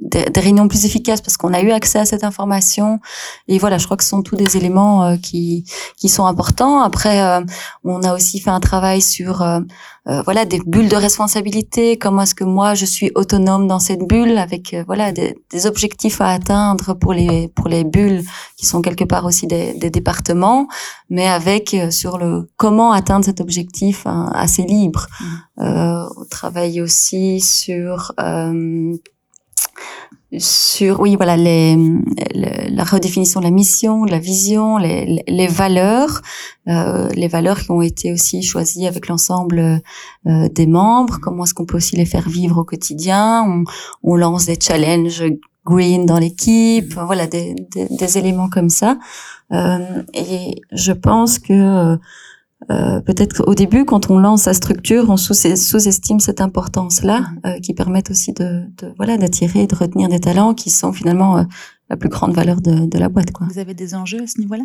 des, 0.00 0.40
réunions 0.40 0.66
plus 0.66 0.86
efficaces 0.86 1.20
parce 1.20 1.36
qu'on 1.36 1.52
a 1.52 1.60
eu 1.60 1.70
accès 1.70 1.98
à 1.98 2.04
cette 2.04 2.24
information. 2.24 3.00
Et 3.48 3.58
voilà, 3.58 3.78
je 3.78 3.84
crois 3.84 3.96
que 3.96 4.02
ce 4.02 4.10
sont 4.10 4.22
tous 4.22 4.36
des 4.36 4.56
éléments 4.56 5.04
euh, 5.04 5.16
qui 5.16 5.64
qui 5.96 6.08
sont 6.08 6.26
importants. 6.26 6.80
Après, 6.80 7.22
euh, 7.22 7.42
on 7.84 8.02
a 8.02 8.14
aussi 8.14 8.40
fait 8.40 8.50
un 8.50 8.60
travail 8.60 9.02
sur 9.02 9.44
euh, 10.08 10.22
voilà 10.22 10.44
des 10.46 10.60
bulles 10.66 10.88
de 10.88 10.96
responsabilité. 10.96 11.98
Comment 11.98 12.22
est-ce 12.22 12.34
que 12.34 12.44
moi 12.44 12.74
je 12.74 12.86
suis 12.86 13.10
autonome 13.14 13.66
dans 13.66 13.78
cette 13.78 14.06
bulle 14.06 14.38
avec 14.38 14.72
euh, 14.72 14.82
voilà 14.86 15.12
des, 15.12 15.36
des, 15.50 15.66
objectifs 15.66 16.20
à 16.20 16.28
atteindre 16.28 16.94
pour 16.94 17.12
les 17.12 17.48
pour 17.48 17.68
les 17.68 17.84
bulles 17.84 18.22
qui 18.56 18.64
sont 18.64 18.80
quelque 18.80 19.04
part 19.04 19.26
aussi 19.26 19.46
des, 19.46 19.74
des 19.74 19.90
départements, 19.90 20.68
mais 21.10 21.28
avec 21.28 21.74
euh, 21.74 21.90
sur 21.90 22.16
le 22.16 22.50
comment 22.56 22.92
atteindre 22.92 23.26
cet 23.26 23.40
objectif 23.40 24.06
hein, 24.06 24.30
assez 24.34 24.62
libre. 24.62 25.06
Mmh. 25.20 25.66
on 26.18 26.24
travaille 26.30 26.80
aussi 26.80 27.40
sur 27.40 28.12
sur 30.38 31.00
oui 31.00 31.16
voilà 31.16 31.36
les, 31.36 31.76
la 32.70 32.84
redéfinition 32.84 33.40
de 33.40 33.46
la 33.46 33.50
mission, 33.50 34.04
la 34.04 34.18
vision, 34.18 34.78
les, 34.78 35.22
les 35.26 35.46
valeurs, 35.48 36.20
euh, 36.68 37.08
les 37.14 37.28
valeurs 37.28 37.60
qui 37.60 37.70
ont 37.70 37.82
été 37.82 38.12
aussi 38.12 38.42
choisies 38.42 38.86
avec 38.86 39.08
l'ensemble 39.08 39.82
euh, 40.26 40.48
des 40.48 40.66
membres. 40.66 41.18
Comment 41.20 41.44
est-ce 41.44 41.54
qu'on 41.54 41.66
peut 41.66 41.78
aussi 41.78 41.96
les 41.96 42.06
faire 42.06 42.28
vivre 42.28 42.58
au 42.58 42.64
quotidien? 42.64 43.42
On, 43.44 43.64
on 44.04 44.16
lance 44.16 44.46
des 44.46 44.58
challenges 44.60 45.24
green 45.64 46.06
dans 46.06 46.18
l'équipe, 46.18 46.94
voilà 46.94 47.26
des, 47.26 47.54
des, 47.54 47.86
des, 47.90 48.18
éléments 48.18 48.48
comme 48.48 48.70
ça. 48.70 48.98
Euh, 49.52 50.02
et 50.14 50.62
je 50.72 50.92
pense 50.92 51.38
que 51.38 51.98
euh, 52.70 53.00
peut-être 53.00 53.42
qu'au 53.42 53.54
début, 53.54 53.84
quand 53.84 54.10
on 54.10 54.18
lance 54.18 54.42
sa 54.42 54.54
structure, 54.54 55.08
on 55.08 55.16
sous-estime 55.16 56.20
cette 56.20 56.40
importance-là, 56.40 57.20
mm-hmm. 57.20 57.56
euh, 57.56 57.60
qui 57.60 57.74
permet 57.74 58.02
aussi 58.10 58.32
de, 58.32 58.64
de 58.76 58.92
voilà 58.96 59.16
d'attirer 59.16 59.62
et 59.62 59.66
de 59.66 59.74
retenir 59.74 60.08
des 60.08 60.20
talents 60.20 60.54
qui 60.54 60.70
sont 60.70 60.92
finalement 60.92 61.38
euh, 61.38 61.44
la 61.88 61.96
plus 61.96 62.08
grande 62.08 62.34
valeur 62.34 62.60
de, 62.60 62.86
de 62.86 62.98
la 62.98 63.08
boîte. 63.08 63.32
Quoi. 63.32 63.46
Vous 63.50 63.58
avez 63.58 63.74
des 63.74 63.94
enjeux 63.94 64.22
à 64.22 64.26
ce 64.26 64.40
niveau-là? 64.40 64.64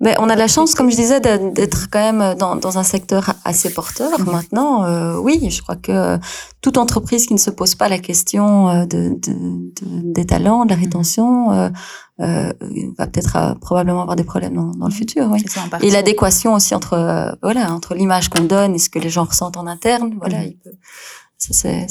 Ben, 0.00 0.14
on 0.20 0.28
a 0.28 0.36
la 0.36 0.46
chance, 0.46 0.74
comme 0.74 0.90
je 0.90 0.96
disais, 0.96 1.20
d'être 1.20 1.88
quand 1.90 2.12
même 2.12 2.38
dans, 2.38 2.54
dans, 2.54 2.78
un 2.78 2.84
secteur 2.84 3.34
assez 3.44 3.70
porteur. 3.70 4.10
Mm-hmm. 4.12 4.30
Maintenant, 4.30 4.84
euh, 4.84 5.16
oui, 5.16 5.50
je 5.50 5.60
crois 5.60 5.74
que 5.74 6.18
toute 6.60 6.78
entreprise 6.78 7.26
qui 7.26 7.34
ne 7.34 7.38
se 7.38 7.50
pose 7.50 7.74
pas 7.74 7.88
la 7.88 7.98
question 7.98 8.86
de, 8.86 9.18
de, 9.18 9.34
des 10.12 10.24
talents, 10.24 10.64
de 10.64 10.70
la 10.70 10.76
mm-hmm. 10.76 10.80
rétention, 10.80 11.50
euh, 11.50 11.68
euh, 12.20 12.52
va 12.98 13.06
peut-être 13.06 13.36
euh, 13.36 13.54
probablement 13.54 14.02
avoir 14.02 14.16
des 14.16 14.24
problèmes 14.24 14.54
dans, 14.54 14.72
dans 14.72 14.88
le 14.88 14.92
futur. 14.92 15.30
Oui. 15.30 15.44
et 15.82 15.90
l'adéquation 15.90 16.54
aussi 16.54 16.74
entre 16.74 16.94
euh, 16.94 17.30
voilà 17.42 17.72
entre 17.72 17.94
l'image 17.94 18.28
qu'on 18.28 18.42
donne 18.42 18.74
et 18.74 18.78
ce 18.78 18.90
que 18.90 18.98
les 18.98 19.08
gens 19.08 19.22
ressentent 19.22 19.56
en 19.56 19.68
interne. 19.68 20.16
Voilà, 20.18 20.40
mm-hmm. 20.40 20.48
il 20.48 20.56
peut, 20.56 20.72
c'est 21.38 21.86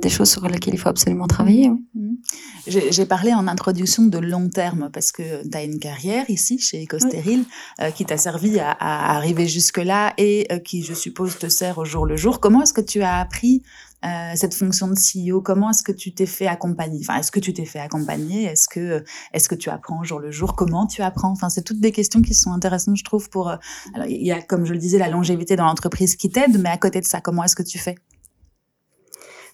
des 0.00 0.08
choses 0.08 0.30
sur 0.30 0.46
lesquelles 0.48 0.74
il 0.74 0.78
faut 0.78 0.88
absolument 0.88 1.26
travailler. 1.26 1.70
Oui. 1.70 1.78
Mm-hmm. 1.96 2.92
J'ai 2.92 3.06
parlé 3.06 3.32
en 3.32 3.48
introduction 3.48 4.04
de 4.04 4.18
long 4.18 4.48
terme 4.48 4.90
parce 4.92 5.12
que 5.12 5.48
tu 5.48 5.56
as 5.56 5.62
une 5.62 5.78
carrière 5.78 6.28
ici 6.28 6.58
chez 6.58 6.84
Ecostéril 6.84 7.44
euh, 7.80 7.90
qui 7.90 8.04
t'a 8.04 8.16
servi 8.16 8.60
à, 8.60 8.70
à, 8.72 9.16
arriver 9.16 9.46
jusque-là 9.46 10.14
et 10.18 10.48
qui, 10.64 10.82
je 10.82 10.94
suppose, 10.94 11.38
te 11.38 11.48
sert 11.48 11.78
au 11.78 11.84
jour 11.84 12.06
le 12.06 12.16
jour. 12.16 12.40
Comment 12.40 12.62
est-ce 12.62 12.74
que 12.74 12.80
tu 12.80 13.02
as 13.02 13.18
appris 13.18 13.62
euh, 14.04 14.32
cette 14.34 14.54
fonction 14.54 14.88
de 14.88 14.94
CEO 14.94 15.40
Comment 15.40 15.70
est-ce 15.70 15.84
que 15.84 15.92
tu 15.92 16.12
t'es 16.12 16.26
fait 16.26 16.48
accompagner? 16.48 16.98
Enfin, 17.02 17.20
est-ce 17.20 17.30
que 17.30 17.38
tu 17.38 17.52
t'es 17.52 17.64
fait 17.64 17.78
accompagner? 17.78 18.44
Est-ce 18.44 18.68
que 18.68 19.04
est-ce 19.32 19.48
que 19.48 19.54
tu 19.54 19.70
apprends 19.70 20.02
jour 20.02 20.18
le 20.18 20.32
jour? 20.32 20.56
Comment 20.56 20.86
tu 20.86 21.02
apprends? 21.02 21.30
Enfin, 21.30 21.48
c'est 21.48 21.62
toutes 21.62 21.78
des 21.78 21.92
questions 21.92 22.20
qui 22.20 22.34
sont 22.34 22.50
intéressantes, 22.52 22.96
je 22.96 23.04
trouve. 23.04 23.30
Pour 23.30 23.50
euh, 23.50 23.56
alors, 23.94 24.08
il 24.08 24.26
y 24.26 24.32
a, 24.32 24.42
comme 24.42 24.64
je 24.64 24.72
le 24.72 24.78
disais, 24.78 24.98
la 24.98 25.08
longévité 25.08 25.54
dans 25.54 25.66
l'entreprise 25.66 26.16
qui 26.16 26.30
t'aide, 26.30 26.60
mais 26.60 26.70
à 26.70 26.78
côté 26.78 27.00
de 27.00 27.06
ça, 27.06 27.20
comment 27.20 27.44
est-ce 27.44 27.54
que 27.54 27.62
tu 27.62 27.78
fais? 27.78 27.94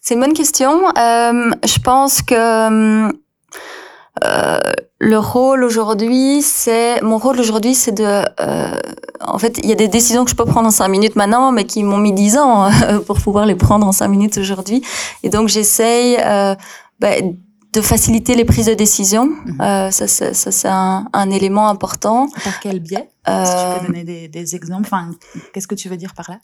C'est 0.09 0.14
une 0.14 0.21
bonne 0.21 0.33
question. 0.33 0.88
Euh, 0.97 1.51
je 1.66 1.79
pense 1.81 2.23
que 2.23 3.12
euh, 4.25 4.59
le 4.99 5.18
rôle 5.18 5.62
aujourd'hui, 5.62 6.40
c'est 6.40 7.03
mon 7.03 7.18
rôle 7.18 7.38
aujourd'hui, 7.38 7.75
c'est 7.75 7.92
de, 7.92 8.25
euh, 8.40 8.81
en 9.21 9.38
fait, 9.38 9.59
il 9.62 9.68
y 9.68 9.73
a 9.73 9.75
des 9.75 9.88
décisions 9.88 10.25
que 10.25 10.31
je 10.31 10.35
peux 10.35 10.47
prendre 10.47 10.66
en 10.66 10.71
cinq 10.71 10.88
minutes 10.88 11.14
maintenant, 11.14 11.53
mais 11.53 11.64
qui 11.64 11.83
m'ont 11.83 11.99
mis 11.99 12.14
dix 12.14 12.38
ans 12.38 12.71
euh, 12.85 13.01
pour 13.01 13.21
pouvoir 13.21 13.44
les 13.44 13.55
prendre 13.55 13.87
en 13.87 13.92
cinq 13.92 14.09
minutes 14.09 14.38
aujourd'hui. 14.38 14.83
Et 15.25 15.29
donc 15.29 15.49
j'essaye 15.49 16.16
euh, 16.25 16.55
bah, 17.01 17.16
de 17.75 17.81
faciliter 17.83 18.35
les 18.35 18.47
prises 18.47 18.64
de 18.64 18.73
décision. 18.73 19.27
Mhm. 19.27 19.61
Euh, 19.61 19.90
ça, 19.90 20.09
ça, 20.09 20.33
ça 20.33 20.51
c'est 20.51 20.68
un, 20.68 21.07
un, 21.12 21.31
élément 21.31 21.68
important. 21.68 22.31
Par 22.44 22.61
quel 22.61 22.81
biais? 22.81 23.11
Que 23.27 23.75
tu 23.75 23.81
peux 23.81 23.87
donner 23.88 24.05
des, 24.05 24.29
des 24.29 24.57
exemples 24.57 24.87
Enfin, 24.87 25.11
qu'est-ce 25.53 25.68
que 25.68 25.75
tu 25.75 25.90
veux 25.90 25.99
dire 25.99 26.14
par 26.14 26.31
là? 26.31 26.38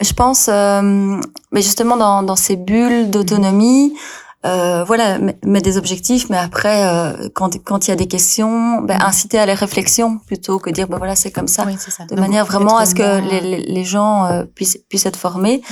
Je 0.00 0.12
pense, 0.12 0.48
mais 0.48 1.62
justement 1.62 1.96
dans, 1.96 2.22
dans 2.22 2.36
ces 2.36 2.56
bulles 2.56 3.10
d'autonomie. 3.10 3.94
Euh, 4.44 4.84
voilà, 4.84 5.18
mettre 5.18 5.64
des 5.64 5.78
objectifs, 5.78 6.28
mais 6.28 6.36
après, 6.36 6.86
euh, 6.86 7.30
quand 7.34 7.56
quand 7.64 7.86
il 7.86 7.90
y 7.90 7.92
a 7.92 7.96
des 7.96 8.08
questions, 8.08 8.82
ben, 8.82 8.98
mm. 8.98 9.02
inciter 9.02 9.38
à 9.38 9.46
la 9.46 9.54
réflexion 9.54 10.18
plutôt 10.18 10.58
que 10.58 10.68
dire 10.68 10.86
ben 10.86 10.98
voilà 10.98 11.16
c'est 11.16 11.30
comme 11.30 11.48
ça, 11.48 11.64
ça. 11.78 12.04
de 12.04 12.14
manière 12.20 12.44
vraiment 12.44 12.76
à 12.76 12.84
ce 12.84 12.94
que 12.94 13.26
les, 13.26 13.62
les, 13.62 13.84
gens 13.84 14.26
euh, 14.26 14.44
puissent 14.44 14.78
puissent 14.90 15.06
être 15.06 15.16
formés. 15.16 15.62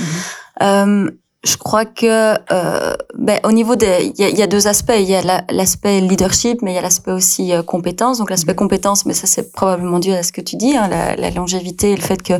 Mm-hmm 0.60 1.12
je 1.44 1.56
crois 1.56 1.84
que 1.84 2.36
euh, 2.52 2.94
ben, 3.18 3.40
au 3.42 3.50
niveau 3.50 3.74
des, 3.74 4.12
il 4.16 4.20
y 4.20 4.24
a, 4.24 4.28
y 4.30 4.42
a, 4.42 4.46
deux 4.46 4.68
aspects. 4.68 4.92
Il 4.96 5.08
y 5.08 5.14
a 5.16 5.42
l'aspect 5.50 6.00
leadership, 6.00 6.62
mais 6.62 6.72
il 6.72 6.74
y 6.76 6.78
a 6.78 6.82
l'aspect 6.82 7.10
aussi 7.10 7.52
euh, 7.52 7.62
compétence. 7.62 8.18
Donc 8.18 8.30
l'aspect 8.30 8.52
mhm. 8.52 8.58
compétence, 8.58 9.06
mais 9.06 9.14
ça 9.14 9.26
c'est 9.26 9.50
probablement 9.50 9.98
dû 9.98 10.12
à 10.12 10.22
ce 10.22 10.30
que 10.30 10.40
tu 10.40 10.54
dis, 10.54 10.76
hein, 10.76 10.86
la, 10.86 11.16
la, 11.16 11.30
longévité 11.30 11.92
et 11.92 11.96
le 11.96 12.02
fait 12.02 12.22
que 12.22 12.34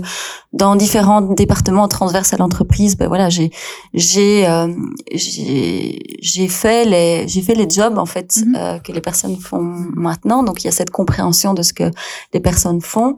dans 0.52 0.76
différents 0.76 1.20
départements 1.20 1.88
transverses 1.88 2.32
à 2.32 2.36
l'entreprise, 2.36 2.96
ben 2.96 3.08
voilà, 3.08 3.28
j'ai 3.28 3.50
j'ai 3.92 4.46
euh, 4.46 4.68
j'ai 5.10 6.48
fait 6.48 6.84
les 6.84 7.26
j'ai 7.26 7.42
fait 7.42 7.54
les 7.54 7.68
jobs 7.68 7.98
en 7.98 8.06
fait 8.06 8.36
mhm. 8.36 8.56
euh, 8.56 8.78
que 8.78 8.92
les 8.92 9.00
personnes 9.00 9.36
font 9.36 9.62
maintenant. 9.62 10.44
Donc 10.44 10.62
il 10.62 10.66
y 10.66 10.68
a 10.68 10.72
cette 10.72 10.90
compréhension 10.90 11.54
de 11.54 11.62
ce 11.62 11.72
que 11.72 11.90
les 12.32 12.40
personnes 12.40 12.80
font. 12.80 13.16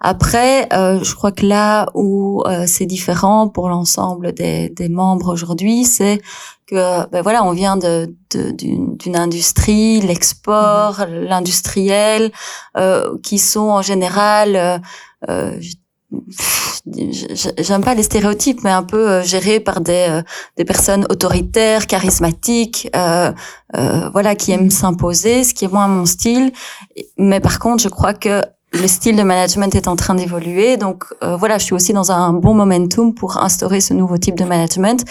Après, 0.00 0.68
euh, 0.74 1.02
je 1.02 1.14
crois 1.14 1.32
que 1.32 1.46
là 1.46 1.88
où 1.94 2.44
c'est 2.66 2.86
différent 2.86 3.48
pour 3.48 3.68
l'ensemble 3.68 4.32
des, 4.32 4.68
des 4.68 4.88
membres 4.88 5.23
aujourd'hui, 5.28 5.84
c'est 5.84 6.20
que 6.66 7.08
ben 7.10 7.22
voilà, 7.22 7.44
on 7.44 7.52
vient 7.52 7.76
de 7.76 8.14
d'une 8.30 9.16
industrie, 9.16 10.00
l'export, 10.00 11.00
mm-hmm. 11.00 11.20
l'industriel, 11.20 12.32
euh, 12.76 13.16
qui 13.22 13.38
sont 13.38 13.70
en 13.70 13.82
général 13.82 14.56
euh, 14.56 14.78
euh 15.28 15.58
j'aime 17.58 17.82
pas 17.82 17.94
les 17.94 18.02
stéréotypes, 18.02 18.60
mais 18.62 18.70
un 18.70 18.82
peu 18.82 19.10
euh, 19.10 19.22
gérés 19.22 19.60
par 19.60 19.80
des 19.80 20.06
euh, 20.08 20.22
des 20.56 20.64
personnes 20.64 21.06
autoritaires, 21.10 21.86
charismatiques, 21.86 22.88
euh, 22.94 23.32
voilà, 24.12 24.34
qui 24.34 24.52
aiment 24.52 24.70
s'imposer, 24.70 25.44
ce 25.44 25.54
qui 25.54 25.64
est 25.64 25.72
moins 25.72 25.88
mon 25.88 26.06
style. 26.06 26.52
Mais 27.18 27.40
par 27.40 27.58
contre, 27.58 27.82
je 27.82 27.88
crois 27.88 28.14
que 28.14 28.42
le 28.74 28.88
style 28.88 29.16
de 29.16 29.22
management 29.22 29.74
est 29.74 29.88
en 29.88 29.96
train 29.96 30.14
d'évoluer. 30.14 30.76
Donc 30.76 31.04
euh, 31.22 31.36
voilà, 31.36 31.58
je 31.58 31.64
suis 31.64 31.74
aussi 31.74 31.92
dans 31.92 32.12
un 32.12 32.32
bon 32.32 32.54
momentum 32.54 33.14
pour 33.14 33.38
instaurer 33.38 33.80
ce 33.80 33.94
nouveau 33.94 34.18
type 34.18 34.36
de 34.36 34.44
management. 34.44 35.04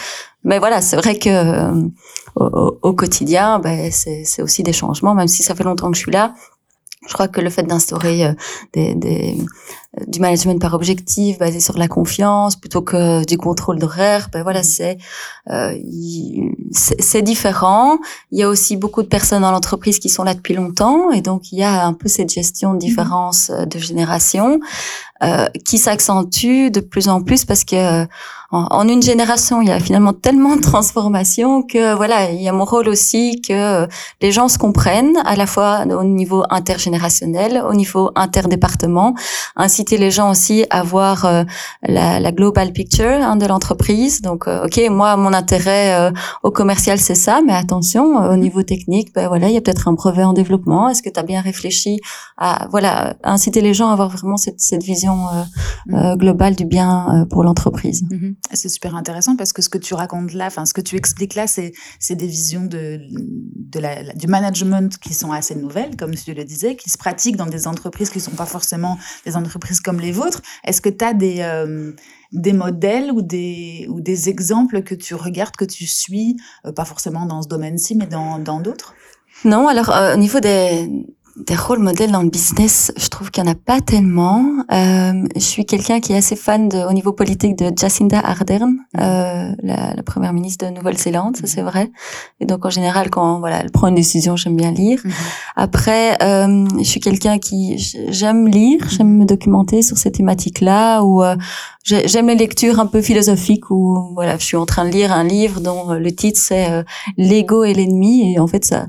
Mais 0.44 0.60
voilà, 0.60 0.82
c'est 0.82 0.98
vrai 0.98 1.18
que 1.18 1.30
euh, 1.30 1.90
au, 2.36 2.94
quotidien, 2.94 3.60
ben, 3.60 3.90
c'est 3.92 4.42
aussi 4.42 4.64
des 4.64 4.74
changements, 4.74 5.16
même 5.16 5.30
si 5.30 5.42
ça 5.44 5.56
fait 5.56 5.64
longtemps 5.64 5.90
que 5.90 5.98
je 5.98 6.02
suis 6.02 6.12
là. 6.12 6.34
Je 7.08 7.14
crois 7.14 7.28
que 7.28 7.42
le 7.42 7.50
fait 7.50 7.64
d'instaurer 7.64 8.26
euh, 8.26 8.34
des, 8.74 8.96
des, 8.96 9.38
du 10.08 10.20
management 10.20 10.60
par 10.60 10.74
objectif 10.74 11.38
basé 11.38 11.60
sur 11.60 11.78
la 11.78 11.88
confiance 11.88 12.56
plutôt 12.56 12.82
que 12.82 13.24
du 13.26 13.38
contrôle 13.38 13.78
d'horaire. 13.78 14.30
Ben 14.32 14.44
voilà, 14.44 14.64
c'est 14.64 14.98
euh, 15.50 15.78
c'est 16.72 17.22
différent. 17.22 18.00
Il 18.32 18.40
y 18.40 18.44
a 18.44 18.50
aussi 18.50 18.76
beaucoup 18.76 19.04
de 19.04 19.08
personnes 19.08 19.44
dans 19.44 19.52
l'entreprise 19.52 20.00
qui 20.00 20.10
sont 20.10 20.24
là 20.24 20.34
depuis 20.34 20.56
longtemps 20.56 21.12
et 21.12 21.22
donc 21.22 21.52
il 21.52 21.60
y 21.60 21.64
a 21.64 21.86
un 21.86 21.94
peu 21.94 22.08
cette 22.08 22.32
gestion 22.32 22.74
de 22.74 22.80
différence 22.80 23.52
de 23.52 23.78
génération 23.80 24.60
euh, 25.24 25.46
qui 25.66 25.78
s'accentue 25.78 26.70
de 26.70 26.80
plus 26.80 27.10
en 27.10 27.22
plus 27.22 27.46
parce 27.46 27.64
que 27.64 28.06
en, 28.56 28.88
une 28.88 29.02
génération, 29.02 29.64
il 29.64 29.70
y 29.70 29.72
a 29.72 29.80
finalement 29.80 30.14
tellement 30.14 30.56
de 30.56 30.62
transformations 30.62 31.64
que 31.64 31.96
voilà, 31.96 32.30
il 32.30 32.40
y 32.40 32.48
a 32.48 32.52
mon 32.52 32.66
rôle 32.66 32.88
aussi 32.88 33.42
que 33.42 33.88
les 34.22 34.32
gens 34.32 34.48
se 34.48 34.60
comprennent 34.60 35.18
à 35.26 35.36
la 35.36 35.48
fois 35.48 35.86
au 35.90 36.04
niveau 36.04 36.44
intergénérationnel, 36.52 37.64
au 37.68 37.74
niveau 37.74 38.12
interdépartement, 38.16 39.16
inciter 39.56 39.98
les 39.98 40.12
gens 40.12 40.30
aussi 40.30 40.66
à 40.70 40.84
voir 40.84 41.26
euh, 41.26 41.44
la, 41.82 42.20
la, 42.20 42.32
global 42.32 42.72
picture 42.74 43.06
hein, 43.06 43.36
de 43.36 43.46
l'entreprise. 43.46 44.22
Donc, 44.22 44.48
euh, 44.48 44.66
ok, 44.66 44.80
moi, 44.90 45.18
mon 45.18 45.34
intérêt 45.34 45.96
euh, 45.96 46.12
au 46.44 46.52
commercial, 46.52 47.00
c'est 47.00 47.16
ça, 47.16 47.42
mais 47.46 47.54
attention, 47.54 48.16
au 48.30 48.36
niveau 48.36 48.64
technique, 48.64 49.14
ben 49.14 49.28
voilà, 49.28 49.50
il 49.50 49.54
y 49.54 49.58
a 49.58 49.62
peut-être 49.62 49.88
un 49.88 49.94
brevet 49.94 50.24
en 50.24 50.34
développement. 50.34 50.90
Est-ce 50.90 51.02
que 51.02 51.10
tu 51.10 51.20
as 51.20 51.24
bien 51.24 51.42
réfléchi 51.42 52.00
à 52.38 52.68
voilà, 52.70 53.16
inciter 53.24 53.62
les 53.62 53.74
gens 53.74 53.90
à 53.90 53.94
avoir 53.94 54.10
vraiment 54.10 54.38
cette, 54.38 54.60
cette 54.60 54.84
vision 54.84 55.13
mm. 55.88 56.16
globale 56.18 56.56
du 56.56 56.66
bien 56.66 57.26
pour 57.30 57.44
l'entreprise. 57.44 58.04
Mm-hmm. 58.04 58.36
C'est 58.54 58.70
super 58.70 58.96
intéressant 58.96 59.36
parce 59.36 59.54
que 59.54 59.62
ce 59.62 59.70
que 59.70 59.78
tu 59.78 59.94
racontes 59.94 60.34
là, 60.34 60.48
enfin 60.48 60.66
ce 60.66 60.74
que 60.74 60.82
tu 60.82 60.96
expliques 60.96 61.36
là, 61.36 61.48
c'est 61.48 61.74
c'est 62.00 62.16
des 62.16 62.28
visions 62.28 62.66
de, 62.66 63.00
de 63.10 63.80
la, 63.80 64.14
du 64.14 64.28
management 64.28 64.98
qui 64.98 65.14
sont 65.14 65.32
assez 65.32 65.56
nouvelles, 65.56 65.96
comme 65.98 66.16
tu 66.16 66.34
le 66.34 66.44
disais, 66.44 66.76
qui 66.76 66.90
se 66.90 66.98
pratiquent 66.98 67.38
dans 67.38 67.46
des 67.46 67.68
entreprises 67.68 68.10
qui 68.10 68.20
sont 68.20 68.32
pas 68.32 68.46
forcément 68.46 68.98
des 69.26 69.36
entreprises 69.36 69.80
comme 69.80 70.00
les 70.00 70.12
vôtres. 70.12 70.42
Est-ce 70.64 70.82
que 70.82 70.90
tu 70.90 71.04
as 71.06 71.14
des 71.14 71.38
euh, 71.40 71.92
des 72.32 72.54
modèles 72.54 73.12
ou 73.12 73.22
des 73.22 73.88
ou 73.90 74.02
des 74.02 74.30
exemples 74.30 74.82
que 74.84 74.96
tu 74.96 75.16
regardes, 75.16 75.56
que 75.56 75.66
tu 75.66 75.86
suis, 75.86 76.38
euh, 76.66 76.72
pas 76.72 76.86
forcément 76.86 77.26
dans 77.26 77.42
ce 77.42 77.48
domaine-ci, 77.48 77.96
mais 77.96 78.08
dans 78.08 78.40
dans 78.40 78.60
d'autres? 78.60 78.96
Non, 79.46 79.68
alors 79.68 79.90
euh, 79.90 80.14
au 80.16 80.18
niveau 80.18 80.40
des 80.40 80.90
des 81.36 81.56
rôles 81.56 81.80
modèles 81.80 82.12
dans 82.12 82.22
le 82.22 82.30
business, 82.30 82.92
je 82.96 83.08
trouve 83.08 83.32
qu'il 83.32 83.44
n'y 83.44 83.50
en 83.50 83.54
a 83.54 83.56
pas 83.56 83.82
tellement. 83.82 84.46
Euh, 84.72 85.14
je 85.36 85.40
suis 85.40 85.66
quelqu'un 85.66 86.00
qui 86.00 86.14
est 86.14 86.18
assez 86.18 86.36
fan 86.36 86.70
de, 86.70 86.78
au 86.78 86.94
niveau 86.94 87.12
politique 87.12 87.58
de 87.58 87.72
Jacinda 87.76 88.20
Ardern, 88.20 88.70
mm. 88.70 89.00
euh, 89.00 89.56
la, 89.64 89.94
la, 89.96 90.04
première 90.04 90.32
ministre 90.32 90.68
de 90.68 90.72
Nouvelle-Zélande, 90.72 91.38
ça 91.38 91.48
c'est 91.48 91.64
vrai. 91.64 91.92
Et 92.40 92.46
donc 92.46 92.66
en 92.66 92.70
général, 92.70 93.10
quand 93.10 93.40
voilà, 93.40 93.62
elle 93.62 93.72
prend 93.72 93.88
une 93.88 93.96
décision, 93.96 94.36
j'aime 94.36 94.56
bien 94.56 94.72
lire. 94.72 95.00
Mm-hmm. 95.00 95.12
Après, 95.56 96.22
euh, 96.22 96.66
je 96.78 96.84
suis 96.84 97.00
quelqu'un 97.00 97.40
qui 97.40 97.78
j'aime 98.10 98.48
lire, 98.48 98.88
j'aime 98.90 99.18
me 99.18 99.26
documenter 99.26 99.82
sur 99.82 99.98
ces 99.98 100.12
thématiques-là, 100.12 101.02
ou 101.02 101.24
euh, 101.24 101.36
j'aime 101.84 102.28
les 102.28 102.36
lectures 102.36 102.80
un 102.80 102.86
peu 102.86 103.02
philosophiques 103.02 103.72
où 103.72 104.12
voilà, 104.14 104.38
je 104.38 104.46
suis 104.46 104.58
en 104.58 104.68
train 104.68 104.86
de 104.86 104.92
lire 104.92 105.12
un 105.12 105.24
livre 105.24 105.62
dont 105.62 105.94
le 105.94 106.12
titre 106.12 106.40
c'est 106.40 106.70
euh, 106.72 106.84
l'ego 107.18 107.64
et 107.64 107.74
l'ennemi, 107.74 108.34
et 108.34 108.40
en 108.40 108.46
fait 108.46 108.66
ça 108.66 108.86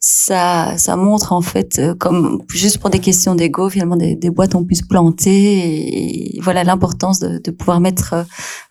ça, 0.00 0.78
ça 0.78 0.94
montre 0.94 1.32
en 1.32 1.40
fait, 1.40 1.80
euh, 1.80 1.92
comme 1.92 2.40
juste 2.52 2.78
pour 2.78 2.88
des 2.88 3.00
questions 3.00 3.34
d'ego, 3.34 3.68
finalement 3.68 3.96
des, 3.96 4.14
des, 4.14 4.30
boîtes 4.30 4.54
ont 4.54 4.64
pu 4.64 4.76
se 4.76 4.84
planter 4.84 6.36
et, 6.36 6.40
voilà 6.40 6.62
l'importance 6.62 7.18
de, 7.18 7.38
de, 7.38 7.50
pouvoir 7.50 7.80
mettre 7.80 8.12
euh, 8.12 8.22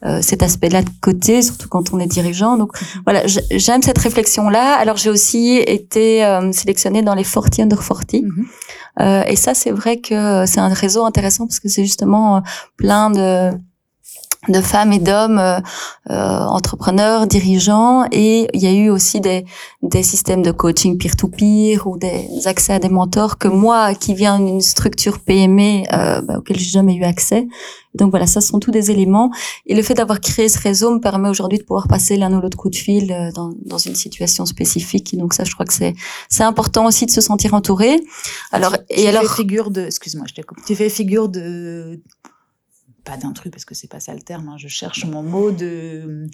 euh, 0.05 0.21
cet 0.21 0.41
aspect-là 0.41 0.83
de 0.83 0.89
côté, 1.01 1.41
surtout 1.41 1.67
quand 1.67 1.93
on 1.93 1.99
est 1.99 2.07
dirigeant. 2.07 2.57
Donc 2.57 2.79
mhm. 2.79 3.01
voilà, 3.03 3.23
j'aime 3.51 3.81
cette 3.81 3.97
réflexion-là. 3.97 4.77
Alors 4.77 4.95
j'ai 4.95 5.09
aussi 5.09 5.57
été 5.57 6.23
sélectionnée 6.53 7.01
dans 7.01 7.13
les 7.13 7.25
40 7.25 7.59
under 7.59 7.77
40. 7.77 8.13
Mhm. 8.13 9.23
et 9.27 9.35
ça, 9.35 9.53
c'est 9.53 9.71
vrai 9.71 9.97
que 9.99 10.45
c'est 10.45 10.61
un 10.61 10.69
réseau 10.69 11.05
intéressant 11.05 11.45
parce 11.45 11.59
que 11.59 11.67
c'est 11.67 11.83
justement 11.83 12.41
plein 12.77 13.09
de 13.09 13.51
de 14.49 14.61
femmes 14.61 14.93
et 14.93 14.99
d'hommes 14.99 15.39
euh, 15.39 15.59
euh, 16.09 16.39
entrepreneurs, 16.39 17.27
dirigeants, 17.27 18.05
et 18.11 18.47
il 18.53 18.61
y 18.61 18.67
a 18.67 18.71
eu 18.71 18.89
aussi 18.89 19.21
des, 19.21 19.45
des 19.81 20.03
systèmes 20.03 20.41
de 20.41 20.51
coaching 20.51 20.97
peer-to-peer 20.97 21.85
ou 21.85 21.97
des 21.97 22.27
accès 22.45 22.73
à 22.73 22.79
des 22.79 22.89
mentors 22.89 23.37
que 23.37 23.47
moi, 23.47 23.93
qui 23.93 24.13
viens 24.13 24.39
d'une 24.39 24.61
structure 24.61 25.19
PME 25.19 25.83
euh, 25.93 26.21
bah, 26.21 26.37
auquel 26.37 26.57
j'ai 26.57 26.69
jamais 26.69 26.95
eu 26.95 27.03
accès. 27.03 27.47
Donc 27.97 28.11
voilà, 28.11 28.27
ça 28.27 28.41
sont 28.41 28.59
tous 28.59 28.71
des 28.71 28.91
éléments. 28.91 29.31
Et 29.65 29.75
le 29.75 29.81
fait 29.81 29.95
d'avoir 29.95 30.21
créé 30.21 30.47
ce 30.49 30.59
réseau 30.59 30.91
me 30.91 30.99
permet 30.99 31.29
aujourd'hui 31.29 31.57
de 31.57 31.63
pouvoir 31.63 31.87
passer 31.87 32.15
l'un 32.15 32.31
ou 32.33 32.41
l'autre 32.41 32.57
coup 32.57 32.69
de 32.69 32.75
fil 32.75 33.11
euh, 33.11 33.31
dans, 33.31 33.51
dans 33.65 33.77
une 33.77 33.95
situation 33.95 34.45
spécifique. 34.45 35.17
donc 35.17 35.33
ça, 35.33 35.43
je 35.43 35.53
crois 35.53 35.65
que 35.65 35.73
c'est 35.73 35.95
c'est 36.29 36.43
important 36.43 36.85
aussi 36.85 37.05
de 37.05 37.11
se 37.11 37.21
sentir 37.21 37.53
entouré. 37.53 37.99
Alors 38.51 38.75
et 38.89 39.07
alors 39.07 39.23
figure 39.33 39.71
de, 39.71 39.81
excuse-moi, 39.81 40.25
je 40.33 40.41
coupe. 40.43 40.59
Tu 40.65 40.75
fais 40.75 40.89
figure 40.89 41.27
de 41.27 42.01
pas 43.07 43.17
d'intrus 43.17 43.51
parce 43.51 43.65
que 43.65 43.73
c'est 43.73 43.89
pas 43.89 43.99
ça 43.99 44.13
le 44.13 44.21
terme. 44.21 44.49
Hein. 44.49 44.55
je 44.57 44.67
cherche 44.67 45.05
mon 45.05 45.23
mot 45.23 45.51
de. 45.51 46.27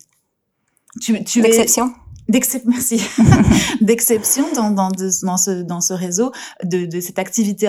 Tu, 1.02 1.24
tu 1.24 1.42
D'exception. 1.42 1.94
merci. 2.66 3.02
D'exception 3.82 4.46
dans, 4.56 4.72
dans, 4.72 4.90
dans, 4.90 5.38
ce, 5.38 5.62
dans 5.62 5.82
ce 5.82 5.94
réseau 5.94 6.32
de, 6.64 6.86
de 6.86 7.00
cette 7.00 7.20
activité, 7.20 7.68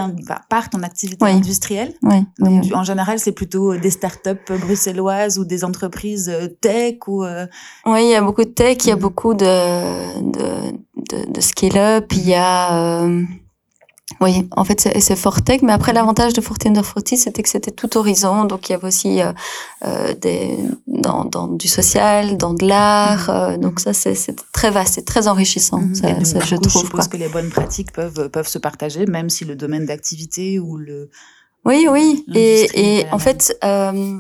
par 0.49 0.71
ton 0.71 0.83
activité 0.83 1.25
industrielle. 1.25 1.93
Oui, 2.03 2.25
En 2.73 2.85
général, 2.85 3.19
c'est 3.19 3.33
plutôt 3.33 3.77
des 3.77 3.91
startups 3.91 4.53
bruxelloises 4.61 5.39
ou 5.39 5.45
des 5.45 5.65
entreprises 5.65 6.29
euh, 6.29 6.47
tech 6.47 6.97
ou. 7.09 7.25
Euh, 7.25 7.47
oui, 7.87 8.05
il 8.05 8.11
y 8.11 8.15
a 8.15 8.23
beaucoup 8.23 8.45
de 8.45 8.51
tech, 8.51 8.79
il 8.85 8.89
y 8.89 8.93
a 8.93 8.97
beaucoup 8.97 9.35
de, 9.35 9.45
de, 10.31 10.73
de, 11.11 11.33
de 11.33 11.41
scale-up, 11.41 12.13
il 12.13 12.29
y 12.29 12.35
a. 12.35 13.03
Euh, 13.03 13.23
oui, 14.21 14.47
en 14.51 14.65
fait, 14.65 14.81
c'est 15.01 15.17
Fortec, 15.17 15.63
mais 15.63 15.73
après, 15.73 15.95
l'avantage 15.95 16.35
de 16.35 16.43
Forte 16.43 16.67
Under 16.67 16.85
c'était 17.05 17.43
que 17.43 17.49
c'était 17.49 17.71
tout 17.71 17.97
horizon. 17.97 18.45
Donc, 18.45 18.69
il 18.69 18.73
y 18.73 18.75
avait 18.75 18.87
aussi 18.87 19.23
euh, 19.23 19.33
euh 19.87 20.13
des, 20.15 20.59
dans, 20.87 21.25
dans, 21.25 21.49
du 21.49 21.69
social, 21.69 22.37
dans 22.37 22.53
de 22.53 22.67
l'art. 22.67 23.31
Mhm. 23.31 23.35
Euh, 23.35 23.57
donc, 23.57 23.81
ça, 23.81 23.95
c'est 23.95 24.15
très 24.53 24.71
vaste, 24.71 24.95
c'est 24.95 25.07
très 25.07 25.27
enrichissant, 25.27 25.81
mhm. 25.81 25.95
ça, 25.95 26.25
ça 26.25 26.41
je 26.41 26.57
trouve. 26.57 26.83
Je 26.83 26.87
suppose 26.87 27.09
que 27.09 27.17
les 27.17 27.29
bonnes 27.29 27.49
pratiques 27.49 27.93
peuvent, 27.93 28.29
peuvent 28.29 28.47
se 28.47 28.59
partager, 28.59 29.07
même 29.07 29.31
si 29.31 29.47
le 29.47 29.57
domaine 29.57 29.87
d'activité 29.87 30.59
ou 30.59 30.77
le... 30.77 31.09
Oui, 31.65 31.87
oui. 31.91 32.27
Et, 32.35 32.69
et 32.75 33.07
en 33.11 33.19
fait, 33.19 33.57
euh, 33.65 34.19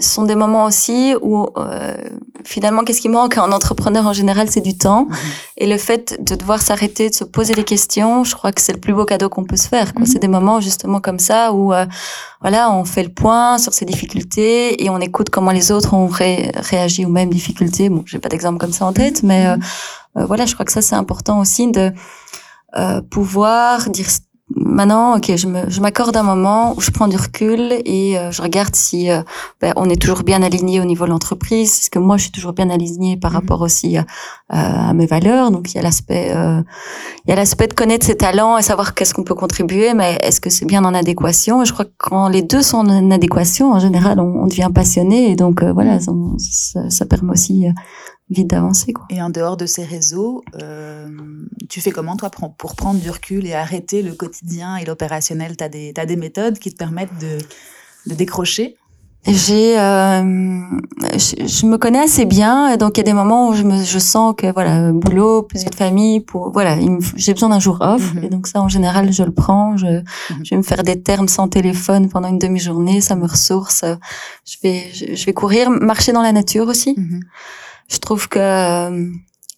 ce 0.00 0.08
sont 0.08 0.24
des 0.24 0.34
moments 0.34 0.64
aussi 0.64 1.14
où 1.20 1.48
euh, 1.56 1.96
finalement 2.44 2.82
qu'est-ce 2.82 3.00
qui 3.00 3.08
manque 3.08 3.36
à 3.38 3.44
un 3.44 3.52
entrepreneur 3.52 4.06
en 4.06 4.12
général 4.12 4.50
c'est 4.50 4.60
du 4.60 4.76
temps 4.76 5.04
mhm. 5.04 5.16
et 5.58 5.66
le 5.66 5.76
fait 5.76 6.22
de 6.22 6.34
devoir 6.34 6.60
s'arrêter 6.60 7.10
de 7.10 7.14
se 7.14 7.24
poser 7.24 7.54
des 7.54 7.64
questions 7.64 8.24
je 8.24 8.34
crois 8.34 8.52
que 8.52 8.60
c'est 8.60 8.72
le 8.72 8.80
plus 8.80 8.94
beau 8.94 9.04
cadeau 9.04 9.28
qu'on 9.28 9.44
peut 9.44 9.56
se 9.56 9.68
faire. 9.68 9.92
Mhm. 9.96 10.06
c'est 10.06 10.18
des 10.18 10.28
moments 10.28 10.60
justement 10.60 11.00
comme 11.00 11.18
ça 11.18 11.52
où 11.52 11.72
euh, 11.72 11.86
voilà 12.40 12.72
on 12.72 12.84
fait 12.84 13.02
le 13.02 13.10
point 13.10 13.58
sur 13.58 13.74
ses 13.74 13.84
difficultés 13.84 14.82
et 14.82 14.90
on 14.90 14.98
écoute 14.98 15.30
comment 15.30 15.52
les 15.52 15.70
autres 15.70 15.94
ont 15.94 16.08
réagi 16.08 17.04
aux 17.04 17.10
mêmes 17.10 17.30
difficultés 17.30 17.88
bon 17.88 18.02
j'ai 18.06 18.18
pas 18.18 18.28
d'exemple 18.28 18.58
comme 18.58 18.72
ça 18.72 18.86
en 18.86 18.92
tête 18.92 19.22
mais 19.22 19.46
euh, 19.46 19.56
euh, 20.16 20.24
voilà 20.24 20.46
je 20.46 20.54
crois 20.54 20.64
que 20.64 20.72
ça 20.72 20.82
c'est 20.82 20.96
important 20.96 21.38
aussi 21.40 21.70
de 21.70 21.92
pouvoir 23.10 23.90
dire 23.90 24.06
Maintenant, 24.56 25.16
ok, 25.16 25.36
je 25.36 25.80
m'accorde 25.80 26.16
un 26.16 26.24
moment 26.24 26.74
où 26.76 26.80
je 26.80 26.90
prends 26.90 27.06
du 27.06 27.16
recul 27.16 27.72
et 27.84 28.18
euh, 28.18 28.32
je 28.32 28.42
regarde 28.42 28.74
si 28.74 29.08
euh, 29.08 29.22
ben, 29.60 29.72
on 29.76 29.88
est 29.88 30.00
toujours 30.00 30.24
bien 30.24 30.42
aligné 30.42 30.80
au 30.80 30.84
niveau 30.84 31.04
de 31.04 31.10
l'entreprise. 31.10 31.70
Est-ce 31.70 31.90
que 31.90 32.00
moi, 32.00 32.16
je 32.16 32.22
suis 32.22 32.32
toujours 32.32 32.52
bien 32.52 32.68
aligné 32.68 33.16
par 33.16 33.30
mhm. 33.30 33.36
rapport 33.36 33.60
aussi 33.60 33.96
euh, 33.96 34.02
à 34.48 34.92
mes 34.92 35.06
valeurs 35.06 35.52
Donc, 35.52 35.72
il 35.72 35.76
y 35.76 35.78
a 35.78 35.82
l'aspect, 35.82 36.30
il 36.30 37.30
y 37.30 37.32
a 37.32 37.36
l'aspect 37.36 37.68
de 37.68 37.74
connaître 37.74 38.04
ses 38.04 38.16
talents 38.16 38.58
et 38.58 38.62
savoir 38.62 38.94
qu'est-ce 38.94 39.14
qu'on 39.14 39.22
peut 39.22 39.36
contribuer, 39.36 39.94
mais 39.94 40.18
est-ce 40.20 40.40
que 40.40 40.50
c'est 40.50 40.66
bien 40.66 40.84
en 40.84 40.94
adéquation? 40.94 41.62
Et 41.62 41.64
Je 41.64 41.72
crois 41.72 41.84
que 41.84 41.94
quand 41.98 42.28
les 42.28 42.42
deux 42.42 42.62
sont 42.62 42.78
en 42.78 43.10
adéquation, 43.12 43.72
en 43.72 43.78
général, 43.78 44.18
on, 44.18 44.46
devient 44.46 44.70
passionné 44.74 45.30
et 45.30 45.36
donc 45.36 45.62
voilà, 45.62 46.00
ça, 46.00 46.90
ça, 46.90 47.06
permet 47.06 47.32
aussi 47.32 47.66
vite 48.30 48.48
d'avancer. 48.48 48.94
Et 49.10 49.20
en 49.20 49.30
dehors 49.30 49.56
de 49.56 49.66
ces 49.66 49.84
réseaux, 49.84 50.42
euh, 50.62 51.08
tu 51.68 51.80
fais 51.80 51.90
comment 51.90 52.16
toi 52.16 52.30
pour 52.30 52.74
prendre 52.74 53.00
du 53.00 53.10
recul 53.10 53.46
et 53.46 53.54
arrêter 53.54 54.02
le 54.02 54.14
quotidien 54.14 54.76
et 54.76 54.84
l'opérationnel? 54.84 55.56
Tu 55.56 55.64
as 55.64 55.68
des, 55.68 55.92
as 55.96 56.06
des 56.06 56.16
méthodes 56.16 56.58
qui 56.58 56.70
te 56.70 56.76
permettent 56.76 57.18
de, 57.20 57.38
de 58.06 58.14
décrocher? 58.14 58.76
J'ai, 59.26 59.78
euh, 59.78 60.62
je, 61.12 61.46
je, 61.46 61.66
me 61.66 61.76
connais 61.76 61.98
assez 61.98 62.24
bien, 62.24 62.78
donc 62.78 62.96
il 62.96 63.00
y 63.00 63.02
a 63.02 63.04
des 63.04 63.12
moments 63.12 63.50
où 63.50 63.54
je 63.54 63.64
me, 63.64 63.84
je 63.84 63.98
sens 63.98 64.34
que 64.34 64.50
voilà, 64.50 64.92
boulot, 64.92 65.42
plus 65.42 65.62
de 65.66 65.74
famille, 65.74 66.20
pour 66.20 66.50
voilà, 66.52 66.78
j'ai 67.16 67.34
besoin 67.34 67.50
d'un 67.50 67.60
jour 67.60 67.76
off, 67.82 68.14
mhm. 68.14 68.24
et 68.24 68.28
donc 68.30 68.46
ça 68.46 68.62
en 68.62 68.68
général 68.68 69.12
je 69.12 69.22
le 69.22 69.30
prends. 69.30 69.76
Je, 69.76 69.86
mhm. 69.86 70.04
je 70.42 70.50
vais 70.50 70.56
me 70.56 70.62
faire 70.62 70.82
des 70.82 71.02
termes 71.02 71.28
sans 71.28 71.48
téléphone 71.48 72.08
pendant 72.08 72.28
une 72.28 72.38
demi-journée, 72.38 73.02
ça 73.02 73.14
me 73.14 73.26
ressource. 73.26 73.84
Je 74.46 74.56
vais, 74.62 74.90
je, 74.94 75.26
vais 75.26 75.34
courir, 75.34 75.68
marcher 75.68 76.12
dans 76.12 76.22
la 76.22 76.32
nature 76.32 76.66
aussi. 76.66 76.94
Mhm 76.96 77.20
je 77.90 77.98
trouve 77.98 78.28
que 78.28 78.38
euh, 78.38 79.10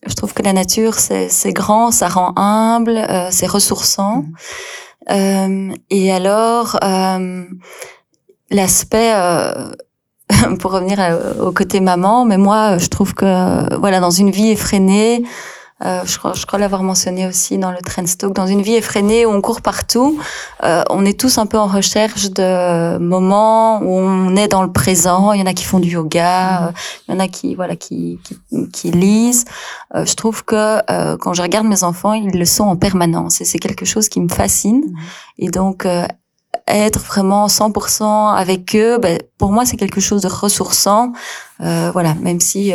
je 0.06 0.14
trouve 0.14 0.32
que 0.34 0.42
la 0.42 0.52
nature 0.52 0.94
c'est 0.94 1.52
grand, 1.52 1.90
ça 1.92 2.08
rend 2.08 2.32
humble, 2.36 2.96
euh, 2.96 3.28
c'est 3.30 3.46
ressourçant. 3.46 4.24
Mhm. 4.24 4.34
Euh, 5.10 5.74
et 5.90 6.12
alors 6.12 6.78
euh, 6.84 7.44
l'aspect 8.50 9.12
euh, 9.14 9.72
pour 10.60 10.72
revenir 10.72 10.98
au 11.40 11.52
côté 11.52 11.80
maman, 11.80 12.24
mais 12.24 12.38
moi 12.38 12.78
je 12.78 12.86
trouve 12.88 13.14
que 13.14 13.76
voilà 13.78 14.00
dans 14.00 14.10
une 14.10 14.30
vie 14.30 14.50
effrénée 14.50 15.24
Euh, 15.84 16.02
je 16.04 16.18
crois, 16.18 16.32
je 16.34 16.46
crois 16.46 16.58
l'avoir 16.58 16.82
mentionné 16.82 17.26
aussi 17.26 17.58
dans 17.58 17.70
le 17.70 17.78
Trend 17.78 18.06
Stock. 18.06 18.32
Dans 18.32 18.46
une 18.46 18.62
vie 18.62 18.74
effrénée 18.74 19.26
où 19.26 19.30
on 19.30 19.40
court 19.40 19.62
partout, 19.62 20.18
euh, 20.62 20.82
on 20.90 21.04
est 21.04 21.18
tous 21.18 21.38
un 21.38 21.46
peu 21.46 21.58
en 21.58 21.66
recherche 21.66 22.30
de 22.30 22.98
moments 22.98 23.80
où 23.80 23.90
on 23.90 24.36
est 24.36 24.48
dans 24.48 24.62
le 24.62 24.70
présent. 24.70 25.32
Il 25.32 25.40
y 25.40 25.42
en 25.42 25.46
a 25.46 25.54
qui 25.54 25.64
font 25.64 25.80
du 25.80 25.90
yoga, 25.90 26.60
mmh. 26.60 26.64
euh, 26.64 26.72
il 27.08 27.14
y 27.14 27.16
en 27.16 27.20
a 27.20 27.28
qui 27.28 27.54
voilà 27.54 27.76
qui 27.76 28.20
qui, 28.22 28.68
qui 28.70 28.90
lisent. 28.92 29.44
Euh, 29.94 30.04
je 30.04 30.14
trouve 30.14 30.44
que 30.44 30.78
euh, 30.90 31.16
quand 31.16 31.34
je 31.34 31.42
regarde 31.42 31.66
mes 31.66 31.82
enfants, 31.82 32.12
ils 32.12 32.38
le 32.38 32.44
sont 32.44 32.64
en 32.64 32.76
permanence 32.76 33.40
et 33.40 33.44
c'est 33.44 33.58
quelque 33.58 33.84
chose 33.84 34.08
qui 34.08 34.20
me 34.20 34.28
fascine. 34.28 34.82
Mmh. 34.82 34.98
Et 35.38 35.48
donc 35.48 35.86
être 36.68 37.00
vraiment 37.00 37.48
100% 37.48 38.34
avec 38.34 38.76
eux, 38.76 38.98
ben, 38.98 39.18
pour 39.36 39.50
moi 39.50 39.66
c'est 39.66 39.76
quelque 39.76 40.00
chose 40.00 40.22
de 40.22 40.28
ressourçant. 40.28 41.12
voilà, 41.58 42.14
même 42.14 42.40
si 42.40 42.72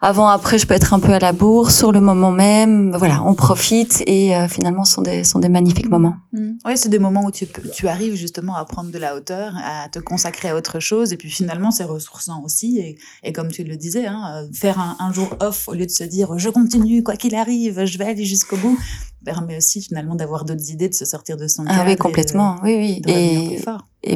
avant, 0.00 0.28
après, 0.28 0.58
je 0.58 0.66
peux 0.66 0.74
être 0.74 0.92
un 0.92 1.00
peu 1.00 1.12
à 1.12 1.18
la 1.18 1.32
bourre 1.32 1.70
sur 1.70 1.90
le 1.90 2.00
moment 2.00 2.30
même. 2.30 2.94
Voilà, 2.96 3.22
on 3.24 3.34
profite 3.34 4.02
et 4.06 4.36
euh, 4.36 4.46
finalement, 4.46 4.84
ce 4.84 4.94
sont 4.94 5.02
des, 5.02 5.24
sont 5.24 5.38
des 5.38 5.48
magnifiques 5.48 5.88
moments. 5.88 6.16
Mmh. 6.32 6.50
Oui, 6.66 6.72
c'est 6.76 6.90
des 6.90 6.98
moments 6.98 7.24
où 7.24 7.30
tu, 7.30 7.46
tu 7.74 7.88
arrives 7.88 8.14
justement 8.14 8.56
à 8.56 8.64
prendre 8.66 8.90
de 8.90 8.98
la 8.98 9.16
hauteur, 9.16 9.54
à 9.56 9.88
te 9.88 9.98
consacrer 9.98 10.50
à 10.50 10.56
autre 10.56 10.80
chose. 10.80 11.12
Et 11.12 11.16
puis 11.16 11.30
finalement, 11.30 11.70
c'est 11.70 11.84
ressourçant 11.84 12.42
aussi. 12.44 12.78
Et, 12.78 12.98
et, 13.22 13.32
comme 13.32 13.48
tu 13.48 13.64
le 13.64 13.76
disais, 13.76 14.06
hein, 14.06 14.22
euh, 14.34 14.48
faire 14.52 14.78
un, 14.78 14.96
un, 14.98 15.12
jour 15.12 15.34
off 15.40 15.66
au 15.68 15.72
lieu 15.72 15.86
de 15.86 15.90
se 15.90 16.04
dire 16.04 16.38
je 16.38 16.50
continue, 16.50 17.02
quoi 17.02 17.16
qu'il 17.16 17.34
arrive, 17.34 17.84
je 17.86 17.98
vais 17.98 18.04
aller 18.04 18.24
jusqu'au 18.24 18.58
bout, 18.58 18.78
permet 19.24 19.56
aussi 19.56 19.80
finalement 19.80 20.14
d'avoir 20.14 20.44
d'autres 20.44 20.70
idées, 20.70 20.90
de 20.90 20.94
se 20.94 21.06
sortir 21.06 21.38
de 21.38 21.48
son 21.48 21.64
cadre. 21.64 21.80
Ah 21.80 21.84
oui, 21.86 21.96
complètement. 21.96 22.56
oui, 22.62 22.76
oui. 22.76 23.02
et, 23.06 23.54
et 23.54 23.64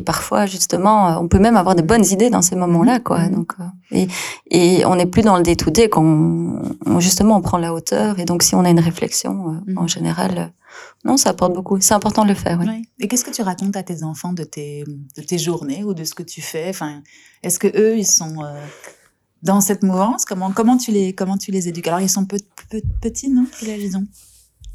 parfois, 0.01 0.47
justement, 0.47 1.19
on 1.21 1.27
peut 1.27 1.39
même 1.39 1.57
avoir 1.57 1.75
de 1.75 1.83
bonnes 1.83 2.05
idées 2.05 2.31
dans 2.31 2.43
ces 2.43 2.55
moments-là, 2.57 3.01
quoi. 3.01 3.19
Mmh. 3.19 3.35
Donc, 3.35 3.53
euh, 3.59 3.65
et, 3.91 4.09
et 4.51 4.87
on 4.87 4.95
n'est 4.95 5.07
plus 5.07 5.23
dans 5.23 5.37
le 5.37 5.43
day-to-day 5.43 5.89
quand 5.89 6.05
on, 6.05 7.01
justement 7.01 7.37
on 7.37 7.41
prend 7.43 7.59
la 7.59 7.75
hauteur. 7.75 8.19
Et 8.19 8.25
donc, 8.25 8.43
si 8.43 8.55
on 8.55 8.65
a 8.65 8.71
une 8.71 8.81
réflexion, 8.81 9.33
euh, 9.49 9.73
mmh. 9.73 9.79
en 9.79 9.87
général, 9.89 10.39
euh, 10.39 10.47
non, 11.05 11.17
ça 11.17 11.31
apporte 11.31 11.55
beaucoup. 11.55 11.81
C'est 11.81 11.95
important 11.95 12.23
de 12.23 12.29
le 12.29 12.35
faire. 12.35 12.61
Oui. 12.61 12.89
Et 13.01 13.09
qu'est-ce 13.09 13.25
que 13.25 13.33
tu 13.33 13.43
racontes 13.43 13.77
à 13.77 13.83
tes 13.83 14.05
enfants 14.05 14.33
de 14.33 14.45
tes 14.45 14.85
de 15.17 15.23
tes 15.23 15.39
journées 15.39 15.83
ou 15.83 15.95
de 15.95 16.05
ce 16.05 16.15
que 16.15 16.23
tu 16.23 16.41
fais? 16.41 16.69
Enfin, 16.69 17.03
est-ce 17.43 17.59
que 17.59 17.69
eux, 17.69 17.99
ils 17.99 18.07
sont 18.07 18.37
dans 19.43 19.61
cette 19.61 19.83
mouvance? 19.83 20.25
Comment 20.25 20.53
comment 20.53 20.77
tu 20.77 20.93
les 20.93 21.13
comment 21.15 21.39
tu 21.39 21.51
les 21.51 21.69
éduques? 21.69 21.89
Alors, 21.89 22.01
ils 22.01 22.11
sont 22.11 22.27
petits, 22.27 23.31
non 23.31 23.47
Quel 23.59 23.71
âge 23.71 23.83
ils 23.83 23.97
ont? 23.97 24.07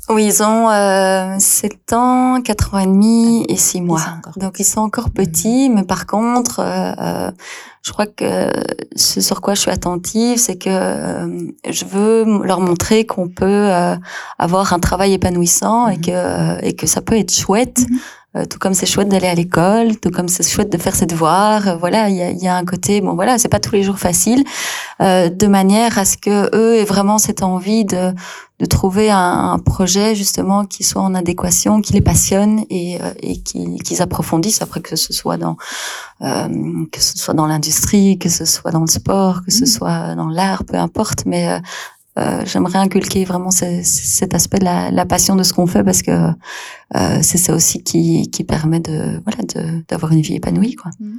Oui, 0.09 0.25
ils 0.25 0.43
ont 0.43 0.69
euh, 0.69 1.35
7 1.39 1.93
ans, 1.93 2.41
4 2.43 2.73
ans 2.75 2.79
et 2.79 2.85
demi 2.85 3.45
et 3.49 3.55
6 3.55 3.81
mois. 3.81 4.01
Donc 4.37 4.59
ils 4.59 4.65
sont 4.65 4.81
encore 4.81 5.09
petits, 5.09 5.69
mais 5.69 5.83
par 5.83 6.05
contre, 6.05 6.59
euh, 6.59 6.93
euh, 6.99 7.31
je 7.81 7.91
crois 7.91 8.05
que 8.05 8.51
ce 8.95 9.19
sur 9.19 9.41
quoi 9.41 9.55
je 9.55 9.61
suis 9.61 9.71
attentive, 9.71 10.37
c'est 10.37 10.57
que 10.57 10.69
euh, 10.69 11.51
je 11.67 11.85
veux 11.85 12.43
leur 12.43 12.59
montrer 12.59 13.05
qu'on 13.05 13.29
peut 13.29 13.45
euh, 13.45 13.95
avoir 14.37 14.73
un 14.73 14.79
travail 14.79 15.13
épanouissant 15.13 15.87
et 15.87 15.97
mhm. 15.97 16.01
que 16.01 16.65
et 16.65 16.75
que 16.75 16.85
ça 16.85 17.01
peut 17.01 17.17
être 17.17 17.33
chouette. 17.33 17.85
Euh, 18.35 18.45
tout 18.45 18.59
comme 18.59 18.73
c'est 18.73 18.85
chouette 18.85 19.07
d'aller 19.07 19.27
à 19.27 19.35
l'école, 19.35 19.97
tout 19.97 20.09
comme 20.09 20.27
c'est 20.27 20.43
chouette 20.43 20.71
de 20.71 20.77
faire 20.77 20.95
ses 20.95 21.05
devoirs. 21.05 21.67
Euh, 21.67 21.75
voilà, 21.77 22.09
il 22.09 22.15
y 22.15 22.21
a, 22.21 22.31
y 22.31 22.47
a, 22.47 22.55
un 22.55 22.65
côté, 22.65 22.99
bon 22.99 23.15
voilà, 23.15 23.37
c'est 23.37 23.47
pas 23.47 23.61
tous 23.61 23.73
les 23.73 23.83
jours 23.83 23.97
facile, 23.97 24.43
euh, 25.01 25.29
de 25.29 25.47
manière 25.47 25.97
à 25.97 26.05
ce 26.05 26.17
que 26.17 26.53
eux 26.53 26.75
aient 26.75 26.85
vraiment 26.85 27.17
cette 27.17 27.43
envie 27.43 27.85
de, 27.85 28.13
de 28.59 28.65
trouver 28.65 29.09
un, 29.09 29.53
un 29.53 29.59
projet 29.59 30.15
justement 30.15 30.65
qui 30.65 30.83
soit 30.83 31.01
en 31.01 31.15
adéquation, 31.15 31.81
qui 31.81 31.93
les 31.93 32.01
passionne 32.01 32.65
et, 32.69 33.01
euh, 33.01 33.13
et 33.21 33.39
qu'ils 33.39 34.01
approfondissent 34.01 34.61
après 34.61 34.81
que 34.81 34.95
ce 34.95 35.13
soit 35.13 35.37
dans 35.37 35.55
euh, 36.21 36.47
que 36.91 37.01
ce 37.01 37.17
soit 37.17 37.33
dans 37.33 37.47
l'industrie, 37.47 38.17
que 38.17 38.29
ce 38.29 38.45
soit 38.45 38.71
dans 38.71 38.81
le 38.81 38.87
sport, 38.87 39.43
que 39.45 39.51
ce 39.51 39.63
mmh. 39.63 39.67
soit 39.67 40.15
dans 40.15 40.29
l'art, 40.29 40.63
peu 40.63 40.77
importe, 40.77 41.25
mais 41.25 41.61
euh, 42.17 42.43
j'aimerais 42.45 42.79
inculquer 42.79 43.25
vraiment 43.25 43.51
cet 43.51 44.33
aspect 44.33 44.59
de 44.59 44.63
la, 44.63 44.89
la, 44.89 45.05
passion 45.05 45.35
de 45.35 45.43
ce 45.43 45.53
qu'on 45.53 45.67
fait 45.67 45.83
parce 45.83 46.01
que 46.01 46.11
euh, 46.11 47.19
c'est 47.21 47.37
ça 47.37 47.53
aussi 47.53 47.83
qui, 47.83 48.29
qui 48.31 48.43
permet 48.43 48.79
de 48.79 49.21
voilà 49.25 49.83
d'avoir 49.89 50.13
une 50.13 50.21
vie 50.21 50.35
épanouie 50.35 50.75
quoi. 50.75 50.91
Mmh. 50.99 51.17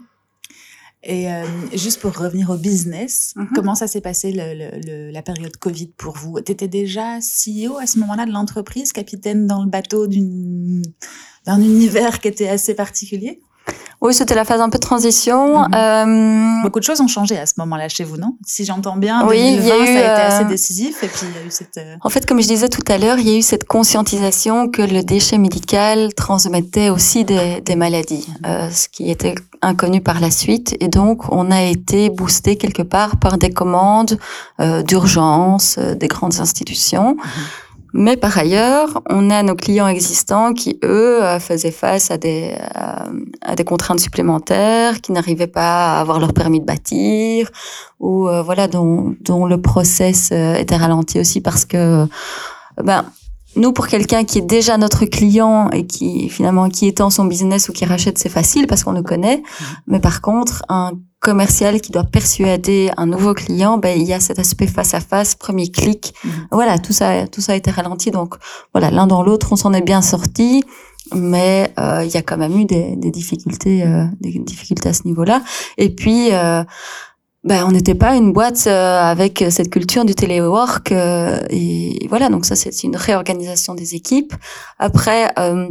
Et 1.08 1.30
euh, 1.30 1.44
juste 1.72 2.00
pour 2.00 2.16
revenir 2.16 2.50
au 2.50 2.56
business, 2.56 3.32
mmh 3.36 3.44
comment 3.54 3.74
ça 3.76 3.86
s'est 3.86 4.00
passé 4.00 4.32
le, 4.32 4.80
le, 4.84 5.10
la 5.12 5.22
période 5.22 5.56
Covid 5.56 5.92
pour 5.96 6.16
vous? 6.16 6.40
Tu 6.40 6.50
étais 6.50 6.66
déjà 6.66 7.18
CEO 7.18 7.76
à 7.78 7.86
ce 7.86 7.98
moment-là 8.00 8.26
de 8.26 8.32
l'entreprise, 8.32 8.92
capitaine 8.92 9.46
dans 9.46 9.62
le 9.62 9.70
bateau 9.70 10.08
d'un 10.08 11.60
univers 11.60 12.20
qui 12.20 12.28
était 12.28 12.48
assez 12.48 12.74
particulier? 12.74 13.40
Oui, 14.06 14.14
c'était 14.14 14.34
la 14.34 14.44
phase 14.44 14.60
un 14.60 14.68
peu 14.68 14.78
de 14.78 14.82
transition. 14.82 15.60
Mhm. 15.60 15.74
Euh... 15.74 16.62
Beaucoup 16.62 16.80
de 16.80 16.84
choses 16.84 17.00
ont 17.00 17.08
changé 17.08 17.38
à 17.38 17.46
ce 17.46 17.54
moment-là 17.58 17.88
chez 17.88 18.04
vous, 18.04 18.16
non? 18.16 18.36
Si 18.46 18.64
j'entends 18.64 18.96
bien, 18.96 19.26
oui, 19.26 19.56
2020, 19.56 19.60
il 19.60 19.66
y 19.66 19.70
a 19.70 19.76
eu, 19.76 19.86
ça 19.86 19.92
a 19.92 19.98
été 19.98 20.22
assez 20.22 20.44
euh, 20.44 20.48
décisif. 20.48 21.02
Et 21.02 21.08
puis, 21.08 21.26
il 21.28 21.40
y 21.40 21.44
a 21.44 21.46
eu 21.46 21.50
cette... 21.50 21.76
Euh, 21.78 21.96
en 22.00 22.08
fait, 22.08 22.26
comme 22.26 22.40
je 22.40 22.46
disais 22.46 22.68
tout 22.68 22.84
à 22.88 22.98
l'heure, 22.98 23.18
il 23.18 23.28
y 23.28 23.34
a 23.34 23.38
eu 23.38 23.42
cette 23.42 23.64
conscientisation 23.64 24.68
que 24.68 24.82
le 24.82 25.02
déchet 25.02 25.38
médical 25.38 26.14
transmettait 26.14 26.90
aussi 26.90 27.24
des, 27.24 27.60
des 27.60 27.76
maladies, 27.76 28.28
euh, 28.46 28.70
ce 28.70 28.88
qui 28.88 29.10
était 29.10 29.34
inconnu 29.62 30.00
par 30.00 30.20
la 30.20 30.30
suite. 30.30 30.76
Et 30.80 30.88
donc, 30.88 31.32
on 31.32 31.50
a 31.50 31.62
été 31.62 32.10
boosté 32.10 32.56
quelque 32.56 32.82
part 32.82 33.16
par 33.16 33.38
des 33.38 33.50
commandes 33.50 34.18
euh, 34.60 34.82
d'urgence 34.82 35.78
des 35.78 36.08
grandes 36.08 36.40
institutions. 36.40 37.16
Mhm. 37.16 37.42
Mais 37.98 38.18
par 38.18 38.36
ailleurs, 38.36 39.00
on 39.08 39.30
a 39.30 39.42
nos 39.42 39.54
clients 39.54 39.88
existants 39.88 40.52
qui, 40.52 40.78
eux, 40.84 41.24
euh, 41.24 41.40
faisaient 41.40 41.70
face 41.70 42.10
à 42.10 42.18
des, 42.18 42.54
euh, 42.54 43.22
à 43.40 43.56
des 43.56 43.64
contraintes 43.64 44.00
supplémentaires, 44.00 45.00
qui 45.00 45.12
n'arrivaient 45.12 45.46
pas 45.46 45.96
à 45.96 46.00
avoir 46.02 46.20
leur 46.20 46.34
permis 46.34 46.60
de 46.60 46.66
bâtir, 46.66 47.50
ou 47.98 48.28
euh, 48.28 48.42
voilà, 48.42 48.68
dont, 48.68 49.14
dont 49.22 49.46
le 49.46 49.62
process 49.62 50.30
était 50.30 50.76
ralenti 50.76 51.18
aussi 51.18 51.40
parce 51.40 51.64
que, 51.64 52.06
ben, 52.84 53.06
nous, 53.56 53.72
pour 53.72 53.86
quelqu'un 53.86 54.24
qui 54.24 54.38
est 54.38 54.46
déjà 54.46 54.76
notre 54.76 55.06
client 55.06 55.70
et 55.70 55.86
qui 55.86 56.28
finalement 56.28 56.68
qui 56.68 56.88
étend 56.88 57.08
son 57.08 57.24
business 57.24 57.70
ou 57.70 57.72
qui 57.72 57.86
rachète, 57.86 58.18
c'est 58.18 58.28
facile 58.28 58.66
parce 58.66 58.84
qu'on 58.84 58.92
le 58.92 59.02
connaît. 59.02 59.38
Mmh. 59.38 59.64
Mais 59.86 60.00
par 60.00 60.20
contre, 60.20 60.62
un 60.68 60.92
commercial 61.30 61.80
qui 61.80 61.90
doit 61.90 62.08
persuader 62.18 62.90
un 62.96 63.06
nouveau 63.14 63.34
client, 63.34 63.78
ben 63.82 63.92
il 64.00 64.06
y 64.06 64.14
a 64.18 64.20
cet 64.20 64.38
aspect 64.38 64.68
face 64.68 64.94
à 64.94 65.00
face, 65.00 65.34
premier 65.34 65.68
clic. 65.78 66.02
Mmh. 66.06 66.28
Voilà, 66.52 66.78
tout 66.78 66.92
ça, 66.92 67.26
tout 67.26 67.40
ça 67.40 67.52
a 67.52 67.56
été 67.56 67.70
ralenti. 67.72 68.12
Donc 68.12 68.36
voilà, 68.72 68.88
l'un 68.96 69.08
dans 69.08 69.22
l'autre, 69.26 69.48
on 69.50 69.56
s'en 69.56 69.72
est 69.72 69.86
bien 69.92 70.02
sorti, 70.02 70.62
mais 71.14 71.72
euh, 71.80 72.04
il 72.06 72.12
y 72.12 72.16
a 72.16 72.22
quand 72.22 72.38
même 72.44 72.56
eu 72.60 72.64
des, 72.64 72.94
des 72.96 73.10
difficultés, 73.10 73.82
euh, 73.82 74.04
des 74.20 74.38
difficultés 74.38 74.88
à 74.88 74.92
ce 74.92 75.02
niveau-là. 75.04 75.42
Et 75.78 75.90
puis 75.90 76.32
euh, 76.32 76.62
ben, 77.42 77.64
on 77.68 77.72
n'était 77.72 77.94
pas 77.94 78.14
une 78.14 78.32
boîte 78.32 78.64
euh, 78.66 79.00
avec 79.14 79.44
cette 79.50 79.70
culture 79.70 80.04
du 80.04 80.14
téléwork 80.14 80.90
euh, 80.92 81.38
et 81.50 82.06
voilà 82.08 82.28
donc 82.28 82.44
ça 82.44 82.56
c'est 82.56 82.82
une 82.84 82.96
réorganisation 82.96 83.74
des 83.74 83.94
équipes. 83.94 84.34
Après 84.78 85.32
euh, 85.38 85.68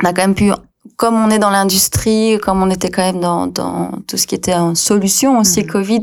on 0.00 0.04
a 0.08 0.12
quand 0.12 0.22
même 0.22 0.34
pu 0.34 0.50
comme 0.96 1.14
on 1.14 1.30
est 1.30 1.38
dans 1.38 1.50
l'industrie, 1.50 2.38
comme 2.42 2.62
on 2.62 2.70
était 2.70 2.90
quand 2.90 3.02
même 3.02 3.20
dans, 3.20 3.46
dans 3.46 3.92
tout 4.06 4.16
ce 4.16 4.26
qui 4.26 4.34
était 4.34 4.54
en 4.54 4.74
solution 4.74 5.38
aussi 5.38 5.64
mmh. 5.64 5.66
Covid, 5.66 6.00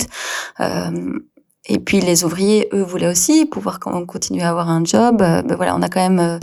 euh, 0.60 1.20
et 1.66 1.80
puis 1.80 2.02
les 2.02 2.26
ouvriers, 2.26 2.68
eux, 2.74 2.84
voulaient 2.84 3.10
aussi 3.10 3.46
pouvoir 3.46 3.80
continuer 3.80 4.44
à 4.44 4.50
avoir 4.50 4.70
un 4.70 4.84
job. 4.84 5.18
ben 5.18 5.56
voilà, 5.56 5.76
on 5.76 5.82
a 5.82 5.88
quand 5.88 6.10
même 6.10 6.40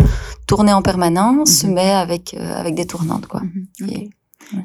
tourné 0.46 0.72
en 0.72 0.82
permanence, 0.82 1.64
mmh. 1.64 1.72
mais 1.72 1.90
avec 1.90 2.34
avec 2.34 2.74
des 2.74 2.86
tournantes 2.86 3.26
quoi. 3.26 3.40
Mmh. 3.80 4.08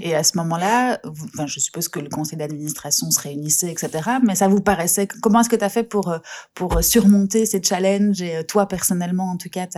Et 0.02 0.16
à 0.16 0.24
ce 0.24 0.38
moment-là, 0.38 1.00
enfin, 1.34 1.46
je 1.48 1.60
suppose 1.60 1.88
que 1.90 2.00
le 2.00 2.10
conseil 2.10 2.38
d'administration 2.38 3.12
se 3.12 3.20
réunissait, 3.20 3.72
etc. 3.72 4.10
Mais 4.24 4.36
ça 4.36 4.48
vous 4.48 4.62
paraissait, 4.62 5.08
comment 5.08 5.42
est-ce 5.42 5.50
que 5.50 5.56
tu 5.56 5.64
as 5.64 5.70
fait 5.70 5.84
pour, 5.84 6.10
euh, 6.10 6.18
pour 6.54 6.84
surmonter 6.84 7.46
ces 7.46 7.62
challenges 7.62 8.22
Et 8.22 8.38
euh, 8.38 8.44
toi, 8.44 8.68
personnellement, 8.68 9.32
en 9.32 9.38
tout 9.38 9.50
cas, 9.50 9.68
tu 9.68 9.78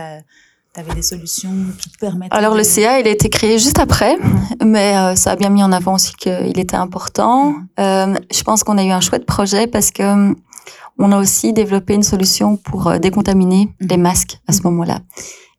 avais 0.78 0.94
des 0.94 1.02
solutions 1.02 1.50
qui 1.78 1.90
te 1.90 1.98
permettaient 1.98 2.34
Alors 2.34 2.54
le 2.54 2.64
CA, 2.64 3.00
il 3.00 3.06
a 3.06 3.10
été 3.10 3.28
créé 3.28 3.58
juste 3.58 3.78
après, 3.78 4.16
mmh. 4.16 4.64
mais 4.64 4.96
euh, 4.96 5.16
ça 5.16 5.32
a 5.32 5.36
bien 5.36 5.50
mis 5.50 5.62
en 5.62 5.72
avant 5.72 5.94
aussi 5.94 6.12
qu'il 6.14 6.58
était 6.58 6.76
important. 6.76 7.54
Euh, 7.78 8.14
je 8.32 8.42
pense 8.42 8.64
qu'on 8.64 8.78
a 8.78 8.84
eu 8.84 8.90
un 8.90 9.00
chouette 9.00 9.26
projet 9.26 9.66
parce 9.66 9.90
que 9.90 10.34
on 11.00 11.12
a 11.12 11.18
aussi 11.18 11.52
développé 11.52 11.94
une 11.94 12.02
solution 12.02 12.56
pour 12.56 12.98
décontaminer 12.98 13.66
mmh. 13.66 13.86
les 13.86 13.96
masques 13.96 14.38
à 14.48 14.52
ce 14.52 14.62
moment-là. 14.62 15.00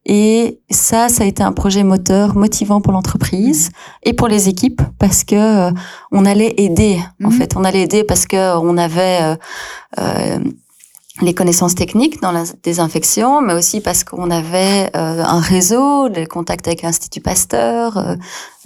Et 0.06 0.60
ça, 0.72 1.08
ça 1.08 1.24
a 1.24 1.28
été 1.28 1.44
un 1.44 1.52
projet 1.52 1.84
moteur, 1.84 2.36
motivant 2.36 2.82
pour 2.82 2.94
l'entreprise 2.94 3.70
et 4.02 4.14
pour 4.14 4.28
les 4.28 4.50
équipes 4.50 4.82
parce 4.98 5.24
que 5.24 5.36
euh, 5.36 5.72
on 6.12 6.26
allait 6.26 6.56
aider. 6.58 7.00
En 7.24 7.30
mhm. 7.30 7.34
fait, 7.34 7.56
on 7.56 7.64
allait 7.64 7.84
aider 7.84 8.04
parce 8.04 8.26
que 8.26 8.58
on 8.58 8.76
avait 8.78 9.20
euh, 9.22 9.36
euh, 10.00 10.40
les 11.22 11.34
connaissances 11.34 11.76
techniques 11.76 12.22
dans 12.22 12.32
la 12.32 12.44
désinfection, 12.64 13.42
mais 13.42 13.54
aussi 13.54 13.82
parce 13.82 14.04
qu'on 14.04 14.30
avait 14.32 14.90
euh, 14.96 15.24
un 15.24 15.40
réseau, 15.40 16.10
des 16.10 16.26
contacts 16.26 16.68
avec 16.68 16.82
l'Institut 16.82 17.22
Pasteur, 17.22 17.98
euh, 17.98 18.16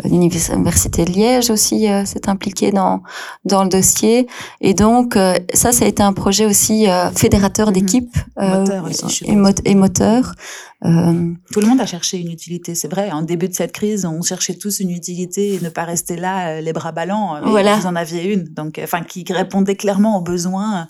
l'Université 0.03 1.05
de 1.05 1.11
Liège 1.11 1.49
aussi 1.49 1.87
euh, 1.87 2.05
s'est 2.05 2.29
impliquée 2.29 2.71
dans 2.71 3.01
dans 3.45 3.63
le 3.63 3.69
dossier. 3.69 4.27
Et 4.61 4.73
donc 4.73 5.15
ça, 5.53 5.71
ça 5.71 5.85
a 5.85 5.87
été 5.87 6.03
un 6.03 6.13
projet 6.13 6.45
aussi 6.45 6.85
fédérateur 7.15 7.67
mhm. 7.67 7.73
d'équipe 7.73 8.17
et, 8.41 9.33
et, 9.65 9.75
moteur. 9.75 10.33
Tout 10.81 11.59
le 11.59 11.65
monde 11.65 11.79
a 11.79 11.85
cherché 11.85 12.17
une 12.17 12.31
utilité, 12.31 12.75
c'est 12.75 12.89
vrai. 12.89 13.11
En 13.11 13.21
début 13.21 13.47
de 13.47 13.53
cette 13.53 13.71
crise, 13.71 14.05
on 14.05 14.21
cherchait 14.21 14.55
tous 14.55 14.79
une 14.79 14.91
utilité 14.91 15.53
et 15.53 15.59
ne 15.61 15.69
pas 15.69 15.83
rester 15.83 16.17
là 16.17 16.61
les 16.61 16.73
bras 16.73 16.91
ballants. 16.91 17.39
voilà. 17.45 17.77
Vous 17.77 17.87
en 17.87 17.95
aviez 17.95 18.33
une, 18.33 18.43
donc 18.43 18.79
enfin 18.83 19.01
qui 19.01 19.25
répondait 19.29 19.75
clairement 19.75 20.17
aux 20.17 20.21
besoins 20.21 20.87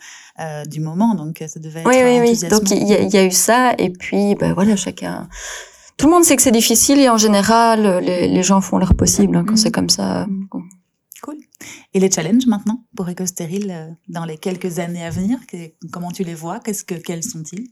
du 0.67 0.79
moment, 0.79 1.15
donc 1.15 1.43
ça 1.47 1.59
devait 1.59 1.81
être 1.81 1.87
Oui, 1.87 1.97
oui, 2.03 2.19
oui. 2.19 2.49
Donc 2.49 2.71
il 2.71 2.87
y, 2.87 3.17
a 3.17 3.23
eu 3.23 3.31
ça, 3.31 3.73
et 3.77 3.89
puis 3.89 4.35
ben 4.35 4.53
voilà, 4.53 4.75
chacun. 4.75 5.27
Tout 5.97 6.07
le 6.07 6.13
monde 6.13 6.23
sait 6.23 6.35
que 6.35 6.41
c'est 6.41 6.51
difficile 6.51 6.99
et 6.99 7.09
en 7.09 7.17
général, 7.17 8.03
les, 8.03 8.43
gens 8.43 8.61
font 8.61 8.77
leur 8.77 8.95
possible 8.95 9.35
hein, 9.37 9.45
quand 9.47 9.55
c'est 9.55 9.71
comme 9.71 9.89
ça. 9.89 10.25
Cool. 10.49 11.37
Et 11.93 11.99
les 11.99 12.09
challenges 12.09 12.47
maintenant 12.47 12.83
pour 12.95 13.07
EcoStérile 13.07 13.95
dans 14.09 14.25
les 14.25 14.37
quelques 14.37 14.79
années 14.79 15.05
à 15.05 15.09
venir, 15.09 15.37
comment 15.91 16.11
tu 16.11 16.23
les 16.23 16.33
vois? 16.33 16.59
Qu'est-ce 16.59 16.83
que 16.83 16.95
quels 16.95 17.23
sont-ils? 17.23 17.69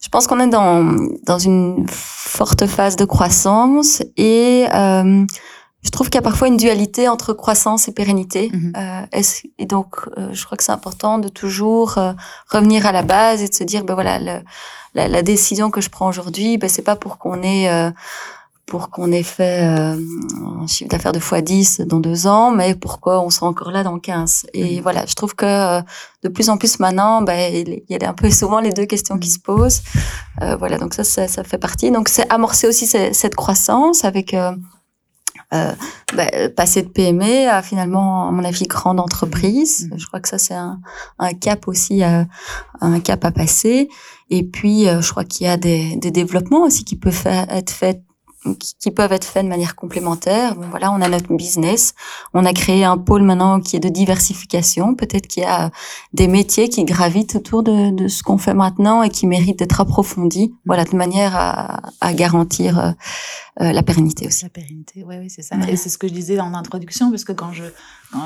Je 0.00 0.08
pense 0.08 0.28
qu'on 0.28 0.38
est 0.38 0.48
dans, 0.48 0.96
dans 1.24 1.38
une 1.38 1.84
forte 1.88 2.66
phase 2.66 2.94
de 2.94 3.04
croissance 3.04 4.00
et 4.16 4.66
euh, 4.72 5.24
je 5.82 5.90
trouve 5.90 6.10
qu'il 6.10 6.16
y 6.16 6.18
a 6.18 6.22
parfois 6.22 6.48
une 6.48 6.56
dualité 6.56 7.08
entre 7.08 7.32
croissance 7.32 7.88
et 7.88 7.92
pérennité. 7.92 8.50
Mhm. 8.52 8.72
euh, 8.76 9.22
et 9.58 9.66
donc, 9.66 9.96
euh, 10.16 10.28
je 10.32 10.44
crois 10.44 10.56
que 10.56 10.64
c'est 10.64 10.72
important 10.72 11.18
de 11.18 11.28
toujours 11.28 11.98
euh, 11.98 12.12
revenir 12.50 12.86
à 12.86 12.92
la 12.92 13.02
base 13.02 13.42
et 13.42 13.48
de 13.48 13.54
se 13.54 13.64
dire, 13.64 13.84
ben 13.84 13.94
voilà, 13.94 14.18
le, 14.18 14.42
la, 14.94 15.08
la, 15.08 15.22
décision 15.22 15.70
que 15.70 15.80
je 15.80 15.88
prends 15.88 16.08
aujourd'hui, 16.08 16.58
ben 16.58 16.68
c'est 16.68 16.82
pas 16.82 16.96
pour 16.96 17.18
qu'on 17.18 17.42
ait 17.42 17.70
euh, 17.70 17.90
pour 18.68 18.90
qu'on 18.90 19.10
ait 19.10 19.22
fait 19.22 19.64
euh, 19.64 19.96
un 20.60 20.66
chiffre 20.66 20.90
d'affaires 20.90 21.12
de 21.12 21.18
x10 21.18 21.84
dans 21.84 22.00
deux 22.00 22.26
ans, 22.26 22.50
mais 22.50 22.74
pourquoi 22.74 23.20
on 23.22 23.30
sera 23.30 23.46
encore 23.46 23.70
là 23.70 23.82
dans 23.82 23.98
15 23.98 24.46
Et 24.52 24.76
mhm. 24.76 24.82
voilà, 24.82 25.06
je 25.06 25.14
trouve 25.14 25.34
que 25.34 25.46
euh, 25.46 25.80
de 26.22 26.28
plus 26.28 26.50
en 26.50 26.58
plus 26.58 26.78
maintenant, 26.78 27.22
ben, 27.22 27.52
il 27.52 27.82
y 27.88 28.04
a 28.04 28.08
un 28.08 28.12
peu 28.12 28.30
souvent 28.30 28.60
les 28.60 28.72
deux 28.72 28.84
questions 28.84 29.18
qui 29.18 29.30
se 29.30 29.38
posent. 29.38 29.82
Euh, 30.42 30.56
voilà, 30.56 30.78
donc 30.78 30.94
ça, 30.94 31.02
ça, 31.02 31.26
ça, 31.26 31.42
fait 31.42 31.58
partie. 31.58 31.90
Donc 31.90 32.08
c'est 32.08 32.30
amorcer 32.30 32.68
aussi 32.68 32.86
cette, 32.86 33.34
croissance 33.34 34.04
avec 34.04 34.36
euh, 35.54 35.72
euh, 35.72 35.74
ben, 36.14 36.54
passer 36.54 36.82
de 36.82 36.88
PME 36.88 37.48
à 37.48 37.62
finalement, 37.62 38.28
à 38.28 38.30
mon 38.32 38.44
avis, 38.44 38.66
grande 38.66 39.00
entreprise. 39.00 39.88
Mhm. 39.90 39.98
Je 39.98 40.06
crois 40.06 40.20
que 40.20 40.28
ça, 40.28 40.38
c'est 40.38 40.54
un, 40.54 40.80
un, 41.18 41.32
cap 41.32 41.68
aussi, 41.68 42.02
à, 42.02 42.26
un 42.80 43.00
cap 43.00 43.24
à 43.24 43.30
passer. 43.30 43.88
Et 44.30 44.42
puis, 44.44 44.84
je 44.84 45.10
crois 45.10 45.24
qu'il 45.24 45.46
y 45.46 45.50
a 45.50 45.56
des, 45.56 45.96
des 45.96 46.10
développements 46.10 46.64
aussi 46.64 46.84
qui 46.84 46.96
peuvent 46.96 47.26
être 47.26 47.70
faits 47.70 48.02
qui, 48.54 48.90
peuvent 48.90 49.12
être 49.12 49.24
faits 49.24 49.44
de 49.44 49.48
manière 49.48 49.76
complémentaire. 49.76 50.54
Bon, 50.54 50.66
voilà, 50.70 50.90
on 50.92 51.00
a 51.00 51.08
notre 51.08 51.32
business, 51.34 51.94
on 52.34 52.44
a 52.44 52.52
créé 52.52 52.84
un 52.84 52.96
pôle 52.96 53.22
maintenant 53.22 53.60
qui 53.60 53.76
est 53.76 53.80
de 53.80 53.88
diversification. 53.88 54.94
Peut-être 54.94 55.26
qu'il 55.26 55.42
y 55.42 55.46
a 55.46 55.70
des 56.12 56.28
métiers 56.28 56.68
qui 56.68 56.84
gravitent 56.84 57.36
autour 57.36 57.62
de, 57.62 57.90
de 57.90 58.08
ce 58.08 58.22
qu'on 58.22 58.38
fait 58.38 58.54
maintenant 58.54 59.02
et 59.02 59.10
qui 59.10 59.26
méritent 59.26 59.58
d'être 59.58 59.80
approfondis. 59.80 60.54
Voilà, 60.66 60.84
de 60.84 60.96
manière 60.96 61.36
à, 61.36 61.80
à 62.00 62.12
garantir 62.14 62.78
euh, 62.78 62.90
euh, 63.60 63.72
la 63.72 63.82
pérennité 63.82 64.26
aussi. 64.26 64.44
La 64.44 64.50
pérennité, 64.50 65.04
oui, 65.04 65.16
oui, 65.18 65.30
c'est 65.30 65.42
ça. 65.42 65.56
Et 65.68 65.76
c'est 65.76 65.88
ce 65.88 65.98
que 65.98 66.06
je 66.06 66.12
disais 66.12 66.36
dans 66.36 66.48
l'introduction, 66.48 67.10
parce 67.10 67.24
que 67.24 67.32
quand 67.32 67.52
je 67.52 67.64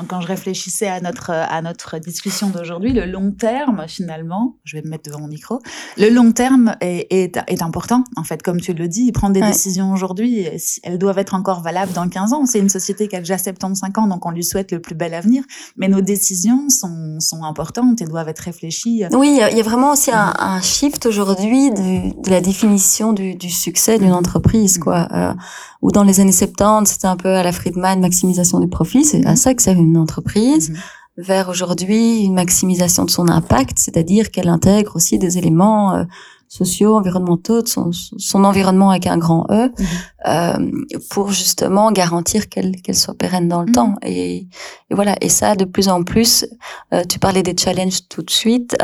quand, 0.07 0.21
je 0.21 0.27
réfléchissais 0.27 0.87
à 0.87 1.01
notre 1.01 1.31
à 1.31 1.61
notre 1.61 1.99
discussion 1.99 2.49
d'aujourd'hui, 2.49 2.93
le 2.93 3.05
long 3.05 3.31
terme, 3.31 3.85
finalement, 3.87 4.57
je 4.63 4.77
vais 4.77 4.83
me 4.83 4.89
mettre 4.89 5.09
devant 5.09 5.21
mon 5.21 5.27
micro, 5.27 5.59
le 5.97 6.09
long 6.09 6.31
terme 6.31 6.75
est, 6.81 7.07
est, 7.11 7.39
est 7.47 7.61
important. 7.61 8.03
En 8.15 8.23
fait, 8.23 8.41
comme 8.41 8.61
tu 8.61 8.73
le 8.73 8.87
dis, 8.87 9.11
prendre 9.11 9.33
des 9.33 9.41
décisions 9.41 9.91
aujourd'hui, 9.91 10.47
elles 10.83 10.97
doivent 10.97 11.19
être 11.19 11.33
encore 11.33 11.61
valables 11.61 11.93
dans 11.93 12.07
15 12.07 12.33
ans. 12.33 12.45
C'est 12.45 12.59
une 12.59 12.69
société 12.69 13.07
qui 13.07 13.15
a 13.15 13.19
déjà 13.19 13.37
75 13.37 13.91
ans, 13.97 14.07
donc 14.07 14.25
on 14.25 14.31
lui 14.31 14.43
souhaite 14.43 14.71
le 14.71 14.79
plus 14.79 14.95
bel 14.95 15.13
avenir. 15.13 15.43
Mais 15.77 15.87
nos 15.87 16.01
décisions 16.01 16.69
sont, 16.69 17.19
sont 17.19 17.43
importantes 17.43 18.01
et 18.01 18.05
doivent 18.05 18.29
être 18.29 18.39
réfléchies. 18.39 19.03
Oui, 19.11 19.39
il 19.51 19.57
y 19.57 19.59
a 19.59 19.63
vraiment 19.63 19.91
aussi 19.91 20.11
un, 20.11 20.33
un 20.37 20.61
shift 20.61 21.05
aujourd'hui 21.05 21.71
de, 21.71 22.21
de, 22.23 22.29
la 22.29 22.41
définition 22.41 23.13
du, 23.13 23.35
du 23.35 23.49
succès 23.49 23.99
d'une 23.99 24.13
entreprise, 24.13 24.77
quoi. 24.77 25.07
Euh, 25.11 25.33
ou 25.81 25.91
dans 25.91 26.03
les 26.03 26.21
années 26.21 26.31
70, 26.31 26.89
c'était 26.89 27.07
un 27.07 27.17
peu 27.17 27.29
à 27.29 27.43
la 27.43 27.51
Friedman, 27.51 27.99
maximisation 27.99 28.59
du 28.61 28.69
profit, 28.69 29.03
c'est 29.03 29.25
à 29.25 29.35
ça 29.35 29.53
que 29.53 29.61
sert 29.61 29.72
une 29.77 29.97
entreprise, 29.97 30.69
mhm. 30.69 30.77
vers 31.17 31.49
aujourd'hui 31.49 32.21
une 32.21 32.33
maximisation 32.33 33.05
de 33.05 33.09
son 33.09 33.27
impact, 33.27 33.77
c'est-à-dire 33.79 34.31
qu'elle 34.31 34.49
intègre 34.49 34.95
aussi 34.95 35.19
des 35.19 35.37
éléments 35.37 35.95
euh, 35.95 36.03
sociaux, 36.47 36.95
environnementaux, 36.95 37.63
de 37.63 37.67
son, 37.67 37.91
son, 37.91 38.43
environnement 38.43 38.91
avec 38.91 39.07
un 39.07 39.17
grand 39.17 39.47
E, 39.49 39.67
mhm. 39.67 39.85
euh, 40.27 40.71
pour 41.09 41.31
justement 41.31 41.91
garantir 41.91 42.49
qu'elle 42.49 42.81
qu'elle 42.81 42.97
soit 42.97 43.15
pérenne 43.15 43.47
dans 43.47 43.61
le 43.61 43.67
mhm. 43.67 43.73
temps. 43.73 43.95
Et, 44.03 44.47
et, 44.89 44.95
voilà, 44.95 45.15
et 45.21 45.29
ça, 45.29 45.55
de 45.55 45.65
plus 45.65 45.89
en 45.89 46.03
plus, 46.03 46.45
euh, 46.93 47.03
tu 47.07 47.19
parlais 47.19 47.43
des 47.43 47.55
challenges 47.57 48.07
tout 48.07 48.21
de 48.21 48.31
suite, 48.31 48.75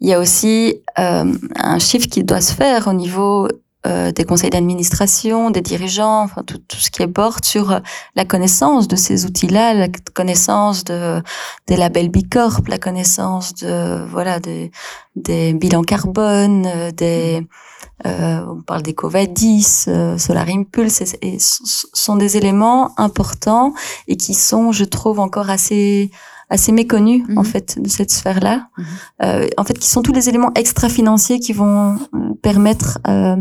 il 0.00 0.08
y 0.08 0.12
a 0.12 0.20
aussi 0.20 0.82
un 0.96 1.78
chiffre 1.78 2.06
qui 2.06 2.22
doit 2.22 2.42
se 2.42 2.52
faire 2.52 2.86
au 2.86 2.92
niveau 2.92 3.48
euh, 3.86 4.12
des 4.12 4.24
conseils 4.24 4.50
d'administration, 4.50 5.50
des 5.50 5.60
dirigeants, 5.62 6.22
enfin 6.22 6.42
tout, 6.42 6.58
tout, 6.58 6.76
ce 6.76 6.90
qui 6.90 7.02
est 7.02 7.06
bord 7.06 7.38
sur 7.42 7.70
euh, 7.70 7.78
la 8.14 8.24
connaissance 8.24 8.88
de 8.88 8.96
ces 8.96 9.24
outils-là, 9.24 9.74
la 9.74 9.88
connaissance 10.12 10.84
de 10.84 11.22
des 11.66 11.76
labels 11.76 12.10
Bicorp, 12.10 12.62
la 12.68 12.78
connaissance 12.78 13.54
de 13.54 14.04
voilà 14.06 14.40
des, 14.40 14.70
des 15.14 15.54
bilans 15.54 15.82
carbone, 15.82 16.66
euh, 16.66 16.90
des 16.90 17.46
euh, 18.04 18.44
on 18.46 18.60
parle 18.60 18.82
des 18.82 18.94
COVADIS, 18.94 19.84
euh, 19.88 20.18
Solar 20.18 20.48
Impulse, 20.48 21.02
et, 21.22 21.38
sont 21.38 22.16
des 22.16 22.36
éléments 22.36 22.92
importants 22.98 23.72
et 24.06 24.16
qui 24.16 24.34
sont, 24.34 24.70
je 24.72 24.84
trouve, 24.84 25.18
encore 25.18 25.48
assez 25.48 26.10
assez 26.48 26.70
méconnus 26.70 27.24
en 27.36 27.40
mhm. 27.40 27.44
fait 27.44 27.82
de 27.82 27.88
cette 27.88 28.12
sphère-là. 28.12 28.68
Mhm. 28.76 28.84
Euh, 29.24 29.48
en 29.56 29.64
fait, 29.64 29.78
qui 29.78 29.88
sont 29.88 30.02
tous 30.02 30.12
les 30.12 30.28
éléments 30.28 30.52
extra-financiers 30.54 31.40
qui 31.40 31.52
vont 31.52 31.98
permettre 32.42 32.98
euh, 33.08 33.36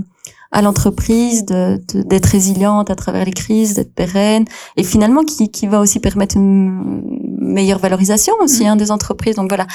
à 0.52 0.62
l'entreprise 0.62 1.46
d'être 1.46 2.26
résiliente 2.26 2.90
à 2.90 2.96
travers 2.96 3.26
les 3.26 3.34
crises, 3.34 3.74
d'être 3.74 3.94
pérenne, 3.94 4.46
et 4.78 4.84
finalement 4.84 5.24
qui, 5.24 5.50
qui 5.50 5.68
va 5.68 5.80
aussi 5.80 6.00
permettre 6.00 6.38
une 6.38 7.36
meilleure 7.40 7.80
valorisation 7.80 8.34
aussi 8.42 8.64
mm. 8.64 8.68
hein, 8.68 8.76
des 8.76 8.92
entreprises. 8.92 9.36
Donc 9.36 9.50
voilà, 9.50 9.68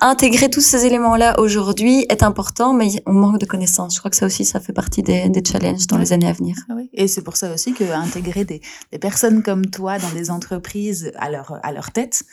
intégrer 0.00 0.50
tous 0.50 0.60
ces 0.60 0.84
éléments-là 0.84 1.38
aujourd'hui 1.38 2.04
est 2.08 2.22
important, 2.22 2.74
mais 2.74 2.88
on 3.06 3.12
manque 3.12 3.38
de 3.38 3.46
connaissances. 3.46 3.94
Je 3.94 4.00
crois 4.00 4.10
que 4.10 4.16
ça 4.16 4.26
aussi, 4.26 4.44
ça 4.44 4.60
fait 4.60 4.72
partie 4.72 5.02
des, 5.02 5.28
des 5.28 5.42
challenges 5.44 5.86
dans 5.86 5.98
les 5.98 6.12
années 6.12 6.28
à 6.28 6.32
venir. 6.32 6.56
Ah 6.68 6.74
oui. 6.76 6.90
Et 6.92 7.08
c'est 7.08 7.22
pour 7.22 7.36
ça 7.36 7.52
aussi 7.52 7.72
que 7.72 7.84
intégrer 7.84 8.44
des, 8.44 8.60
des, 8.90 8.98
personnes 8.98 9.42
comme 9.42 9.66
toi 9.66 9.98
dans 9.98 10.10
des 10.10 10.30
entreprises 10.30 11.12
à 11.16 11.30
leur, 11.30 11.58
à 11.62 11.72
leur 11.72 11.92
tête, 11.92 12.24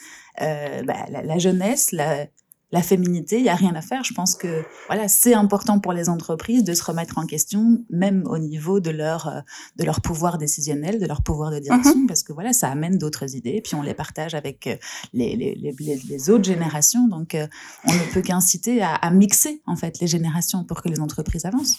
euh, 0.42 0.82
bah, 0.82 0.94
la, 1.10 1.22
la, 1.22 1.38
jeunesse, 1.38 1.92
la, 1.92 2.26
la 2.72 2.82
féminité, 2.82 3.38
il 3.38 3.44
y 3.44 3.48
a 3.48 3.54
rien 3.54 3.74
à 3.74 3.82
faire. 3.82 4.04
Je 4.04 4.14
pense 4.14 4.34
que 4.34 4.64
voilà, 4.86 5.08
c'est 5.08 5.34
important 5.34 5.80
pour 5.80 5.92
les 5.92 6.08
entreprises 6.08 6.62
de 6.62 6.72
se 6.74 6.82
remettre 6.84 7.18
en 7.18 7.26
question, 7.26 7.78
même 7.90 8.24
au 8.26 8.38
niveau 8.38 8.80
de 8.80 8.90
leur 8.90 9.28
euh, 9.28 9.40
de 9.76 9.84
leur 9.84 10.00
pouvoir 10.00 10.38
décisionnel, 10.38 11.00
de 11.00 11.06
leur 11.06 11.22
pouvoir 11.22 11.50
de 11.50 11.58
direction, 11.58 11.96
mhm. 11.96 12.06
parce 12.06 12.22
que 12.22 12.32
voilà, 12.32 12.52
ça 12.52 12.68
amène 12.68 12.96
d'autres 12.96 13.34
idées, 13.34 13.60
puis 13.62 13.74
on 13.74 13.82
les 13.82 13.94
partage 13.94 14.34
avec 14.34 14.66
euh, 14.66 14.76
les, 15.12 15.36
les, 15.36 15.54
les, 15.54 15.96
les 15.96 16.30
autres 16.30 16.44
générations. 16.44 17.08
Donc, 17.08 17.34
euh, 17.34 17.46
on 17.86 17.92
ne 17.92 18.12
peut 18.12 18.22
qu'inciter 18.22 18.82
à, 18.82 18.94
à, 18.94 19.10
mixer 19.10 19.62
en 19.66 19.76
fait 19.76 19.98
les 20.00 20.06
générations 20.06 20.64
pour 20.64 20.82
que 20.82 20.88
les 20.88 21.00
entreprises 21.00 21.44
avancent. 21.44 21.76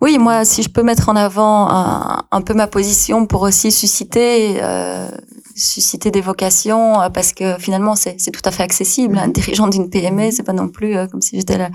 Oui, 0.00 0.18
moi, 0.18 0.44
si 0.44 0.62
je 0.62 0.68
peux 0.68 0.82
mettre 0.82 1.08
en 1.08 1.16
avant 1.16 1.68
un, 1.70 2.24
un 2.30 2.42
peu 2.42 2.54
ma 2.54 2.66
position 2.66 3.26
pour 3.26 3.42
aussi 3.42 3.70
susciter 3.70 4.60
euh, 4.60 5.08
susciter 5.54 6.10
des 6.10 6.20
vocations 6.20 7.00
euh, 7.00 7.08
parce 7.08 7.32
que 7.32 7.58
finalement 7.58 7.94
c'est 7.96 8.16
tout 8.16 8.40
à 8.44 8.50
fait 8.50 8.62
accessible. 8.62 9.18
Un 9.18 9.28
dirigeant 9.28 9.68
d'une 9.68 9.90
PME, 9.90 10.30
c'est 10.30 10.42
pas 10.42 10.52
non 10.52 10.68
plus 10.68 10.96
euh, 10.96 11.06
comme 11.06 11.20
si 11.20 11.36
j'étais 11.36 11.58
la 11.58 11.70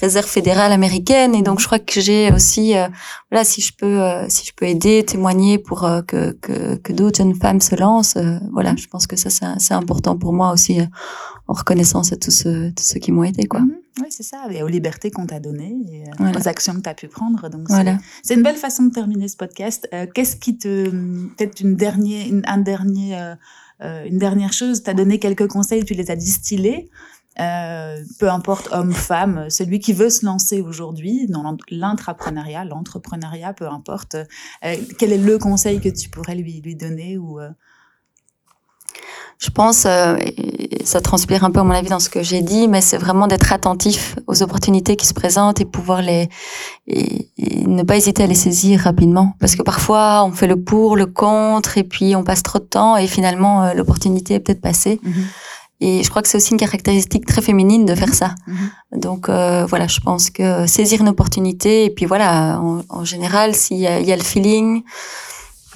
réserve 0.00 0.26
fédérale 0.26 0.72
américaine. 0.72 1.34
Et 1.34 1.42
donc 1.42 1.60
je 1.60 1.66
crois 1.66 1.78
que 1.78 2.00
j'ai 2.00 2.32
aussi, 2.32 2.76
euh, 2.76 2.88
voilà, 3.30 3.44
si 3.44 3.60
je 3.60 3.72
peux, 3.76 4.00
si 4.28 4.46
je 4.46 4.52
peux 4.54 4.66
aider, 4.66 5.04
témoigner 5.04 5.58
pour 5.58 5.80
que 6.06 6.32
que, 6.32 6.76
que 6.76 6.92
d'autres 6.92 7.18
jeunes 7.18 7.34
femmes 7.34 7.60
se 7.60 7.74
lancent, 7.74 8.18
voilà, 8.52 8.74
je 8.76 8.86
pense 8.86 9.06
que 9.06 9.16
ça 9.16 9.30
c'est 9.58 9.74
important 9.74 10.16
pour 10.16 10.32
moi 10.32 10.52
aussi 10.52 10.80
en 11.48 11.54
reconnaissance 11.54 12.12
à 12.12 12.16
tous 12.16 12.30
ceux, 12.30 12.72
tous 12.76 12.84
ceux 12.84 13.00
qui 13.00 13.10
m'ont 13.10 13.24
aidé, 13.24 13.46
quoi. 13.46 13.60
Mm-hmm. 13.60 14.02
Oui, 14.02 14.06
c'est 14.10 14.22
ça, 14.22 14.44
et 14.50 14.62
aux 14.62 14.68
libertés 14.68 15.10
qu'on 15.10 15.26
t'a 15.26 15.40
données, 15.40 15.76
et 15.90 16.04
aux 16.20 16.48
actions 16.48 16.74
que 16.74 16.82
tu 16.82 16.88
as 16.88 16.94
pu 16.94 17.08
prendre. 17.08 17.48
Donc, 17.48 17.68
voilà. 17.68 17.98
c'est 18.22 18.34
une 18.34 18.42
belle 18.42 18.56
façon 18.56 18.84
de 18.84 18.92
terminer 18.92 19.26
ce 19.26 19.36
podcast. 19.36 19.88
Qu'est-ce 20.14 20.36
qui 20.36 20.56
te, 20.56 20.88
peut-être 20.88 21.60
une 21.60 21.74
dernière, 21.74 22.26
un 22.46 22.58
dernier 22.58 23.18
euh, 23.18 23.34
euh, 23.80 24.04
une 24.06 24.18
dernière 24.18 24.52
chose, 24.52 24.82
tu 24.82 24.90
as 24.90 24.94
donné 24.94 25.18
quelques 25.18 25.46
conseils, 25.46 25.84
tu 25.84 25.94
les 25.94 26.10
as 26.10 26.16
distillés. 26.16 26.90
Euh, 27.40 28.02
peu 28.18 28.28
importe 28.28 28.68
homme, 28.72 28.92
femme, 28.92 29.48
celui 29.48 29.78
qui 29.78 29.92
veut 29.92 30.10
se 30.10 30.26
lancer 30.26 30.60
aujourd'hui 30.60 31.28
dans 31.28 31.56
l'intrapreneuriat, 31.70 32.64
l'entrepreneuriat, 32.64 33.52
peu 33.52 33.68
importe, 33.68 34.16
quel 34.98 35.12
est 35.12 35.18
le 35.18 35.38
conseil 35.38 35.80
que 35.80 35.88
tu 35.88 36.08
pourrais 36.08 36.34
lui, 36.34 36.60
lui 36.60 36.74
donner 36.74 37.16
ou 37.16 37.38
je 39.38 39.50
pense, 39.50 39.86
euh, 39.86 40.16
ça 40.84 41.00
transpire 41.00 41.44
un 41.44 41.52
peu 41.52 41.60
à 41.60 41.64
mon 41.64 41.70
avis 41.70 41.88
dans 41.88 42.00
ce 42.00 42.08
que 42.08 42.24
j'ai 42.24 42.42
dit, 42.42 42.66
mais 42.66 42.80
c'est 42.80 42.98
vraiment 42.98 43.28
d'être 43.28 43.52
attentif 43.52 44.16
aux 44.26 44.42
opportunités 44.42 44.96
qui 44.96 45.06
se 45.06 45.14
présentent 45.14 45.60
et 45.60 45.64
pouvoir 45.64 46.02
les 46.02 46.28
et, 46.88 47.28
ne 47.66 47.84
pas 47.84 47.96
hésiter 47.96 48.24
à 48.24 48.26
les 48.26 48.34
saisir 48.34 48.80
rapidement, 48.80 49.34
parce 49.38 49.54
que 49.54 49.62
parfois 49.62 50.24
on 50.24 50.32
fait 50.32 50.48
le 50.48 50.60
pour, 50.60 50.96
le 50.96 51.06
contre, 51.06 51.78
et 51.78 51.84
puis 51.84 52.16
on 52.16 52.24
passe 52.24 52.42
trop 52.42 52.58
de 52.58 52.64
temps 52.64 52.96
et 52.96 53.06
finalement 53.06 53.62
euh, 53.62 53.74
l'opportunité 53.74 54.34
est 54.34 54.40
peut-être 54.40 54.60
passée. 54.60 55.00
Mm-hmm. 55.04 55.22
Et 55.80 56.02
je 56.02 56.10
crois 56.10 56.22
que 56.22 56.28
c'est 56.28 56.38
aussi 56.38 56.50
une 56.50 56.58
caractéristique 56.58 57.24
très 57.24 57.40
féminine 57.40 57.84
de 57.84 57.94
faire 57.94 58.12
ça. 58.12 58.34
Mm-hmm. 58.48 59.00
Donc 59.00 59.28
euh, 59.28 59.66
voilà, 59.66 59.86
je 59.86 60.00
pense 60.00 60.30
que 60.30 60.66
saisir 60.66 61.00
une 61.00 61.08
opportunité 61.08 61.84
et 61.84 61.90
puis 61.90 62.06
voilà, 62.06 62.60
en, 62.60 63.04
général, 63.04 63.54
s'il 63.54 63.76
y, 63.76 63.82
y, 63.82 64.12
a 64.12 64.16
le 64.16 64.24
feeling, 64.24 64.82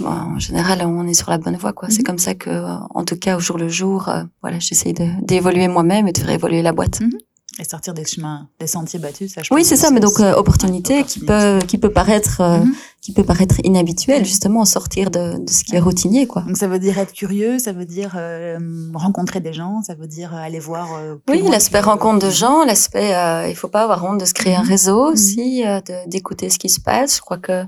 en 0.01 0.38
général, 0.38 0.82
on 0.86 1.07
est 1.07 1.14
sur 1.14 1.30
la 1.30 1.38
bonne 1.38 1.57
voie, 1.57 1.72
quoi. 1.72 1.88
C'est 1.90 1.99
Mhm. 1.99 2.05
comme 2.05 2.18
ça 2.18 2.34
que, 2.34 2.51
euh, 2.51 2.76
en 2.95 3.05
tout 3.05 3.16
cas, 3.16 3.36
au 3.36 3.40
jour 3.40 3.59
le 3.59 3.68
jour, 3.68 4.09
euh, 4.09 4.22
voilà, 4.43 4.59
j'essaye 4.59 4.93
de- 4.95 5.11
d'évoluer 5.24 5.68
moi-même 5.68 6.09
et 6.09 6.12
de 6.12 6.18
faire 6.18 6.30
évoluer 6.30 6.62
la 6.62 6.72
boîte. 6.72 7.01
Mhm. 7.01 7.11
Et 7.59 7.64
sortir 7.64 7.93
des 7.93 8.07
chemins, 8.07 8.49
des 8.61 8.66
sentiers 8.66 8.99
battus, 8.99 9.34
ça 9.34 9.43
je 9.43 9.53
Oui, 9.53 9.62
c'est 9.62 9.76
ça, 9.76 9.90
mais 9.90 10.01
donc 10.01 10.12
aussi- 10.14 10.22
euh, 10.24 10.34
opportunité 10.36 11.05
qui 11.05 11.20
peut 11.20 11.59
qui 11.68 11.76
peut 11.76 11.90
paraître 11.90 12.40
euh, 12.40 12.61
Mhm. 12.61 12.72
qui 13.03 13.12
peut 13.12 13.24
paraître 13.24 13.57
inhabituelle, 13.62 14.20
Mhm. 14.20 14.24
justement, 14.24 14.64
sortir 14.64 15.11
de, 15.11 15.36
de 15.45 15.51
ce 15.51 15.62
qui 15.62 15.76
est 15.76 15.78
routinier, 15.80 16.26
quoi. 16.26 16.43
Donc 16.43 16.57
ça 16.57 16.66
veut 16.66 16.78
dire 16.78 16.97
être 16.97 17.12
curieux, 17.12 17.59
ça 17.59 17.72
veut 17.72 17.84
dire 17.84 18.12
euh, 18.16 18.59
rencontrer 18.95 19.40
des 19.40 19.53
gens, 19.53 19.82
ça 19.82 19.95
veut 19.95 20.07
dire 20.07 20.34
euh, 20.34 20.38
aller 20.38 20.61
voir. 20.61 20.95
euh, 20.95 21.16
Oui, 21.28 21.43
l'aspect 21.51 21.80
rencontre 21.80 22.24
de 22.24 22.30
gens, 22.30 22.64
l'aspect, 22.64 23.14
euh, 23.14 23.47
il 23.51 23.55
faut 23.55 23.68
pas 23.68 23.82
avoir 23.82 24.03
honte 24.03 24.18
de 24.18 24.24
se 24.24 24.32
créer 24.32 24.57
un 24.57 24.62
réseau 24.62 25.09
Mhm. 25.09 25.12
aussi, 25.12 25.66
euh, 25.66 25.82
de- 25.82 26.09
d'écouter 26.09 26.49
ce 26.49 26.59
qui 26.59 26.70
se 26.70 26.80
passe. 26.80 27.16
Je 27.16 27.20
crois 27.20 27.36
que 27.38 27.64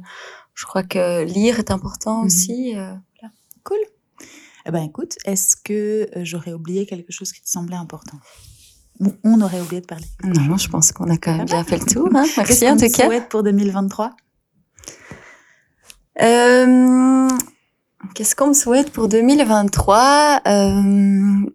je 0.54 0.64
crois 0.66 0.82
que 0.82 1.24
lire 1.24 1.58
est 1.58 1.70
important 1.70 2.20
Mhm. 2.20 2.26
aussi. 2.26 2.72
euh, 2.76 2.94
voilà. 3.20 3.34
Cool. 3.64 3.78
Eh 4.66 4.70
ben 4.70 4.82
écoute, 4.82 5.16
est-ce 5.24 5.56
que 5.56 6.08
euh, 6.16 6.24
j'aurais 6.24 6.52
oublié 6.52 6.86
quelque 6.86 7.12
chose 7.12 7.32
qui 7.32 7.42
te 7.42 7.48
semblait 7.48 7.76
important? 7.76 8.18
Ou 9.00 9.12
on 9.24 9.40
aurait 9.40 9.60
oublié 9.60 9.80
de 9.80 9.86
parler 9.86 10.06
Non, 10.22 10.56
je 10.56 10.68
pense 10.68 10.92
qu'on 10.92 11.10
a 11.10 11.16
quand 11.18 11.36
même 11.36 11.46
bien 11.46 11.64
fait 11.64 11.78
le 11.78 11.84
tour. 11.84 12.08
Hein. 12.14 12.24
Qu'est-ce 12.36 12.64
Merci 12.64 12.70
en 12.70 12.76
tout 12.76 12.92
cas. 12.92 13.06
souhaite 13.06 13.28
pour 13.28 13.42
2023 13.42 14.14
Euh, 16.22 17.28
Qu'est-ce 18.14 18.34
qu'on 18.36 18.48
me 18.48 18.54
souhaite 18.54 18.90
pour 18.90 19.08
2023 19.08 20.40
euh, 20.46 20.82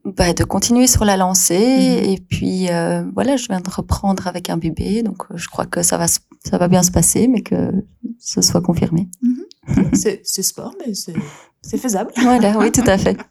bah, 0.06 0.34
De 0.34 0.44
continuer 0.44 0.88
sur 0.88 1.06
la 1.06 1.18
lancée 1.18 1.58
Mhm. 1.60 2.10
et 2.12 2.18
puis 2.30 2.70
euh, 2.70 3.04
voilà, 3.14 3.38
je 3.38 3.48
viens 3.48 3.62
de 3.62 3.70
reprendre 3.70 4.28
avec 4.28 4.50
un 4.50 4.58
bébé, 4.58 5.04
donc 5.04 5.24
euh, 5.32 5.38
je 5.38 5.48
crois 5.48 5.66
que 5.66 5.82
ça 5.84 5.98
va 5.98 6.08
ça 6.08 6.58
va 6.58 6.68
bien 6.70 6.84
se 6.84 6.92
passer, 6.92 7.28
mais 7.28 7.42
que 7.42 7.72
ce 8.20 8.42
soit 8.42 8.62
confirmé. 8.62 9.10
C'est 9.94 10.22
c'est 10.24 10.42
sport, 10.42 10.74
mais 10.86 10.94
c'est 10.96 11.14
c'est 11.62 11.78
faisable. 11.78 12.12
Voilà, 12.22 12.58
oui, 12.58 12.72
tout 12.72 12.84
à 12.86 12.98
fait. 12.98 13.18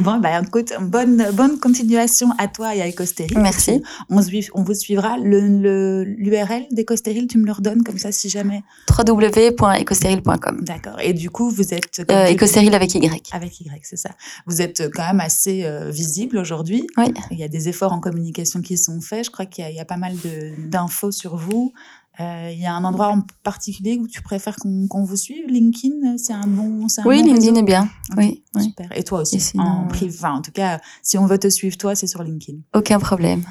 Bon, 0.00 0.18
bah 0.18 0.40
écoute, 0.42 0.72
bonne, 0.80 1.24
bonne 1.34 1.60
continuation 1.60 2.30
à 2.36 2.48
toi 2.48 2.74
et 2.74 2.82
à 2.82 2.88
Ecostéril. 2.88 3.38
Merci. 3.38 3.80
On, 4.10 4.20
on 4.54 4.62
vous 4.64 4.74
suivra. 4.74 5.16
L'URL 5.18 5.62
le, 5.62 6.74
d'Ecostéril, 6.74 7.28
tu 7.28 7.38
me 7.38 7.46
le 7.46 7.52
redonnes 7.52 7.84
comme 7.84 7.98
ça 7.98 8.10
si 8.10 8.28
jamais? 8.28 8.64
www.ecostérile.com. 8.90 10.60
D'accord. 10.62 10.98
Et 11.00 11.12
du 11.12 11.30
coup, 11.30 11.48
vous 11.48 11.72
êtes. 11.72 12.00
Euh, 12.10 12.26
avec 12.74 12.94
Y. 12.94 13.30
Avec 13.32 13.60
Y, 13.60 13.80
c'est 13.82 13.96
ça. 13.96 14.10
Vous 14.46 14.60
êtes 14.60 14.90
quand 14.92 15.06
même 15.06 15.20
assez 15.20 15.64
euh, 15.64 15.90
visible 15.90 16.38
aujourd'hui. 16.38 16.86
Oui. 16.96 17.14
Il 17.30 17.38
y 17.38 17.44
a 17.44 17.48
des 17.48 17.68
efforts 17.68 17.92
en 17.92 18.00
communication 18.00 18.60
qui 18.60 18.76
sont 18.76 19.00
faits. 19.00 19.26
Je 19.26 19.30
crois 19.30 19.46
qu'il 19.46 19.64
y, 19.68 19.74
y 19.74 19.80
a 19.80 19.84
pas 19.84 19.96
mal 19.96 20.14
d'infos 20.58 21.12
sur 21.12 21.36
vous. 21.36 21.72
Euh, 22.20 22.50
il 22.52 22.60
y 22.60 22.66
a 22.66 22.74
un 22.74 22.84
endroit 22.84 23.08
en 23.08 23.22
particulier 23.42 23.96
où 23.98 24.06
tu 24.06 24.20
préfères 24.20 24.56
qu'on 24.56 24.86
qu'on 24.86 25.02
vous 25.02 25.16
suive? 25.16 25.46
LinkedIn, 25.48 26.18
c'est 26.18 26.34
un 26.34 26.46
bon, 26.46 26.84
un 26.86 27.02
Oui, 27.08 27.20
bon 27.20 27.24
LinkedIn 27.26 27.38
réseau? 27.52 27.56
est 27.56 27.62
bien. 27.62 27.88
Oui, 28.18 28.42
oui. 28.54 28.64
Super. 28.64 28.88
Et 28.94 29.02
toi 29.02 29.22
aussi, 29.22 29.36
Et 29.36 29.40
sinon, 29.40 29.64
en 29.64 29.84
euh, 29.84 29.88
privé? 29.88 30.14
Enfin, 30.18 30.34
en 30.34 30.42
tout 30.42 30.52
cas, 30.52 30.78
si 31.02 31.16
on 31.16 31.24
veut 31.24 31.38
te 31.38 31.48
suivre, 31.48 31.76
toi, 31.78 31.94
c'est 31.94 32.06
sur 32.06 32.22
LinkedIn. 32.22 32.58
Aucun 32.74 32.98
problème. 32.98 33.42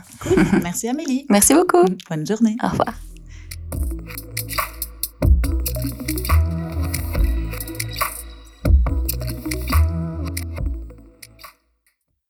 Merci 0.62 0.88
Amélie. 0.88 1.26
Merci 1.30 1.56
beaucoup. 1.56 1.84
Bonne 2.10 2.28
journée. 2.28 2.56
Au 2.64 2.68
revoir. 2.68 2.94